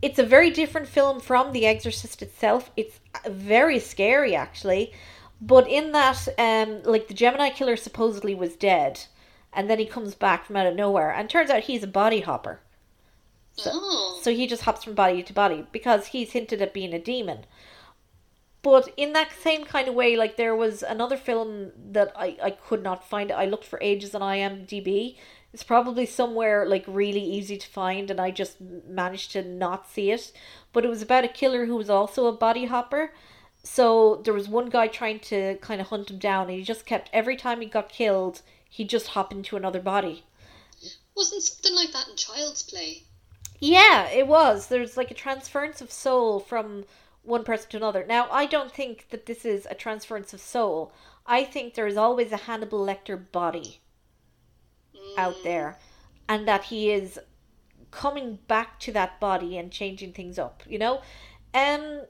it's 0.00 0.18
a 0.18 0.24
very 0.24 0.50
different 0.50 0.86
film 0.88 1.20
from 1.20 1.52
The 1.52 1.66
Exorcist 1.66 2.22
itself. 2.22 2.70
It's 2.76 3.00
very 3.26 3.78
scary, 3.78 4.34
actually. 4.36 4.92
But 5.40 5.68
in 5.68 5.90
that, 5.92 6.28
um, 6.38 6.82
like, 6.84 7.08
the 7.08 7.14
Gemini 7.14 7.50
killer 7.50 7.76
supposedly 7.76 8.34
was 8.34 8.54
dead, 8.54 9.06
and 9.52 9.68
then 9.68 9.80
he 9.80 9.86
comes 9.86 10.14
back 10.14 10.44
from 10.44 10.56
out 10.56 10.66
of 10.66 10.76
nowhere, 10.76 11.10
and 11.10 11.28
turns 11.28 11.50
out 11.50 11.64
he's 11.64 11.82
a 11.82 11.88
body 11.88 12.20
hopper. 12.20 12.60
oh, 13.66 14.20
So 14.22 14.32
he 14.32 14.46
just 14.46 14.62
hops 14.62 14.84
from 14.84 14.94
body 14.94 15.22
to 15.24 15.32
body 15.32 15.66
because 15.72 16.08
he's 16.08 16.32
hinted 16.32 16.62
at 16.62 16.72
being 16.72 16.94
a 16.94 16.98
demon. 17.00 17.44
But 18.62 18.88
in 18.96 19.12
that 19.14 19.32
same 19.32 19.64
kind 19.64 19.88
of 19.88 19.94
way, 19.94 20.16
like 20.16 20.36
there 20.36 20.54
was 20.54 20.84
another 20.84 21.16
film 21.16 21.72
that 21.90 22.12
I, 22.14 22.36
I 22.40 22.50
could 22.52 22.84
not 22.84 23.04
find. 23.08 23.32
I 23.32 23.46
looked 23.46 23.64
for 23.64 23.80
ages 23.82 24.14
on 24.14 24.20
IMDb. 24.20 25.16
It's 25.52 25.62
probably 25.62 26.06
somewhere 26.06 26.66
like 26.66 26.84
really 26.86 27.22
easy 27.22 27.58
to 27.58 27.68
find, 27.68 28.10
and 28.10 28.18
I 28.18 28.30
just 28.30 28.58
managed 28.60 29.32
to 29.32 29.42
not 29.42 29.86
see 29.86 30.10
it. 30.10 30.32
But 30.72 30.84
it 30.84 30.88
was 30.88 31.02
about 31.02 31.24
a 31.24 31.28
killer 31.28 31.66
who 31.66 31.76
was 31.76 31.90
also 31.90 32.26
a 32.26 32.32
body 32.32 32.64
hopper. 32.64 33.12
So 33.62 34.22
there 34.24 34.32
was 34.32 34.48
one 34.48 34.70
guy 34.70 34.88
trying 34.88 35.20
to 35.20 35.56
kind 35.60 35.80
of 35.80 35.88
hunt 35.88 36.10
him 36.10 36.18
down, 36.18 36.48
and 36.48 36.58
he 36.58 36.64
just 36.64 36.86
kept 36.86 37.10
every 37.12 37.36
time 37.36 37.60
he 37.60 37.66
got 37.66 37.90
killed, 37.90 38.40
he'd 38.68 38.88
just 38.88 39.08
hop 39.08 39.30
into 39.30 39.56
another 39.56 39.80
body. 39.80 40.24
wasn't 41.14 41.42
something 41.42 41.74
like 41.74 41.92
that 41.92 42.08
in 42.08 42.16
Child's 42.16 42.62
Play? 42.62 43.02
Yeah, 43.60 44.08
it 44.08 44.26
was. 44.26 44.68
There's 44.68 44.96
like 44.96 45.10
a 45.10 45.14
transference 45.14 45.82
of 45.82 45.92
soul 45.92 46.40
from 46.40 46.86
one 47.22 47.44
person 47.44 47.68
to 47.70 47.76
another. 47.76 48.06
Now, 48.06 48.26
I 48.30 48.46
don't 48.46 48.72
think 48.72 49.10
that 49.10 49.26
this 49.26 49.44
is 49.44 49.66
a 49.70 49.74
transference 49.74 50.32
of 50.32 50.40
soul. 50.40 50.92
I 51.26 51.44
think 51.44 51.74
there 51.74 51.86
is 51.86 51.98
always 51.98 52.32
a 52.32 52.38
Hannibal 52.48 52.84
Lecter 52.84 53.30
body 53.30 53.81
out 55.16 55.36
there, 55.42 55.78
and 56.28 56.46
that 56.48 56.64
he 56.64 56.90
is 56.90 57.18
coming 57.90 58.38
back 58.48 58.80
to 58.80 58.92
that 58.92 59.20
body 59.20 59.58
and 59.58 59.70
changing 59.70 60.12
things 60.12 60.38
up. 60.38 60.62
You 60.66 60.78
know, 60.78 61.02
um, 61.54 62.02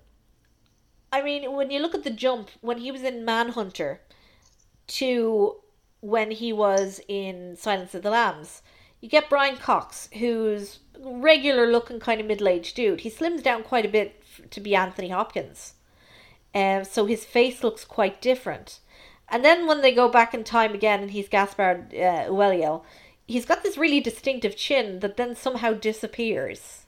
I 1.12 1.22
mean, 1.22 1.52
when 1.52 1.70
you 1.70 1.80
look 1.80 1.94
at 1.94 2.04
the 2.04 2.10
jump 2.10 2.50
when 2.60 2.78
he 2.78 2.90
was 2.90 3.02
in 3.02 3.24
Manhunter 3.24 4.00
to 4.88 5.56
when 6.00 6.30
he 6.30 6.52
was 6.52 7.00
in 7.06 7.56
Silence 7.56 7.94
of 7.94 8.02
the 8.02 8.10
Lambs, 8.10 8.62
you 9.00 9.08
get 9.08 9.28
Brian 9.28 9.56
Cox, 9.56 10.08
who's 10.18 10.78
regular 10.98 11.70
looking 11.70 12.00
kind 12.00 12.20
of 12.20 12.26
middle 12.26 12.48
aged 12.48 12.76
dude. 12.76 13.00
He 13.00 13.10
slims 13.10 13.42
down 13.42 13.62
quite 13.62 13.84
a 13.84 13.88
bit 13.88 14.22
to 14.50 14.60
be 14.60 14.74
Anthony 14.74 15.08
Hopkins. 15.08 15.74
Um, 16.54 16.84
so 16.84 17.06
his 17.06 17.24
face 17.24 17.64
looks 17.64 17.84
quite 17.84 18.22
different. 18.22 18.80
And 19.32 19.42
then 19.42 19.66
when 19.66 19.80
they 19.80 19.92
go 19.92 20.10
back 20.10 20.34
in 20.34 20.44
time 20.44 20.74
again 20.74 21.00
and 21.00 21.10
he's 21.10 21.28
Gaspard 21.28 21.94
uh, 21.94 22.28
Ulliel, 22.28 22.82
he's 23.26 23.46
got 23.46 23.62
this 23.62 23.78
really 23.78 23.98
distinctive 23.98 24.56
chin 24.56 25.00
that 25.00 25.16
then 25.16 25.34
somehow 25.34 25.72
disappears. 25.72 26.84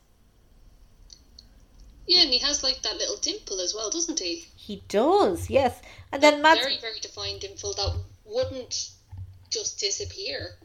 Yeah, 2.07 2.21
and 2.23 2.31
he 2.31 2.39
has 2.41 2.63
like 2.63 2.83
that 2.83 2.99
little 2.99 3.17
dimple 3.17 3.63
as 3.63 3.75
well, 3.75 3.89
doesn't 3.89 4.21
he? 4.21 4.45
He 4.55 4.83
does, 4.89 5.49
yes. 5.49 5.81
And 6.13 6.23
then 6.23 6.43
Matt 6.43 6.59
Very, 6.59 6.77
very 6.79 7.01
defined 7.01 7.41
dimple 7.41 7.73
that 7.75 7.97
wouldn't 8.27 8.91
just 9.49 9.81
disappear. 9.81 10.57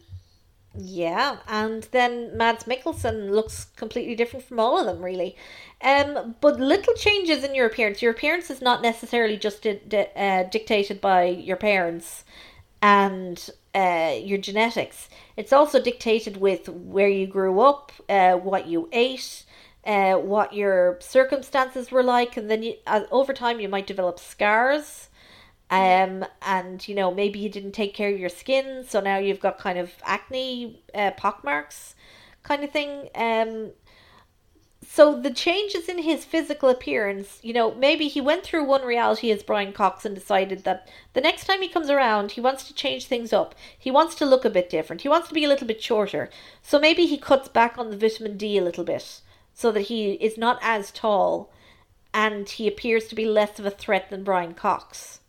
Yeah, 0.72 1.38
and 1.48 1.82
then 1.90 2.36
Mads 2.36 2.64
Mikkelsen 2.64 3.30
looks 3.30 3.64
completely 3.76 4.14
different 4.14 4.44
from 4.44 4.60
all 4.60 4.78
of 4.78 4.86
them, 4.86 5.04
really. 5.04 5.36
Um, 5.82 6.36
but 6.40 6.60
little 6.60 6.94
changes 6.94 7.42
in 7.42 7.56
your 7.56 7.66
appearance. 7.66 8.02
Your 8.02 8.12
appearance 8.12 8.50
is 8.50 8.62
not 8.62 8.80
necessarily 8.80 9.36
just 9.36 9.62
di- 9.62 9.80
di- 9.88 10.10
uh, 10.14 10.44
dictated 10.44 11.00
by 11.00 11.24
your 11.24 11.56
parents 11.56 12.24
and 12.82 13.50
uh, 13.74 14.14
your 14.22 14.38
genetics. 14.38 15.08
It's 15.36 15.52
also 15.52 15.82
dictated 15.82 16.36
with 16.38 16.68
where 16.68 17.08
you 17.08 17.26
grew 17.26 17.60
up, 17.60 17.92
uh, 18.08 18.34
what 18.34 18.68
you 18.68 18.88
ate, 18.92 19.44
uh, 19.84 20.14
what 20.14 20.54
your 20.54 20.98
circumstances 21.00 21.90
were 21.90 22.04
like, 22.04 22.36
and 22.36 22.50
then 22.50 22.62
you, 22.62 22.76
uh, 22.86 23.02
over 23.10 23.32
time 23.32 23.60
you 23.60 23.68
might 23.68 23.86
develop 23.88 24.20
scars. 24.20 25.09
Um, 25.70 26.24
and 26.42 26.86
you 26.88 26.96
know 26.96 27.14
maybe 27.14 27.38
you 27.38 27.48
didn't 27.48 27.72
take 27.72 27.94
care 27.94 28.12
of 28.12 28.18
your 28.18 28.28
skin, 28.28 28.84
so 28.88 29.00
now 29.00 29.18
you've 29.18 29.40
got 29.40 29.58
kind 29.58 29.78
of 29.78 29.92
acne, 30.04 30.82
uh, 30.94 31.12
pockmarks, 31.12 31.94
kind 32.42 32.64
of 32.64 32.70
thing. 32.70 33.08
Um, 33.14 33.70
so 34.92 35.20
the 35.20 35.30
changes 35.30 35.88
in 35.88 35.98
his 35.98 36.24
physical 36.24 36.68
appearance, 36.68 37.38
you 37.42 37.52
know, 37.52 37.72
maybe 37.74 38.08
he 38.08 38.20
went 38.20 38.42
through 38.42 38.64
one 38.64 38.82
reality 38.82 39.30
as 39.30 39.42
Brian 39.42 39.72
Cox 39.72 40.04
and 40.04 40.14
decided 40.14 40.64
that 40.64 40.88
the 41.12 41.20
next 41.20 41.44
time 41.44 41.62
he 41.62 41.68
comes 41.68 41.90
around, 41.90 42.32
he 42.32 42.40
wants 42.40 42.64
to 42.64 42.74
change 42.74 43.06
things 43.06 43.32
up. 43.32 43.54
He 43.78 43.90
wants 43.90 44.16
to 44.16 44.26
look 44.26 44.44
a 44.44 44.50
bit 44.50 44.68
different. 44.68 45.02
He 45.02 45.08
wants 45.08 45.28
to 45.28 45.34
be 45.34 45.44
a 45.44 45.48
little 45.48 45.66
bit 45.66 45.80
shorter. 45.82 46.30
So 46.62 46.80
maybe 46.80 47.06
he 47.06 47.18
cuts 47.18 47.48
back 47.48 47.78
on 47.78 47.90
the 47.90 47.96
vitamin 47.96 48.36
D 48.36 48.58
a 48.58 48.64
little 48.64 48.84
bit 48.84 49.20
so 49.54 49.70
that 49.70 49.82
he 49.82 50.12
is 50.14 50.36
not 50.36 50.58
as 50.62 50.90
tall 50.90 51.52
and 52.12 52.48
he 52.48 52.66
appears 52.66 53.06
to 53.08 53.14
be 53.14 53.26
less 53.26 53.58
of 53.58 53.66
a 53.66 53.70
threat 53.70 54.10
than 54.10 54.24
Brian 54.24 54.54
Cox. 54.54 55.19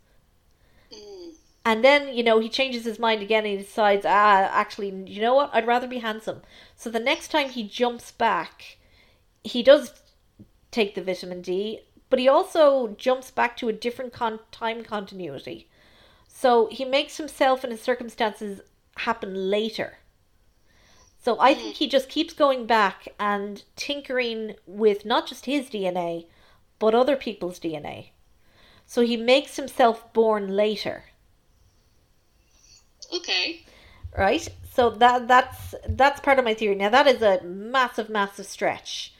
Mm. 1.65 1.71
And 1.71 1.83
then, 1.83 2.15
you 2.15 2.23
know, 2.23 2.39
he 2.39 2.49
changes 2.49 2.85
his 2.85 2.99
mind 2.99 3.21
again 3.21 3.45
and 3.45 3.57
he 3.57 3.63
decides, 3.63 4.05
ah, 4.05 4.49
actually, 4.51 4.89
you 5.07 5.21
know 5.21 5.35
what? 5.35 5.49
I'd 5.53 5.67
rather 5.67 5.87
be 5.87 5.99
handsome. 5.99 6.41
So 6.75 6.89
the 6.89 6.99
next 6.99 7.29
time 7.29 7.49
he 7.49 7.67
jumps 7.67 8.11
back, 8.11 8.77
he 9.43 9.63
does 9.63 10.01
take 10.71 10.95
the 10.95 11.03
vitamin 11.03 11.41
D, 11.41 11.81
but 12.09 12.19
he 12.19 12.27
also 12.27 12.95
jumps 12.97 13.31
back 13.31 13.55
to 13.57 13.69
a 13.69 13.73
different 13.73 14.13
con- 14.13 14.39
time 14.51 14.83
continuity. 14.83 15.67
So 16.27 16.67
he 16.67 16.85
makes 16.85 17.17
himself 17.17 17.63
and 17.63 17.71
his 17.71 17.81
circumstances 17.81 18.61
happen 18.97 19.49
later. 19.49 19.99
So 21.23 21.39
I 21.39 21.53
think 21.53 21.75
he 21.75 21.87
just 21.87 22.09
keeps 22.09 22.33
going 22.33 22.65
back 22.65 23.07
and 23.19 23.63
tinkering 23.75 24.55
with 24.65 25.05
not 25.05 25.27
just 25.27 25.45
his 25.45 25.69
DNA, 25.69 26.25
but 26.79 26.95
other 26.95 27.15
people's 27.15 27.59
DNA. 27.59 28.07
So 28.87 29.01
he 29.01 29.17
makes 29.17 29.55
himself 29.55 30.11
born 30.13 30.55
later. 30.55 31.10
Okay. 33.13 33.65
Right? 34.17 34.47
So 34.73 34.89
that 34.89 35.27
that's 35.27 35.75
that's 35.87 36.21
part 36.21 36.39
of 36.39 36.45
my 36.45 36.53
theory. 36.53 36.75
Now 36.75 36.89
that 36.89 37.07
is 37.07 37.21
a 37.21 37.41
massive, 37.43 38.09
massive 38.09 38.45
stretch. 38.45 39.13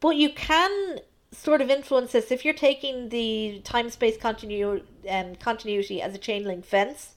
But 0.00 0.16
you 0.16 0.30
can 0.30 1.00
sort 1.32 1.60
of 1.60 1.70
influence 1.70 2.12
this 2.12 2.30
if 2.30 2.44
you're 2.44 2.54
taking 2.54 3.08
the 3.08 3.60
time 3.64 3.90
space 3.90 4.16
continu- 4.16 4.82
um, 5.08 5.34
continuity 5.36 6.00
as 6.00 6.14
a 6.14 6.18
chain 6.18 6.44
link 6.44 6.64
fence, 6.64 7.14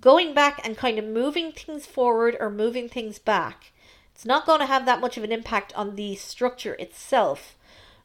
going 0.00 0.34
back 0.34 0.60
and 0.64 0.76
kind 0.76 0.98
of 0.98 1.04
moving 1.04 1.52
things 1.52 1.86
forward 1.86 2.36
or 2.40 2.50
moving 2.50 2.88
things 2.88 3.18
back. 3.18 3.72
It's 4.14 4.26
not 4.26 4.46
going 4.46 4.60
to 4.60 4.66
have 4.66 4.84
that 4.86 5.00
much 5.00 5.16
of 5.16 5.24
an 5.24 5.32
impact 5.32 5.72
on 5.74 5.96
the 5.96 6.16
structure 6.16 6.74
itself. 6.74 7.56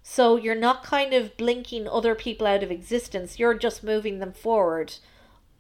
So 0.04 0.38
you're 0.38 0.56
not 0.56 0.84
kind 0.84 1.14
of 1.14 1.36
blinking 1.36 1.88
other 1.88 2.16
people 2.16 2.48
out 2.48 2.64
of 2.64 2.72
existence, 2.72 3.40
you're 3.40 3.56
just 3.56 3.84
moving 3.84 4.20
them 4.20 4.32
forward 4.32 4.96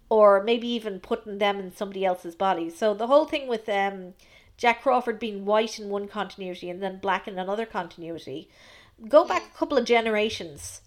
or 0.10 0.43
maybe 0.43 0.68
even 0.68 0.99
putting 0.99 1.38
them 1.38 1.60
in 1.60 1.76
somebody 1.76 2.05
else's 2.05 2.36
body. 2.36 2.70
So 2.70 2.93
the 2.93 3.08
whole 3.08 3.26
thing 3.26 3.47
with 3.47 3.68
um 3.70 4.14
Jack 4.58 4.82
Crawford 4.82 5.20
being 5.20 5.45
white 5.45 5.80
in 5.80 5.89
one 5.89 6.08
continuity 6.08 6.70
and 6.70 6.82
then 6.82 6.97
black 6.99 7.28
in 7.28 7.38
another 7.38 7.66
continuity. 7.66 8.49
Go 9.08 9.26
back 9.26 9.43
a 9.43 9.58
couple 9.58 9.78
of 9.78 9.86
generations, 9.86 10.82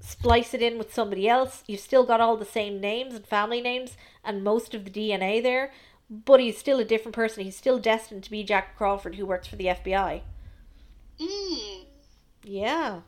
splice 0.00 0.52
it 0.52 0.60
in 0.60 0.76
with 0.76 0.92
somebody 0.92 1.26
else. 1.26 1.64
You've 1.66 1.80
still 1.80 2.04
got 2.04 2.20
all 2.20 2.36
the 2.36 2.44
same 2.44 2.80
names 2.80 3.14
and 3.14 3.26
family 3.26 3.62
names 3.62 3.96
and 4.22 4.44
most 4.44 4.74
of 4.74 4.84
the 4.84 4.90
DNA 4.90 5.42
there, 5.42 5.72
but 6.10 6.40
he's 6.40 6.58
still 6.58 6.78
a 6.78 6.84
different 6.84 7.14
person. 7.14 7.44
He's 7.44 7.56
still 7.56 7.78
destined 7.78 8.24
to 8.24 8.30
be 8.30 8.44
Jack 8.44 8.76
Crawford 8.76 9.14
who 9.14 9.24
works 9.24 9.46
for 9.46 9.56
the 9.56 9.66
FBI. 9.66 10.20
Mm. 11.18 11.86
Yeah. 12.42 13.00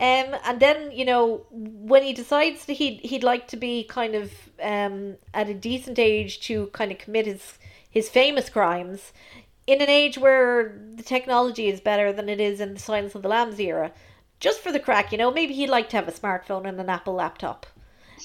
Um, 0.00 0.36
and 0.44 0.60
then 0.60 0.92
you 0.92 1.04
know 1.04 1.46
when 1.50 2.04
he 2.04 2.12
decides 2.12 2.66
that 2.66 2.74
he'd 2.74 3.00
he'd 3.00 3.24
like 3.24 3.48
to 3.48 3.56
be 3.56 3.82
kind 3.84 4.14
of 4.14 4.32
um 4.62 5.16
at 5.34 5.48
a 5.48 5.54
decent 5.54 5.98
age 5.98 6.40
to 6.46 6.68
kind 6.68 6.92
of 6.92 6.98
commit 6.98 7.26
his 7.26 7.58
his 7.90 8.08
famous 8.08 8.48
crimes, 8.48 9.12
in 9.66 9.82
an 9.82 9.90
age 9.90 10.16
where 10.16 10.78
the 10.94 11.02
technology 11.02 11.68
is 11.68 11.80
better 11.80 12.10
than 12.12 12.28
it 12.28 12.40
is 12.40 12.58
in 12.58 12.72
the 12.72 12.80
Silence 12.80 13.14
of 13.14 13.22
the 13.22 13.28
Lambs 13.28 13.60
era, 13.60 13.92
just 14.40 14.60
for 14.60 14.72
the 14.72 14.80
crack, 14.80 15.12
you 15.12 15.18
know, 15.18 15.30
maybe 15.30 15.52
he'd 15.52 15.68
like 15.68 15.90
to 15.90 15.96
have 15.96 16.08
a 16.08 16.12
smartphone 16.12 16.66
and 16.66 16.80
an 16.80 16.88
Apple 16.88 17.14
laptop, 17.14 17.66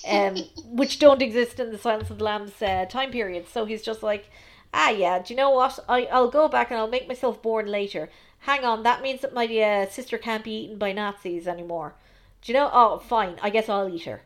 um, 0.07 0.37
which 0.65 0.99
don't 0.99 1.21
exist 1.21 1.59
in 1.59 1.71
the 1.71 1.77
Silence 1.77 2.09
of 2.09 2.17
the 2.19 2.23
Lambs 2.23 2.61
uh, 2.61 2.85
time 2.85 3.11
period. 3.11 3.47
So 3.49 3.65
he's 3.65 3.81
just 3.81 4.01
like, 4.03 4.29
ah, 4.73 4.89
yeah, 4.89 5.19
do 5.19 5.33
you 5.33 5.37
know 5.37 5.49
what? 5.49 5.79
I 5.89 6.05
I'll 6.05 6.29
go 6.29 6.47
back 6.47 6.71
and 6.71 6.79
I'll 6.79 6.87
make 6.87 7.07
myself 7.07 7.41
born 7.41 7.67
later. 7.67 8.09
Hang 8.43 8.63
on, 8.63 8.83
that 8.83 9.01
means 9.01 9.21
that 9.21 9.33
my 9.33 9.45
uh, 9.47 9.89
sister 9.89 10.17
can't 10.19 10.43
be 10.43 10.65
eaten 10.65 10.77
by 10.77 10.91
Nazis 10.91 11.47
anymore. 11.47 11.95
Do 12.41 12.51
you 12.51 12.57
know? 12.57 12.69
Oh, 12.71 12.99
fine. 12.99 13.39
I 13.41 13.49
guess 13.49 13.69
I'll 13.69 13.89
eat 13.89 14.03
her. 14.03 14.21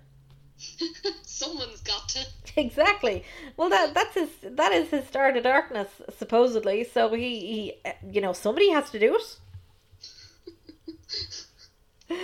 Someone's 1.24 1.82
got 1.82 2.10
to. 2.10 2.26
Exactly. 2.58 3.24
Well, 3.56 3.70
that 3.70 3.94
that's 3.94 4.16
his 4.16 4.30
that 4.42 4.72
is 4.72 4.90
his 4.90 5.06
star 5.06 5.32
to 5.32 5.40
darkness 5.42 5.90
supposedly. 6.18 6.84
So 6.84 7.14
he 7.14 7.40
he 7.40 7.74
uh, 7.86 7.92
you 8.12 8.20
know 8.20 8.34
somebody 8.34 8.72
has 8.72 8.90
to 8.90 9.00
do 9.00 9.16
it. 9.16 9.38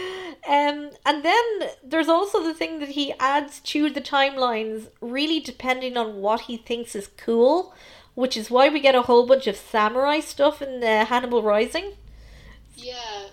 Um, 0.47 0.91
and 1.05 1.23
then 1.23 1.43
there's 1.83 2.09
also 2.09 2.43
the 2.43 2.53
thing 2.53 2.79
that 2.79 2.89
he 2.89 3.13
adds 3.19 3.59
to 3.61 3.89
the 3.89 4.01
timelines, 4.01 4.89
really 5.01 5.39
depending 5.39 5.95
on 5.97 6.17
what 6.21 6.41
he 6.41 6.57
thinks 6.57 6.95
is 6.95 7.07
cool, 7.17 7.73
which 8.15 8.37
is 8.37 8.51
why 8.51 8.69
we 8.69 8.79
get 8.79 8.95
a 8.95 9.03
whole 9.03 9.25
bunch 9.25 9.47
of 9.47 9.55
samurai 9.55 10.19
stuff 10.19 10.61
in 10.61 10.79
the 10.79 11.05
Hannibal 11.05 11.43
Rising. 11.43 11.93
Yeah. 12.75 13.27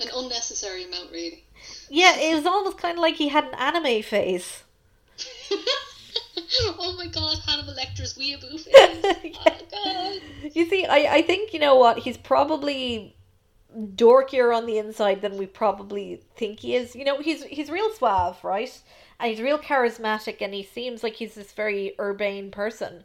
An 0.00 0.08
unnecessary 0.14 0.84
amount, 0.84 1.10
really. 1.12 1.44
Yeah, 1.88 2.16
it 2.16 2.34
was 2.34 2.46
almost 2.46 2.78
kind 2.78 2.96
of 2.96 3.02
like 3.02 3.16
he 3.16 3.28
had 3.28 3.44
an 3.44 3.54
anime 3.54 4.02
phase. 4.02 4.64
oh 6.78 6.94
my 6.96 7.06
god, 7.06 7.38
Hannibal 7.46 7.74
Lecter's 7.74 8.16
weeaboo 8.16 8.60
face. 8.60 9.34
Oh 9.46 9.56
god. 9.70 10.20
You 10.54 10.68
see, 10.68 10.86
I, 10.86 11.16
I 11.16 11.22
think, 11.22 11.52
you 11.52 11.60
know 11.60 11.76
what, 11.76 11.98
he's 11.98 12.16
probably 12.16 13.14
dorkier 13.76 14.56
on 14.56 14.66
the 14.66 14.78
inside 14.78 15.20
than 15.22 15.36
we 15.36 15.46
probably 15.46 16.20
think 16.36 16.60
he 16.60 16.74
is. 16.74 16.96
You 16.96 17.04
know, 17.04 17.20
he's 17.20 17.44
he's 17.44 17.70
real 17.70 17.90
suave, 17.92 18.42
right? 18.42 18.80
And 19.18 19.30
he's 19.30 19.40
real 19.40 19.58
charismatic 19.58 20.38
and 20.40 20.54
he 20.54 20.62
seems 20.62 21.02
like 21.02 21.14
he's 21.14 21.34
this 21.34 21.52
very 21.52 21.94
urbane 22.00 22.50
person. 22.50 23.04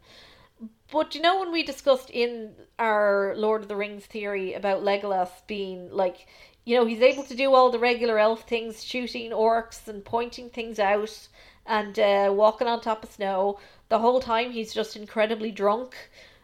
But 0.90 1.14
you 1.14 1.20
know 1.20 1.38
when 1.40 1.52
we 1.52 1.62
discussed 1.62 2.10
in 2.10 2.54
our 2.78 3.34
Lord 3.36 3.62
of 3.62 3.68
the 3.68 3.76
Rings 3.76 4.06
theory 4.06 4.54
about 4.54 4.82
Legolas 4.82 5.46
being 5.46 5.90
like 5.90 6.26
you 6.66 6.74
know, 6.76 6.84
he's 6.84 7.00
able 7.00 7.22
to 7.22 7.34
do 7.36 7.54
all 7.54 7.70
the 7.70 7.78
regular 7.78 8.18
elf 8.18 8.42
things, 8.48 8.82
shooting 8.82 9.30
orcs 9.30 9.86
and 9.86 10.04
pointing 10.04 10.50
things 10.50 10.80
out 10.80 11.28
and 11.64 11.96
uh, 11.98 12.30
walking 12.34 12.66
on 12.66 12.80
top 12.80 13.04
of 13.04 13.12
snow. 13.12 13.60
The 13.88 14.00
whole 14.00 14.20
time 14.20 14.50
he's 14.50 14.74
just 14.74 14.96
incredibly 14.96 15.52
drunk 15.52 15.94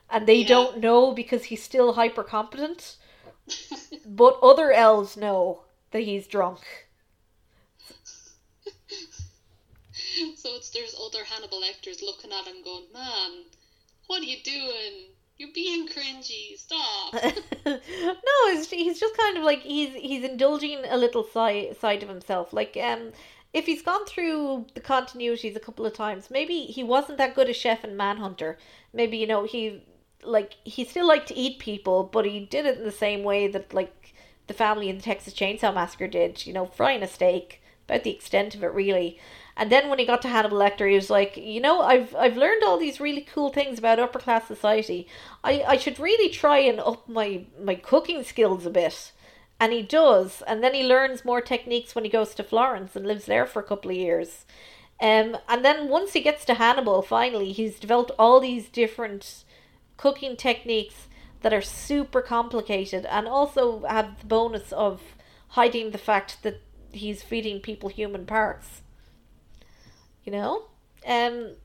and 0.09 0.27
they 0.27 0.43
Yeah. 0.43 0.47
don't 0.47 0.79
know 0.79 1.13
because 1.13 1.45
he's 1.45 1.63
still 1.63 1.95
hyper 1.95 2.23
competent. 2.23 2.97
But 4.07 4.39
other 4.43 4.71
elves 4.73 5.17
know 5.17 5.65
that 5.91 6.03
he's 6.03 6.27
drunk. 6.29 6.61
so 10.37 10.55
it's 10.55 10.71
there's 10.71 10.95
other 10.95 11.25
Hannibal 11.25 11.61
Lecters 11.61 12.01
looking 12.03 12.31
at 12.33 12.47
him 12.47 12.63
going, 12.63 12.85
Man, 12.93 13.45
what 14.13 14.21
are 14.21 14.27
you 14.27 14.43
doing? 14.45 15.09
You're 15.39 15.55
being 15.55 15.89
cringy, 15.89 16.59
stop. 16.59 17.15
no, 17.67 18.63
he's 18.71 19.01
just 19.01 19.17
kind 19.17 19.39
of 19.39 19.43
like 19.43 19.61
he's 19.61 19.95
he's 19.95 20.23
indulging 20.23 20.85
a 20.87 20.99
little 20.99 21.25
side 21.25 21.79
side 21.79 22.03
of 22.03 22.11
himself. 22.11 22.53
Like 22.53 22.77
um, 22.77 23.13
if 23.55 23.65
he's 23.65 23.81
gone 23.81 24.05
through 24.05 24.67
the 24.75 24.83
continuities 24.83 25.57
a 25.57 25.61
couple 25.61 25.87
of 25.87 25.95
times, 25.95 26.31
maybe 26.31 26.67
he 26.67 26.85
wasn't 26.85 27.17
that 27.17 27.35
good 27.35 27.49
a 27.49 27.55
chef 27.55 27.85
and 27.85 27.97
manhunter. 27.97 28.59
Maybe 28.93 29.17
you 29.17 29.27
know 29.27 29.45
he 29.45 29.83
like 30.23 30.57
he 30.63 30.85
still 30.85 31.09
liked 31.09 31.29
to 31.29 31.35
eat 31.35 31.59
people, 31.59 32.05
but 32.05 32.27
he 32.27 32.41
did 32.41 32.67
it 32.67 32.77
in 32.77 32.85
the 32.85 32.93
same 32.93 33.23
way 33.23 33.49
that 33.49 33.73
like 33.73 34.13
the 34.47 34.55
family 34.55 34.91
in 34.91 34.99
the 34.99 35.03
Texas 35.03 35.33
Chainsaw 35.33 35.73
Massacre 35.73 36.07
did. 36.07 36.47
You 36.47 36.53
know, 36.53 36.67
frying 36.67 37.03
a 37.03 37.09
steak, 37.09 37.63
about 37.89 38.05
the 38.05 38.15
extent 38.15 38.55
of 38.55 38.63
it 38.63 38.75
really. 38.75 39.19
And 39.57 39.71
then 39.71 39.89
when 39.89 39.99
he 39.99 40.07
got 40.07 40.23
to 40.23 40.29
Hannibal 40.29 40.59
Lecter, 40.59 40.89
he 40.89 40.97
was 40.97 41.11
like, 41.11 41.37
you 41.37 41.61
know, 41.61 41.83
I've 41.83 42.15
I've 42.15 42.37
learned 42.37 42.63
all 42.65 42.79
these 42.79 43.01
really 43.01 43.21
cool 43.21 43.51
things 43.51 43.79
about 43.79 43.99
upper 43.99 44.19
class 44.19 44.47
society. 44.47 45.07
I, 45.45 45.63
I 45.67 45.77
should 45.77 45.99
really 45.99 46.31
try 46.31 46.59
and 46.59 46.81
up 46.81 47.09
my, 47.09 47.45
my 47.61 47.75
cooking 47.75 48.25
skills 48.25 48.65
a 48.67 48.71
bit. 48.71 49.13
And 49.61 49.73
he 49.73 49.83
does. 49.83 50.43
And 50.47 50.63
then 50.65 50.75
he 50.75 50.83
learns 50.83 51.25
more 51.25 51.41
techniques 51.41 51.95
when 51.95 52.05
he 52.05 52.11
goes 52.11 52.35
to 52.35 52.43
Florence 52.43 52.97
and 52.97 53.07
lives 53.07 53.27
there 53.27 53.47
for 53.47 53.61
a 53.61 53.65
couple 53.65 53.91
of 53.91 53.97
years. 53.97 54.45
Um, 55.01 55.37
and 55.49 55.65
then 55.65 55.89
once 55.89 56.13
he 56.13 56.21
gets 56.21 56.45
to 56.47 56.55
Hannibal, 56.55 57.03
finally, 57.03 57.53
he's 57.53 57.79
developed 57.79 58.13
all 58.19 58.41
these 58.41 58.69
different 58.69 59.45
cooking 59.97 60.37
techniques 60.37 61.09
that 61.43 61.53
are 61.53 61.63
super 61.63 62.23
complicated 62.23 63.05
and 63.07 63.27
also 63.27 63.85
have 63.85 64.21
the 64.21 64.27
bonus 64.27 64.73
of 64.73 65.01
hiding 65.49 65.91
the 65.91 65.99
fact 65.99 66.43
that 66.43 66.61
he's 66.93 67.23
feeding 67.23 67.61
people 67.61 67.89
human 67.89 68.27
parts. 68.27 68.82
You 70.25 70.33
know? 70.33 70.65
Um, 71.07 71.57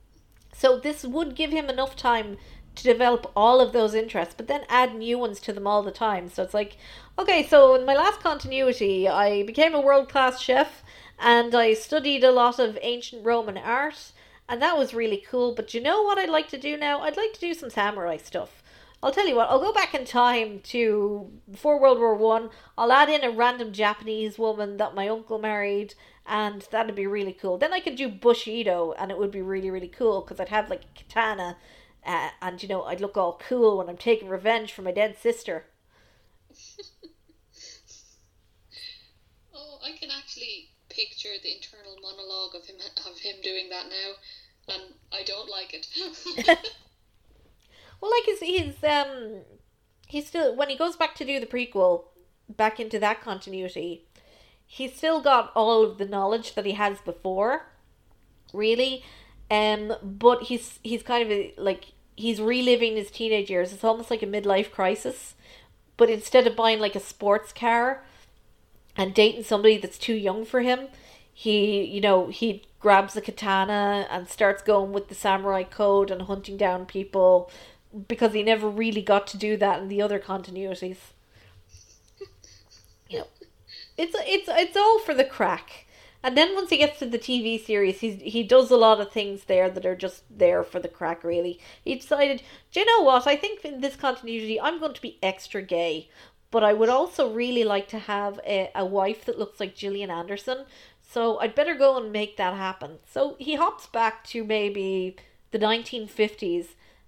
So 0.54 0.80
this 0.80 1.04
would 1.04 1.36
give 1.36 1.52
him 1.52 1.70
enough 1.70 1.96
time 1.96 2.38
to 2.76 2.84
develop 2.84 3.32
all 3.36 3.60
of 3.62 3.74
those 3.74 3.94
interests, 3.94 4.34
but 4.36 4.48
then 4.48 4.66
add 4.70 4.96
new 4.96 5.18
ones 5.20 5.40
to 5.42 5.54
them 5.54 5.68
all 5.68 5.84
the 5.84 5.92
time. 5.92 6.30
So 6.30 6.42
it's 6.42 6.54
like, 6.54 6.78
okay, 7.18 7.46
so 7.46 7.76
in 7.76 7.86
my 7.86 7.94
last 7.96 8.22
continuity, 8.22 9.08
I 9.08 9.44
became 9.44 9.76
a 9.76 9.82
world 9.82 10.10
class 10.10 10.42
chef 10.42 10.84
and 11.20 11.54
I 11.54 11.74
studied 11.74 12.24
a 12.24 12.32
lot 12.32 12.60
of 12.60 12.78
ancient 12.82 13.26
Roman 13.26 13.58
art, 13.58 14.12
and 14.48 14.62
that 14.62 14.78
was 14.78 14.94
really 14.94 15.24
cool. 15.30 15.54
But 15.54 15.74
you 15.74 15.82
know 15.82 16.04
what 16.04 16.18
I'd 16.18 16.30
like 16.30 16.50
to 16.50 16.58
do 16.58 16.78
now? 16.78 17.02
I'd 17.02 17.18
like 17.18 17.34
to 17.34 17.40
do 17.40 17.54
some 17.54 17.70
samurai 17.72 18.18
stuff. 18.18 18.64
I'll 19.02 19.12
tell 19.12 19.28
you 19.28 19.36
what, 19.36 19.50
I'll 19.50 19.60
go 19.60 19.74
back 19.74 19.94
in 19.94 20.06
time 20.06 20.60
to 20.72 21.32
before 21.52 21.80
World 21.80 22.00
War 22.00 22.16
One. 22.16 22.50
I'll 22.78 22.92
add 22.92 23.10
in 23.10 23.24
a 23.24 23.30
random 23.30 23.72
Japanese 23.72 24.40
woman 24.40 24.78
that 24.78 24.96
my 24.96 25.08
uncle 25.08 25.38
married, 25.40 25.94
and 26.28 26.68
that'd 26.72 26.96
be 26.96 27.08
really 27.08 27.34
cool. 27.34 27.58
Then 27.58 27.74
I 27.74 27.80
could 27.80 27.96
do 27.96 28.10
Bushido, 28.10 28.94
and 28.98 29.10
it 29.12 29.18
would 29.18 29.32
be 29.32 29.42
really, 29.42 29.72
really 29.72 29.88
cool 29.88 30.22
because 30.22 30.40
I'd 30.40 30.50
have 30.50 30.70
like 30.70 30.84
a 30.84 30.98
katana, 30.98 31.58
uh, 32.06 32.30
and 32.42 32.62
you 32.62 32.70
know, 32.70 32.84
I'd 32.84 33.02
look 33.02 33.18
all 33.18 33.40
cool 33.48 33.78
when 33.78 33.90
I'm 33.90 33.98
taking 33.98 34.28
revenge 34.28 34.74
for 34.74 34.82
my 34.82 34.92
dead 34.92 35.18
sister. 35.18 35.66
oh, 39.54 39.80
I 39.84 39.98
can 39.98 40.10
actually 40.12 40.70
picture 40.90 41.30
the 41.42 41.56
internal 41.56 41.96
monologue 42.02 42.56
of 42.56 42.66
him 42.66 42.76
of 43.06 43.20
him 43.20 43.36
doing 43.42 43.70
that 43.70 43.86
now, 43.90 44.74
and 44.74 44.84
I 45.14 45.24
don't 45.24 45.50
like 45.50 45.74
it. 45.74 45.88
well, 48.02 48.12
like 48.12 48.26
his 48.26 48.40
he's 48.40 48.84
um 48.84 49.44
he's 50.08 50.28
still 50.28 50.56
when 50.56 50.70
he 50.70 50.78
goes 50.78 50.98
back 50.98 51.16
to 51.16 51.26
do 51.26 51.40
the 51.40 51.46
prequel 51.46 52.06
back 52.50 52.80
into 52.80 53.00
that 53.00 53.22
continuity, 53.22 54.08
he's 54.68 54.94
still 54.94 55.22
got 55.22 55.52
all 55.56 55.84
of 55.84 55.98
the 55.98 56.06
knowledge 56.06 56.54
that 56.54 56.66
he 56.66 56.74
has 56.74 57.00
before, 57.00 57.68
really, 58.54 59.04
um, 59.50 59.94
but 60.04 60.44
he's 60.44 60.80
he's 60.84 61.02
kind 61.02 61.24
of 61.24 61.32
a, 61.32 61.54
like 61.58 61.94
he's 62.16 62.42
reliving 62.42 62.96
his 62.98 63.10
teenage 63.10 63.50
years. 63.50 63.74
It's 63.74 63.84
almost 63.84 64.12
like 64.12 64.22
a 64.22 64.28
midlife 64.28 64.72
crisis, 64.72 65.36
but 65.96 66.10
instead 66.10 66.46
of 66.46 66.56
buying 66.56 66.80
like 66.80 66.96
a 66.96 67.00
sports 67.00 67.54
car 67.54 68.04
and 68.96 69.14
dating 69.14 69.44
somebody 69.44 69.78
that's 69.78 69.98
too 69.98 70.14
young 70.14 70.44
for 70.44 70.62
him, 70.62 70.90
he, 71.34 71.84
you 71.84 72.02
know, 72.02 72.28
he 72.28 72.64
grabs 72.80 73.16
a 73.16 73.22
katana 73.22 74.08
and 74.12 74.28
starts 74.28 74.62
going 74.62 74.92
with 74.92 75.08
the 75.08 75.16
samurai 75.16 75.64
code 75.64 76.12
and 76.12 76.24
hunting 76.24 76.58
down 76.58 76.86
people 76.86 77.50
because 78.08 78.34
he 78.34 78.44
never 78.44 78.70
really 78.70 79.02
got 79.02 79.28
to 79.28 79.38
do 79.38 79.56
that 79.58 79.82
in 79.82 79.88
the 79.88 80.02
other 80.02 80.20
continuities. 80.20 80.98
It's 83.98 84.16
it's 84.20 84.50
it's 84.50 84.78
all 84.78 85.00
for 85.00 85.14
the 85.14 85.24
crack. 85.24 85.86
And 86.24 86.36
then 86.36 86.56
once 86.56 86.72
he 86.72 86.78
gets 86.78 87.00
to 87.00 87.06
the 87.06 87.20
TV 87.20 87.64
series, 87.64 88.00
he's 88.00 88.22
he 88.22 88.44
does 88.44 88.72
a 88.72 88.78
lot 88.78 89.00
of 89.00 89.12
things 89.12 89.46
there 89.46 89.70
that 89.70 89.86
are 89.86 89.96
just 89.96 90.24
there 90.30 90.64
for 90.64 90.80
the 90.80 90.88
crack. 90.88 91.24
Really, 91.24 91.60
he 91.84 91.96
decided, 91.96 92.42
do 92.72 92.80
you 92.80 92.86
know 92.86 93.04
what? 93.04 93.28
I 93.28 93.36
think 93.36 93.64
in 93.64 93.82
this 93.82 93.96
continuity, 93.96 94.60
I'm 94.60 94.80
going 94.80 94.94
to 94.94 95.02
be 95.02 95.20
extra 95.22 95.62
gay 95.62 96.10
but 96.50 96.64
I 96.64 96.74
would 96.74 96.90
also 96.90 97.32
really 97.32 97.64
like 97.64 97.88
to 97.90 98.00
have 98.00 98.40
a, 98.46 98.72
a 98.74 98.86
wife 98.86 99.26
that 99.26 99.40
looks 99.40 99.60
like 99.60 99.76
Gillian 99.76 100.10
Anderson. 100.10 100.66
So 101.02 101.40
I'd 101.40 101.56
better 101.56 101.76
go 101.76 101.98
and 101.98 102.12
make 102.12 102.38
that 102.38 102.54
happen. 102.54 103.00
So 103.10 103.36
he 103.40 103.56
hops 103.56 103.88
back 103.88 104.24
to 104.26 104.44
maybe 104.44 105.16
the 105.52 105.60
1950s, 105.60 106.68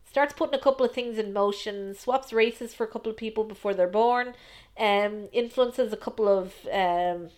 starts 0.10 0.34
putting 0.34 0.56
a 0.56 0.62
couple 0.62 0.86
of 0.86 0.92
things 0.92 1.20
in 1.20 1.32
motion, 1.32 1.94
swaps 1.94 2.34
races 2.34 2.74
for 2.74 2.84
a 2.84 2.88
couple 2.88 3.12
of 3.12 3.18
people 3.18 3.44
before 3.44 3.76
they're 3.76 3.88
born, 3.88 4.34
um, 4.78 5.30
influences 5.32 5.94
a 5.94 5.98
couple 5.98 6.28
of 6.28 6.54
um, 6.74 7.30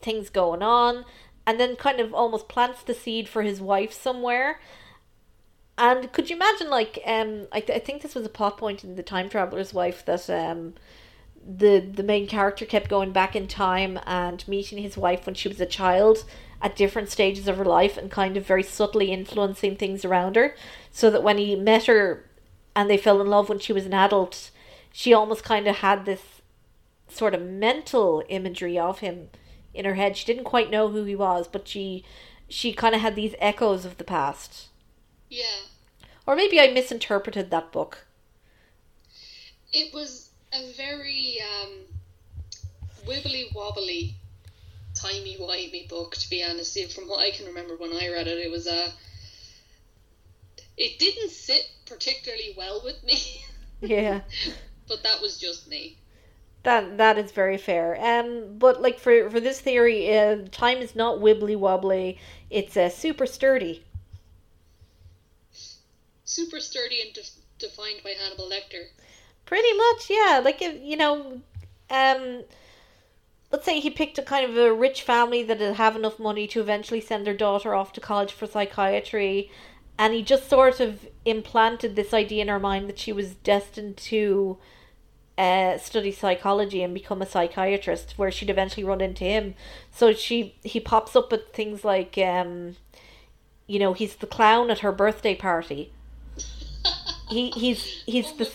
things 0.00 0.30
going 0.30 0.62
on, 0.62 1.04
and 1.44 1.58
then 1.58 1.74
kind 1.74 1.98
of 1.98 2.14
almost 2.14 2.48
plants 2.48 2.82
the 2.82 2.94
seed 2.94 3.28
for 3.28 3.42
his 3.42 3.60
wife 3.60 3.92
somewhere. 3.92 4.60
And 5.76 6.12
could 6.12 6.30
you 6.30 6.36
imagine, 6.36 6.70
like, 6.70 7.00
um, 7.04 7.48
I, 7.50 7.60
th- 7.60 7.76
I 7.76 7.84
think 7.84 8.02
this 8.02 8.14
was 8.14 8.24
a 8.24 8.28
plot 8.28 8.58
point 8.58 8.84
in 8.84 8.94
the 8.94 9.02
Time 9.02 9.28
Traveler's 9.28 9.74
Wife 9.74 10.04
that 10.06 10.30
um, 10.30 10.74
the 11.44 11.80
the 11.80 12.02
main 12.02 12.26
character 12.26 12.64
kept 12.64 12.88
going 12.88 13.12
back 13.12 13.34
in 13.34 13.48
time 13.48 13.98
and 14.06 14.46
meeting 14.46 14.78
his 14.78 14.96
wife 14.96 15.26
when 15.26 15.34
she 15.34 15.48
was 15.48 15.60
a 15.60 15.66
child 15.66 16.24
at 16.60 16.76
different 16.76 17.08
stages 17.08 17.46
of 17.46 17.56
her 17.56 17.64
life 17.64 17.96
and 17.96 18.10
kind 18.10 18.36
of 18.36 18.46
very 18.46 18.62
subtly 18.62 19.12
influencing 19.12 19.76
things 19.76 20.04
around 20.04 20.36
her. 20.36 20.54
So 20.90 21.10
that 21.10 21.22
when 21.22 21.38
he 21.38 21.54
met 21.56 21.86
her 21.86 22.24
and 22.74 22.90
they 22.90 22.96
fell 22.96 23.20
in 23.20 23.28
love 23.28 23.48
when 23.48 23.58
she 23.58 23.72
was 23.72 23.86
an 23.86 23.94
adult 23.94 24.50
she 24.92 25.12
almost 25.12 25.44
kind 25.44 25.68
of 25.68 25.76
had 25.76 26.04
this 26.04 26.22
sort 27.08 27.34
of 27.34 27.42
mental 27.42 28.22
imagery 28.28 28.78
of 28.78 28.98
him 28.98 29.28
in 29.72 29.84
her 29.84 29.94
head. 29.94 30.16
She 30.16 30.26
didn't 30.26 30.44
quite 30.44 30.70
know 30.70 30.88
who 30.88 31.04
he 31.04 31.14
was 31.14 31.46
but 31.46 31.68
she 31.68 32.04
she 32.48 32.72
kind 32.72 32.94
of 32.94 33.00
had 33.00 33.14
these 33.14 33.34
echoes 33.38 33.84
of 33.84 33.98
the 33.98 34.04
past. 34.04 34.68
Yeah. 35.28 35.66
Or 36.26 36.34
maybe 36.34 36.60
i 36.60 36.68
misinterpreted 36.68 37.50
that 37.50 37.72
book. 37.72 38.06
It 39.72 39.92
was 39.92 40.30
a 40.52 40.72
very 40.72 41.38
um, 41.62 41.70
wibbly 43.06 43.54
wobbly, 43.54 44.16
timey 45.00 45.36
wimey 45.40 45.88
book. 45.88 46.16
To 46.16 46.30
be 46.30 46.42
honest, 46.42 46.78
from 46.92 47.08
what 47.08 47.20
I 47.20 47.30
can 47.30 47.46
remember 47.46 47.76
when 47.76 47.92
I 47.92 48.08
read 48.08 48.26
it, 48.26 48.38
it 48.38 48.50
was 48.50 48.66
a. 48.66 48.84
Uh, 48.84 48.90
it 50.76 50.98
didn't 50.98 51.30
sit 51.30 51.68
particularly 51.86 52.54
well 52.56 52.80
with 52.84 53.02
me. 53.04 53.18
Yeah. 53.80 54.22
but 54.88 55.04
that 55.04 55.20
was 55.20 55.38
just 55.38 55.68
me. 55.68 55.98
That 56.64 56.98
that 56.98 57.16
is 57.16 57.30
very 57.30 57.56
fair. 57.58 57.96
Um, 58.00 58.58
but 58.58 58.82
like 58.82 58.98
for 58.98 59.30
for 59.30 59.38
this 59.38 59.60
theory, 59.60 60.18
uh, 60.18 60.38
time 60.50 60.78
is 60.78 60.96
not 60.96 61.20
wibbly 61.20 61.56
wobbly. 61.56 62.18
It's 62.50 62.76
uh, 62.76 62.88
super 62.88 63.24
sturdy. 63.24 63.84
Super 66.24 66.58
sturdy 66.58 67.00
and 67.02 67.14
de- 67.14 67.66
defined 67.66 68.00
by 68.02 68.10
Hannibal 68.10 68.50
Lecter. 68.50 68.86
Pretty 69.46 69.72
much, 69.74 70.10
yeah. 70.10 70.40
Like 70.44 70.60
if 70.60 70.82
you 70.82 70.96
know, 70.96 71.40
um, 71.88 72.42
let's 73.50 73.64
say 73.64 73.80
he 73.80 73.90
picked 73.90 74.18
a 74.18 74.22
kind 74.22 74.48
of 74.48 74.56
a 74.56 74.72
rich 74.72 75.02
family 75.02 75.42
that 75.42 75.58
would 75.58 75.76
have 75.76 75.96
enough 75.96 76.18
money 76.18 76.46
to 76.48 76.60
eventually 76.60 77.00
send 77.00 77.26
their 77.26 77.34
daughter 77.34 77.74
off 77.74 77.92
to 77.92 78.00
college 78.00 78.32
for 78.32 78.46
psychiatry, 78.46 79.50
and 79.98 80.14
he 80.14 80.22
just 80.22 80.48
sort 80.48 80.80
of 80.80 81.06
implanted 81.24 81.96
this 81.96 82.14
idea 82.14 82.42
in 82.42 82.48
her 82.48 82.60
mind 82.60 82.88
that 82.88 82.98
she 82.98 83.12
was 83.12 83.34
destined 83.34 83.96
to 83.96 84.58
uh, 85.36 85.78
study 85.78 86.12
psychology 86.12 86.82
and 86.82 86.92
become 86.92 87.22
a 87.22 87.26
psychiatrist, 87.26 88.14
where 88.16 88.30
she'd 88.30 88.50
eventually 88.50 88.84
run 88.84 89.00
into 89.00 89.24
him. 89.24 89.54
So 89.92 90.12
she 90.12 90.56
he 90.62 90.80
pops 90.80 91.16
up 91.16 91.32
at 91.32 91.54
things 91.54 91.84
like, 91.84 92.18
um, 92.18 92.76
you 93.66 93.78
know, 93.78 93.92
he's 93.92 94.16
the 94.16 94.26
clown 94.26 94.70
at 94.70 94.80
her 94.80 94.92
birthday 94.92 95.34
party. 95.34 95.92
he 97.28 97.50
he's 97.50 98.02
he's 98.04 98.32
the 98.34 98.50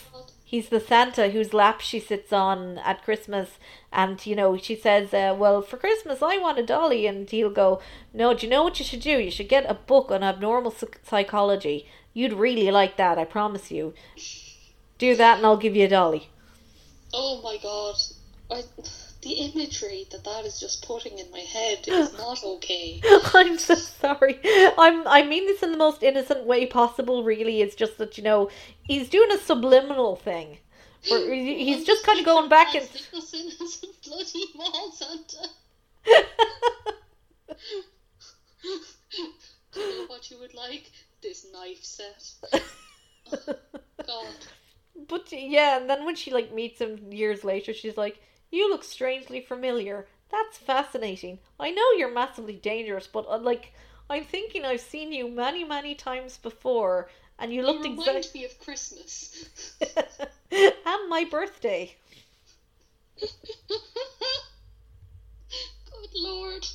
he's 0.53 0.69
the 0.69 0.79
Santa 0.79 1.29
whose 1.29 1.51
lap 1.51 1.81
she 1.81 1.99
sits 1.99 2.31
on 2.31 2.77
at 2.77 3.03
Christmas, 3.03 3.57
and 3.91 4.23
you 4.23 4.35
know 4.35 4.55
she 4.55 4.75
says, 4.75 5.11
uh, 5.11 5.35
"Well, 5.35 5.63
for 5.63 5.77
Christmas 5.77 6.21
I 6.21 6.37
want 6.37 6.59
a 6.59 6.63
dolly," 6.63 7.07
and 7.07 7.27
he'll 7.27 7.49
go, 7.49 7.81
"No, 8.13 8.35
do 8.35 8.45
you 8.45 8.51
know 8.51 8.63
what 8.63 8.77
you 8.77 8.85
should 8.85 8.99
do? 8.99 9.17
You 9.17 9.31
should 9.31 9.49
get 9.49 9.65
a 9.67 9.73
book 9.73 10.11
on 10.11 10.21
abnormal 10.21 10.75
psychology. 11.03 11.87
You'd 12.13 12.33
really 12.33 12.69
like 12.69 12.97
that, 12.97 13.17
I 13.17 13.25
promise 13.25 13.71
you. 13.71 13.95
Do 14.99 15.15
that, 15.15 15.37
and 15.37 15.45
I'll 15.47 15.57
give 15.65 15.75
you 15.75 15.85
a 15.85 15.95
dolly." 15.97 16.29
Oh 17.11 17.41
my 17.41 17.57
god! 17.57 17.95
I 18.51 18.61
the 19.23 19.31
imagery 19.31 20.05
that 20.11 20.23
that 20.23 20.45
is 20.45 20.59
just 20.59 20.85
putting 20.85 21.17
in 21.17 21.31
my 21.31 21.39
head 21.39 21.87
is 21.87 22.13
not 22.17 22.43
okay. 22.43 23.01
I'm 23.33 23.57
so 23.57 23.75
sorry. 23.75 24.39
I'm 24.77 25.07
I 25.07 25.23
mean 25.23 25.45
this 25.45 25.63
in 25.63 25.71
the 25.71 25.77
most 25.77 26.03
innocent 26.03 26.45
way 26.45 26.65
possible. 26.65 27.23
Really, 27.23 27.61
it's 27.61 27.75
just 27.75 27.97
that 27.97 28.17
you 28.17 28.23
know 28.23 28.49
he's 28.83 29.09
doing 29.09 29.31
a 29.31 29.37
subliminal 29.37 30.15
thing. 30.15 30.57
He's 31.03 31.83
just 31.83 32.05
kind 32.05 32.17
of 32.17 32.23
going 32.25 32.47
back 32.47 32.75
and. 32.75 32.87
bloody 34.05 34.45
mall 34.55 34.91
Santa. 34.93 35.49
Do 39.73 39.79
you 39.81 39.99
know 39.99 40.05
what 40.07 40.31
you 40.31 40.39
would 40.39 40.53
like? 40.53 40.89
This 41.21 41.45
knife 41.51 41.83
set. 41.83 42.33
Oh, 43.33 43.55
God. 44.07 44.27
But 45.07 45.31
yeah, 45.31 45.77
and 45.77 45.89
then 45.89 46.05
when 46.05 46.15
she 46.15 46.31
like 46.31 46.53
meets 46.53 46.79
him 46.79 47.11
years 47.11 47.43
later, 47.43 47.73
she's 47.73 47.97
like, 47.97 48.21
you 48.53 48.69
look 48.69 48.83
strangely 48.83 49.41
familiar. 49.41 50.05
That's 50.29 50.57
fascinating. 50.57 51.39
I 51.59 51.71
know 51.71 51.91
you're 51.97 52.13
massively 52.13 52.53
dangerous, 52.53 53.07
but 53.07 53.25
uh, 53.27 53.39
like, 53.39 53.73
I'm 54.09 54.23
thinking 54.23 54.63
I've 54.63 54.79
seen 54.81 55.11
you 55.11 55.27
many, 55.27 55.63
many 55.63 55.95
times 55.95 56.37
before, 56.37 57.09
and 57.39 57.51
you 57.51 57.63
looked 57.63 57.85
exactly. 57.85 58.13
Remind 58.13 58.33
me 58.33 58.45
of 58.45 58.59
Christmas 58.59 59.75
and 60.51 61.09
my 61.09 61.25
birthday. 61.29 61.95
Good 63.19 63.29
lord, 66.15 66.65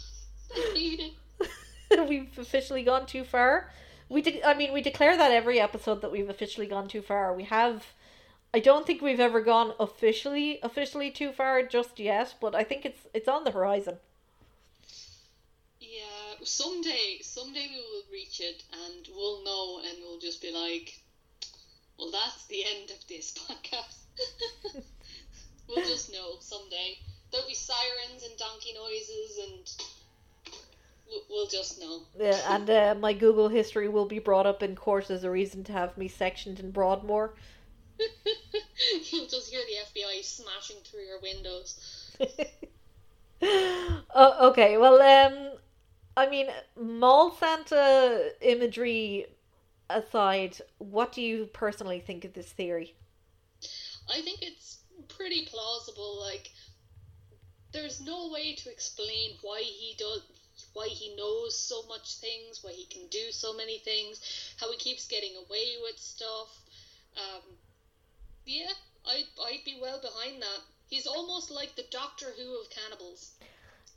I 0.57 0.73
hate 0.75 1.01
it. 1.01 1.13
we've 2.09 2.39
officially 2.39 2.83
gone 2.83 3.07
too 3.07 3.23
far. 3.23 3.71
We 4.09 4.23
de- 4.23 4.43
I 4.43 4.55
mean, 4.55 4.73
we 4.73 4.81
declare 4.81 5.17
that 5.17 5.31
every 5.31 5.61
episode 5.61 6.01
that 6.01 6.11
we've 6.11 6.29
officially 6.29 6.67
gone 6.67 6.89
too 6.89 7.03
far. 7.03 7.35
We 7.35 7.45
have 7.45 7.87
I 8.55 8.61
don't 8.61 8.87
think 8.87 9.03
we've 9.03 9.21
ever 9.21 9.41
gone 9.41 9.75
officially 9.79 10.59
officially 10.63 11.11
too 11.11 11.33
far 11.33 11.63
just 11.63 11.99
yet, 11.99 12.35
but 12.41 12.55
I 12.55 12.65
think 12.65 12.87
it's 12.87 13.07
it's 13.13 13.29
on 13.29 13.45
the 13.45 13.51
horizon. 13.51 13.99
Yeah, 15.81 16.35
someday, 16.43 17.19
someday 17.23 17.67
we 17.71 17.77
will 17.77 18.05
reach 18.13 18.41
it 18.41 18.63
and 18.73 19.07
we'll 19.15 19.45
know 19.45 19.81
and 19.87 19.99
we'll 20.03 20.19
just 20.19 20.41
be 20.41 20.53
like, 20.53 20.99
well, 21.99 22.11
that's 22.11 22.47
the 22.47 22.65
end 22.65 22.91
of 22.91 23.07
this 23.09 23.33
podcast. 23.49 24.75
we'll 25.69 25.85
just 25.87 26.13
know 26.13 26.37
someday. 26.41 26.99
There'll 27.31 27.47
be 27.47 27.55
sirens 27.55 28.25
and 28.25 28.37
donkey 28.39 28.75
noises 28.75 29.39
and 29.47 30.55
we'll, 31.09 31.23
we'll 31.29 31.47
just 31.47 31.81
know. 31.81 32.01
Yeah, 32.19 32.41
and 32.55 32.71
uh, 32.71 32.95
my 32.99 33.13
Google 33.13 33.49
history 33.49 33.89
will 33.89 34.07
be 34.07 34.19
brought 34.19 34.47
up 34.47 34.63
in 34.63 34.75
court 34.75 35.11
as 35.11 35.25
a 35.25 35.31
reason 35.31 35.65
to 35.65 35.73
have 35.73 35.99
me 35.99 36.09
sectioned 36.09 36.61
in 36.61 36.71
Broadmoor. 36.71 37.35
You'll 39.11 39.27
just 39.27 39.51
hear 39.51 39.61
the 39.67 40.01
FBI 40.01 40.25
smashing 40.25 40.77
through 40.85 41.03
your 41.03 41.21
windows. 41.21 42.17
oh, 44.15 44.51
okay, 44.51 44.77
well, 44.77 45.01
um, 45.01 45.59
I 46.17 46.29
mean, 46.29 46.49
mall 46.77 47.33
Santa 47.33 48.33
imagery 48.41 49.27
aside, 49.91 50.59
what 50.79 51.13
do 51.13 51.23
you 51.23 51.47
personally 51.47 52.01
think 52.01 52.25
of 52.25 52.35
this 52.35 52.53
theory? 52.53 52.95
I 54.11 54.21
think 54.23 54.43
it's 54.43 54.79
pretty 55.09 55.47
plausible. 55.47 56.21
Like, 56.21 56.51
there's 57.73 58.01
no 58.01 58.31
way 58.33 58.55
to 58.55 58.71
explain 58.71 59.37
why 59.43 59.61
he 59.61 59.95
does, 59.99 60.23
why 60.73 60.89
he 60.89 61.15
knows 61.17 61.59
so 61.59 61.83
much 61.89 62.17
things, 62.17 62.63
why 62.63 62.73
he 62.73 62.87
can 62.87 63.07
do 63.09 63.31
so 63.31 63.55
many 63.55 63.79
things, 63.79 64.55
how 64.59 64.71
he 64.71 64.79
keeps 64.79 65.07
getting 65.07 65.37
away 65.37 65.77
with 65.83 65.99
stuff. 65.99 66.63
Um, 67.17 67.43
yeah, 68.49 68.73
I'd, 69.07 69.25
I'd 69.47 69.65
be 69.65 69.79
well 69.81 70.01
behind 70.01 70.43
that. 70.43 70.61
He's 70.89 71.07
almost 71.07 71.51
like 71.51 71.77
the 71.77 71.85
Doctor 71.91 72.27
Who 72.37 72.61
of 72.61 72.71
cannibals. 72.71 73.33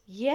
Yeah, 0.07 0.33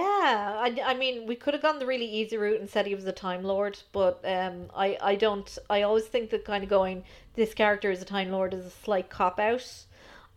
I, 0.59 0.75
I 0.83 0.93
mean, 0.95 1.27
we 1.27 1.35
could 1.35 1.53
have 1.53 1.61
gone 1.61 1.77
the 1.77 1.85
really 1.85 2.09
easy 2.09 2.35
route 2.35 2.59
and 2.59 2.69
said 2.69 2.87
he 2.87 2.95
was 2.95 3.05
a 3.05 3.11
Time 3.11 3.43
Lord, 3.43 3.77
but 3.91 4.21
um, 4.25 4.71
I, 4.75 4.97
I 5.01 5.15
don't. 5.15 5.55
I 5.69 5.83
always 5.83 6.05
think 6.05 6.31
that 6.31 6.45
kind 6.45 6.63
of 6.63 6.69
going 6.69 7.03
this 7.35 7.53
character 7.53 7.91
is 7.91 8.01
a 8.01 8.05
Time 8.05 8.31
Lord 8.31 8.55
is 8.55 8.65
a 8.65 8.71
slight 8.71 9.09
cop 9.09 9.39
out. 9.39 9.85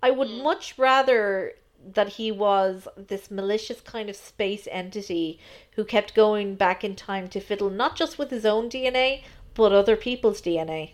I 0.03 0.11
would 0.11 0.29
Mm. 0.29 0.43
much 0.43 0.79
rather 0.79 1.55
that 1.95 2.09
he 2.11 2.31
was 2.31 2.87
this 2.97 3.31
malicious 3.31 3.81
kind 3.81 4.11
of 4.11 4.17
space 4.17 4.69
entity 4.71 5.39
who 5.73 5.85
kept 5.85 6.15
going 6.15 6.55
back 6.55 6.85
in 6.85 6.95
time 6.95 7.29
to 7.29 7.41
fiddle 7.41 7.71
not 7.71 7.97
just 7.97 8.19
with 8.19 8.31
his 8.31 8.45
own 8.45 8.69
DNA 8.69 9.23
but 9.55 9.73
other 9.73 9.97
people's 9.97 10.43
DNA. 10.43 10.93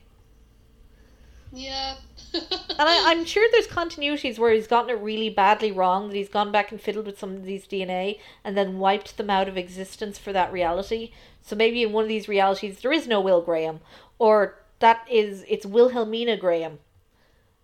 Yeah. 1.56 1.96
And 2.34 2.44
I, 2.78 3.02
I'm 3.10 3.24
sure 3.24 3.48
there's 3.50 3.66
continuities 3.66 4.38
where 4.38 4.52
he's 4.52 4.66
gotten 4.66 4.90
it 4.90 5.00
really 5.00 5.30
badly 5.30 5.72
wrong, 5.72 6.08
that 6.08 6.16
he's 6.16 6.28
gone 6.28 6.52
back 6.52 6.70
and 6.70 6.80
fiddled 6.80 7.06
with 7.06 7.18
some 7.18 7.34
of 7.34 7.44
these 7.44 7.66
DNA 7.66 8.20
and 8.44 8.56
then 8.56 8.78
wiped 8.78 9.16
them 9.16 9.30
out 9.30 9.48
of 9.48 9.56
existence 9.56 10.18
for 10.18 10.32
that 10.32 10.52
reality. 10.52 11.12
So 11.42 11.56
maybe 11.56 11.82
in 11.82 11.92
one 11.92 12.04
of 12.04 12.08
these 12.08 12.28
realities 12.28 12.80
there 12.80 12.92
is 12.92 13.06
no 13.06 13.20
Will 13.20 13.40
Graham, 13.40 13.80
or 14.18 14.58
that 14.80 15.06
is 15.10 15.44
it's 15.48 15.64
Wilhelmina 15.64 16.36
Graham. 16.36 16.78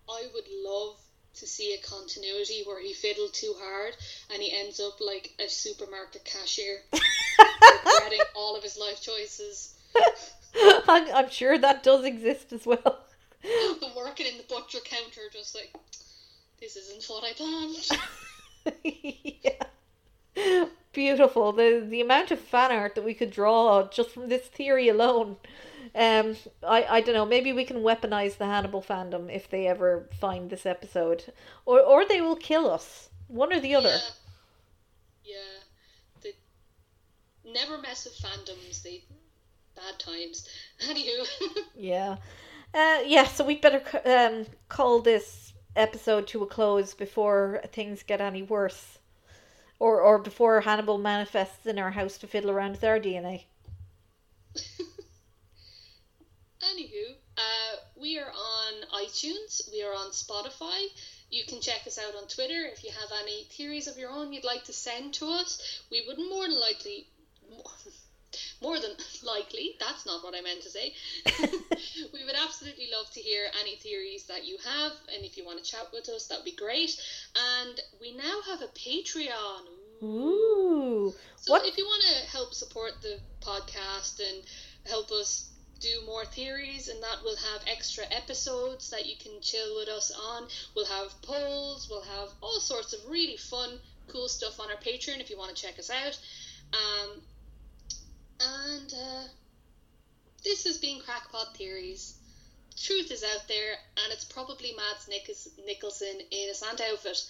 I 0.09 0.23
would 0.33 0.47
love 0.63 0.97
to 1.35 1.47
see 1.47 1.73
a 1.73 1.87
continuity 1.87 2.63
where 2.65 2.81
he 2.81 2.93
fiddled 2.93 3.33
too 3.33 3.53
hard 3.59 3.95
and 4.31 4.41
he 4.41 4.57
ends 4.57 4.79
up 4.79 4.99
like 4.99 5.33
a 5.39 5.49
supermarket 5.49 6.23
cashier, 6.25 6.79
regretting 7.85 8.21
all 8.35 8.55
of 8.55 8.63
his 8.63 8.77
life 8.77 9.01
choices, 9.01 9.75
I'm, 10.87 11.13
I'm 11.13 11.29
sure 11.29 11.57
that 11.57 11.83
does 11.83 12.05
exist 12.05 12.53
as 12.53 12.65
well. 12.65 12.99
In 14.73 14.81
counter, 14.81 15.21
just 15.31 15.55
like 15.55 15.73
this 16.59 16.75
isn't 16.75 17.03
what 17.05 17.23
I 17.23 17.33
planned. 17.33 17.89
yeah. 20.35 20.65
Beautiful. 20.93 21.51
The 21.51 21.85
the 21.87 22.01
amount 22.01 22.31
of 22.31 22.39
fan 22.39 22.71
art 22.71 22.95
that 22.95 23.03
we 23.03 23.13
could 23.13 23.31
draw 23.31 23.87
just 23.89 24.11
from 24.11 24.29
this 24.29 24.43
theory 24.47 24.89
alone. 24.89 25.37
Um, 25.95 26.35
I, 26.65 26.85
I 26.85 27.01
don't 27.01 27.15
know. 27.15 27.25
Maybe 27.25 27.51
we 27.51 27.65
can 27.65 27.77
weaponize 27.77 28.37
the 28.37 28.45
Hannibal 28.45 28.81
fandom 28.81 29.33
if 29.33 29.49
they 29.49 29.67
ever 29.67 30.07
find 30.19 30.49
this 30.49 30.65
episode, 30.65 31.33
or 31.65 31.79
or 31.81 32.05
they 32.05 32.21
will 32.21 32.35
kill 32.35 32.69
us. 32.69 33.09
One 33.27 33.51
or 33.51 33.59
the 33.59 33.75
other. 33.75 33.97
Yeah. 35.23 35.33
yeah. 35.33 36.21
The 36.21 37.51
never 37.51 37.77
mess 37.79 38.05
with 38.05 38.15
fandoms. 38.15 38.83
They 38.83 39.03
bad 39.75 39.99
times. 39.99 40.47
Anywho. 40.81 41.27
Yeah. 41.75 42.17
Uh, 42.73 43.01
yeah. 43.05 43.25
So 43.25 43.43
we'd 43.45 43.61
better 43.61 43.81
um 44.05 44.45
call 44.69 44.99
this 45.01 45.53
episode 45.75 46.27
to 46.27 46.43
a 46.43 46.47
close 46.47 46.93
before 46.93 47.61
things 47.71 48.03
get 48.03 48.21
any 48.21 48.43
worse, 48.43 48.99
or 49.79 50.01
or 50.01 50.19
before 50.19 50.61
Hannibal 50.61 50.97
manifests 50.97 51.65
in 51.65 51.79
our 51.79 51.91
house 51.91 52.17
to 52.19 52.27
fiddle 52.27 52.51
around 52.51 52.71
with 52.71 52.83
our 52.83 52.99
DNA. 52.99 53.45
Anywho, 56.63 57.15
uh, 57.37 57.75
we 57.95 58.17
are 58.17 58.31
on 58.31 58.73
iTunes, 59.05 59.69
we 59.71 59.83
are 59.83 59.93
on 59.93 60.11
Spotify. 60.11 60.87
You 61.29 61.43
can 61.45 61.61
check 61.61 61.85
us 61.87 61.97
out 61.99 62.15
on 62.15 62.27
Twitter 62.27 62.65
if 62.71 62.83
you 62.83 62.91
have 62.91 63.11
any 63.21 63.43
theories 63.45 63.87
of 63.87 63.97
your 63.97 64.09
own 64.11 64.33
you'd 64.33 64.43
like 64.43 64.63
to 64.65 64.73
send 64.73 65.13
to 65.15 65.27
us. 65.27 65.81
We 65.91 66.05
would 66.07 66.17
more 66.17 66.47
than 66.47 66.59
likely, 66.59 67.07
more, 67.49 67.63
more 68.61 68.79
than 68.79 68.91
likely, 69.23 69.75
that's 69.79 70.05
not 70.05 70.23
what 70.23 70.35
I 70.35 70.41
meant 70.41 70.61
to 70.63 70.69
say. 70.69 70.93
we 72.13 72.23
would 72.25 72.35
absolutely 72.35 72.87
love 72.95 73.09
to 73.11 73.19
hear 73.19 73.45
any 73.61 73.75
theories 73.77 74.25
that 74.25 74.45
you 74.45 74.57
have, 74.63 74.91
and 75.13 75.23
if 75.25 75.37
you 75.37 75.45
want 75.45 75.63
to 75.63 75.69
chat 75.69 75.87
with 75.93 76.09
us, 76.09 76.27
that 76.27 76.39
would 76.39 76.45
be 76.45 76.55
great. 76.55 76.99
And 77.57 77.79
we 78.01 78.15
now 78.15 78.41
have 78.47 78.61
a 78.61 78.67
Patreon. 78.67 79.63
Ooh. 80.03 81.13
So 81.37 81.53
What- 81.53 81.65
if 81.65 81.77
you 81.77 81.85
want 81.85 82.03
to 82.03 82.31
help 82.31 82.53
support 82.53 83.01
the 83.01 83.19
podcast 83.41 84.19
and 84.19 84.43
help 84.85 85.11
us 85.11 85.49
do 85.79 86.01
more 86.05 86.25
theories 86.25 86.87
and 86.87 87.03
that 87.03 87.17
we'll 87.23 87.35
have 87.35 87.61
extra 87.67 88.05
episodes 88.09 88.89
that 88.89 89.05
you 89.05 89.15
can 89.17 89.41
chill 89.41 89.75
with 89.75 89.89
us 89.89 90.11
on. 90.11 90.47
We'll 90.75 90.85
have 90.85 91.21
polls, 91.21 91.89
we'll 91.89 92.01
have 92.03 92.29
all 92.41 92.61
sorts 92.61 92.93
of 92.93 92.99
really 93.09 93.35
fun, 93.35 93.79
cool 94.07 94.29
stuff 94.29 94.61
on 94.61 94.71
our 94.71 94.77
Patreon 94.77 95.19
if 95.19 95.29
you 95.29 95.37
want 95.37 95.53
to 95.53 95.61
check 95.61 95.77
us 95.77 95.89
out. 95.89 96.17
Um, 96.71 97.21
and 98.43 98.93
uh, 98.93 99.23
this 100.43 100.65
has 100.65 100.77
been 100.77 100.99
Crackpot 100.99 101.55
Theories. 101.57 102.15
Truth 102.75 103.11
is 103.11 103.23
out 103.23 103.47
there, 103.47 103.73
and 104.03 104.11
it's 104.11 104.25
probably 104.25 104.73
Mads 104.75 105.07
Nichos- 105.07 105.65
Nicholson 105.65 106.19
in 106.31 106.49
a 106.49 106.53
Santa 106.53 106.83
outfit. 106.91 107.25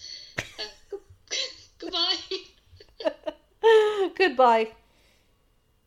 Uh, 0.58 0.96
goodbye. 1.78 2.16
Goodbye. 4.16 4.68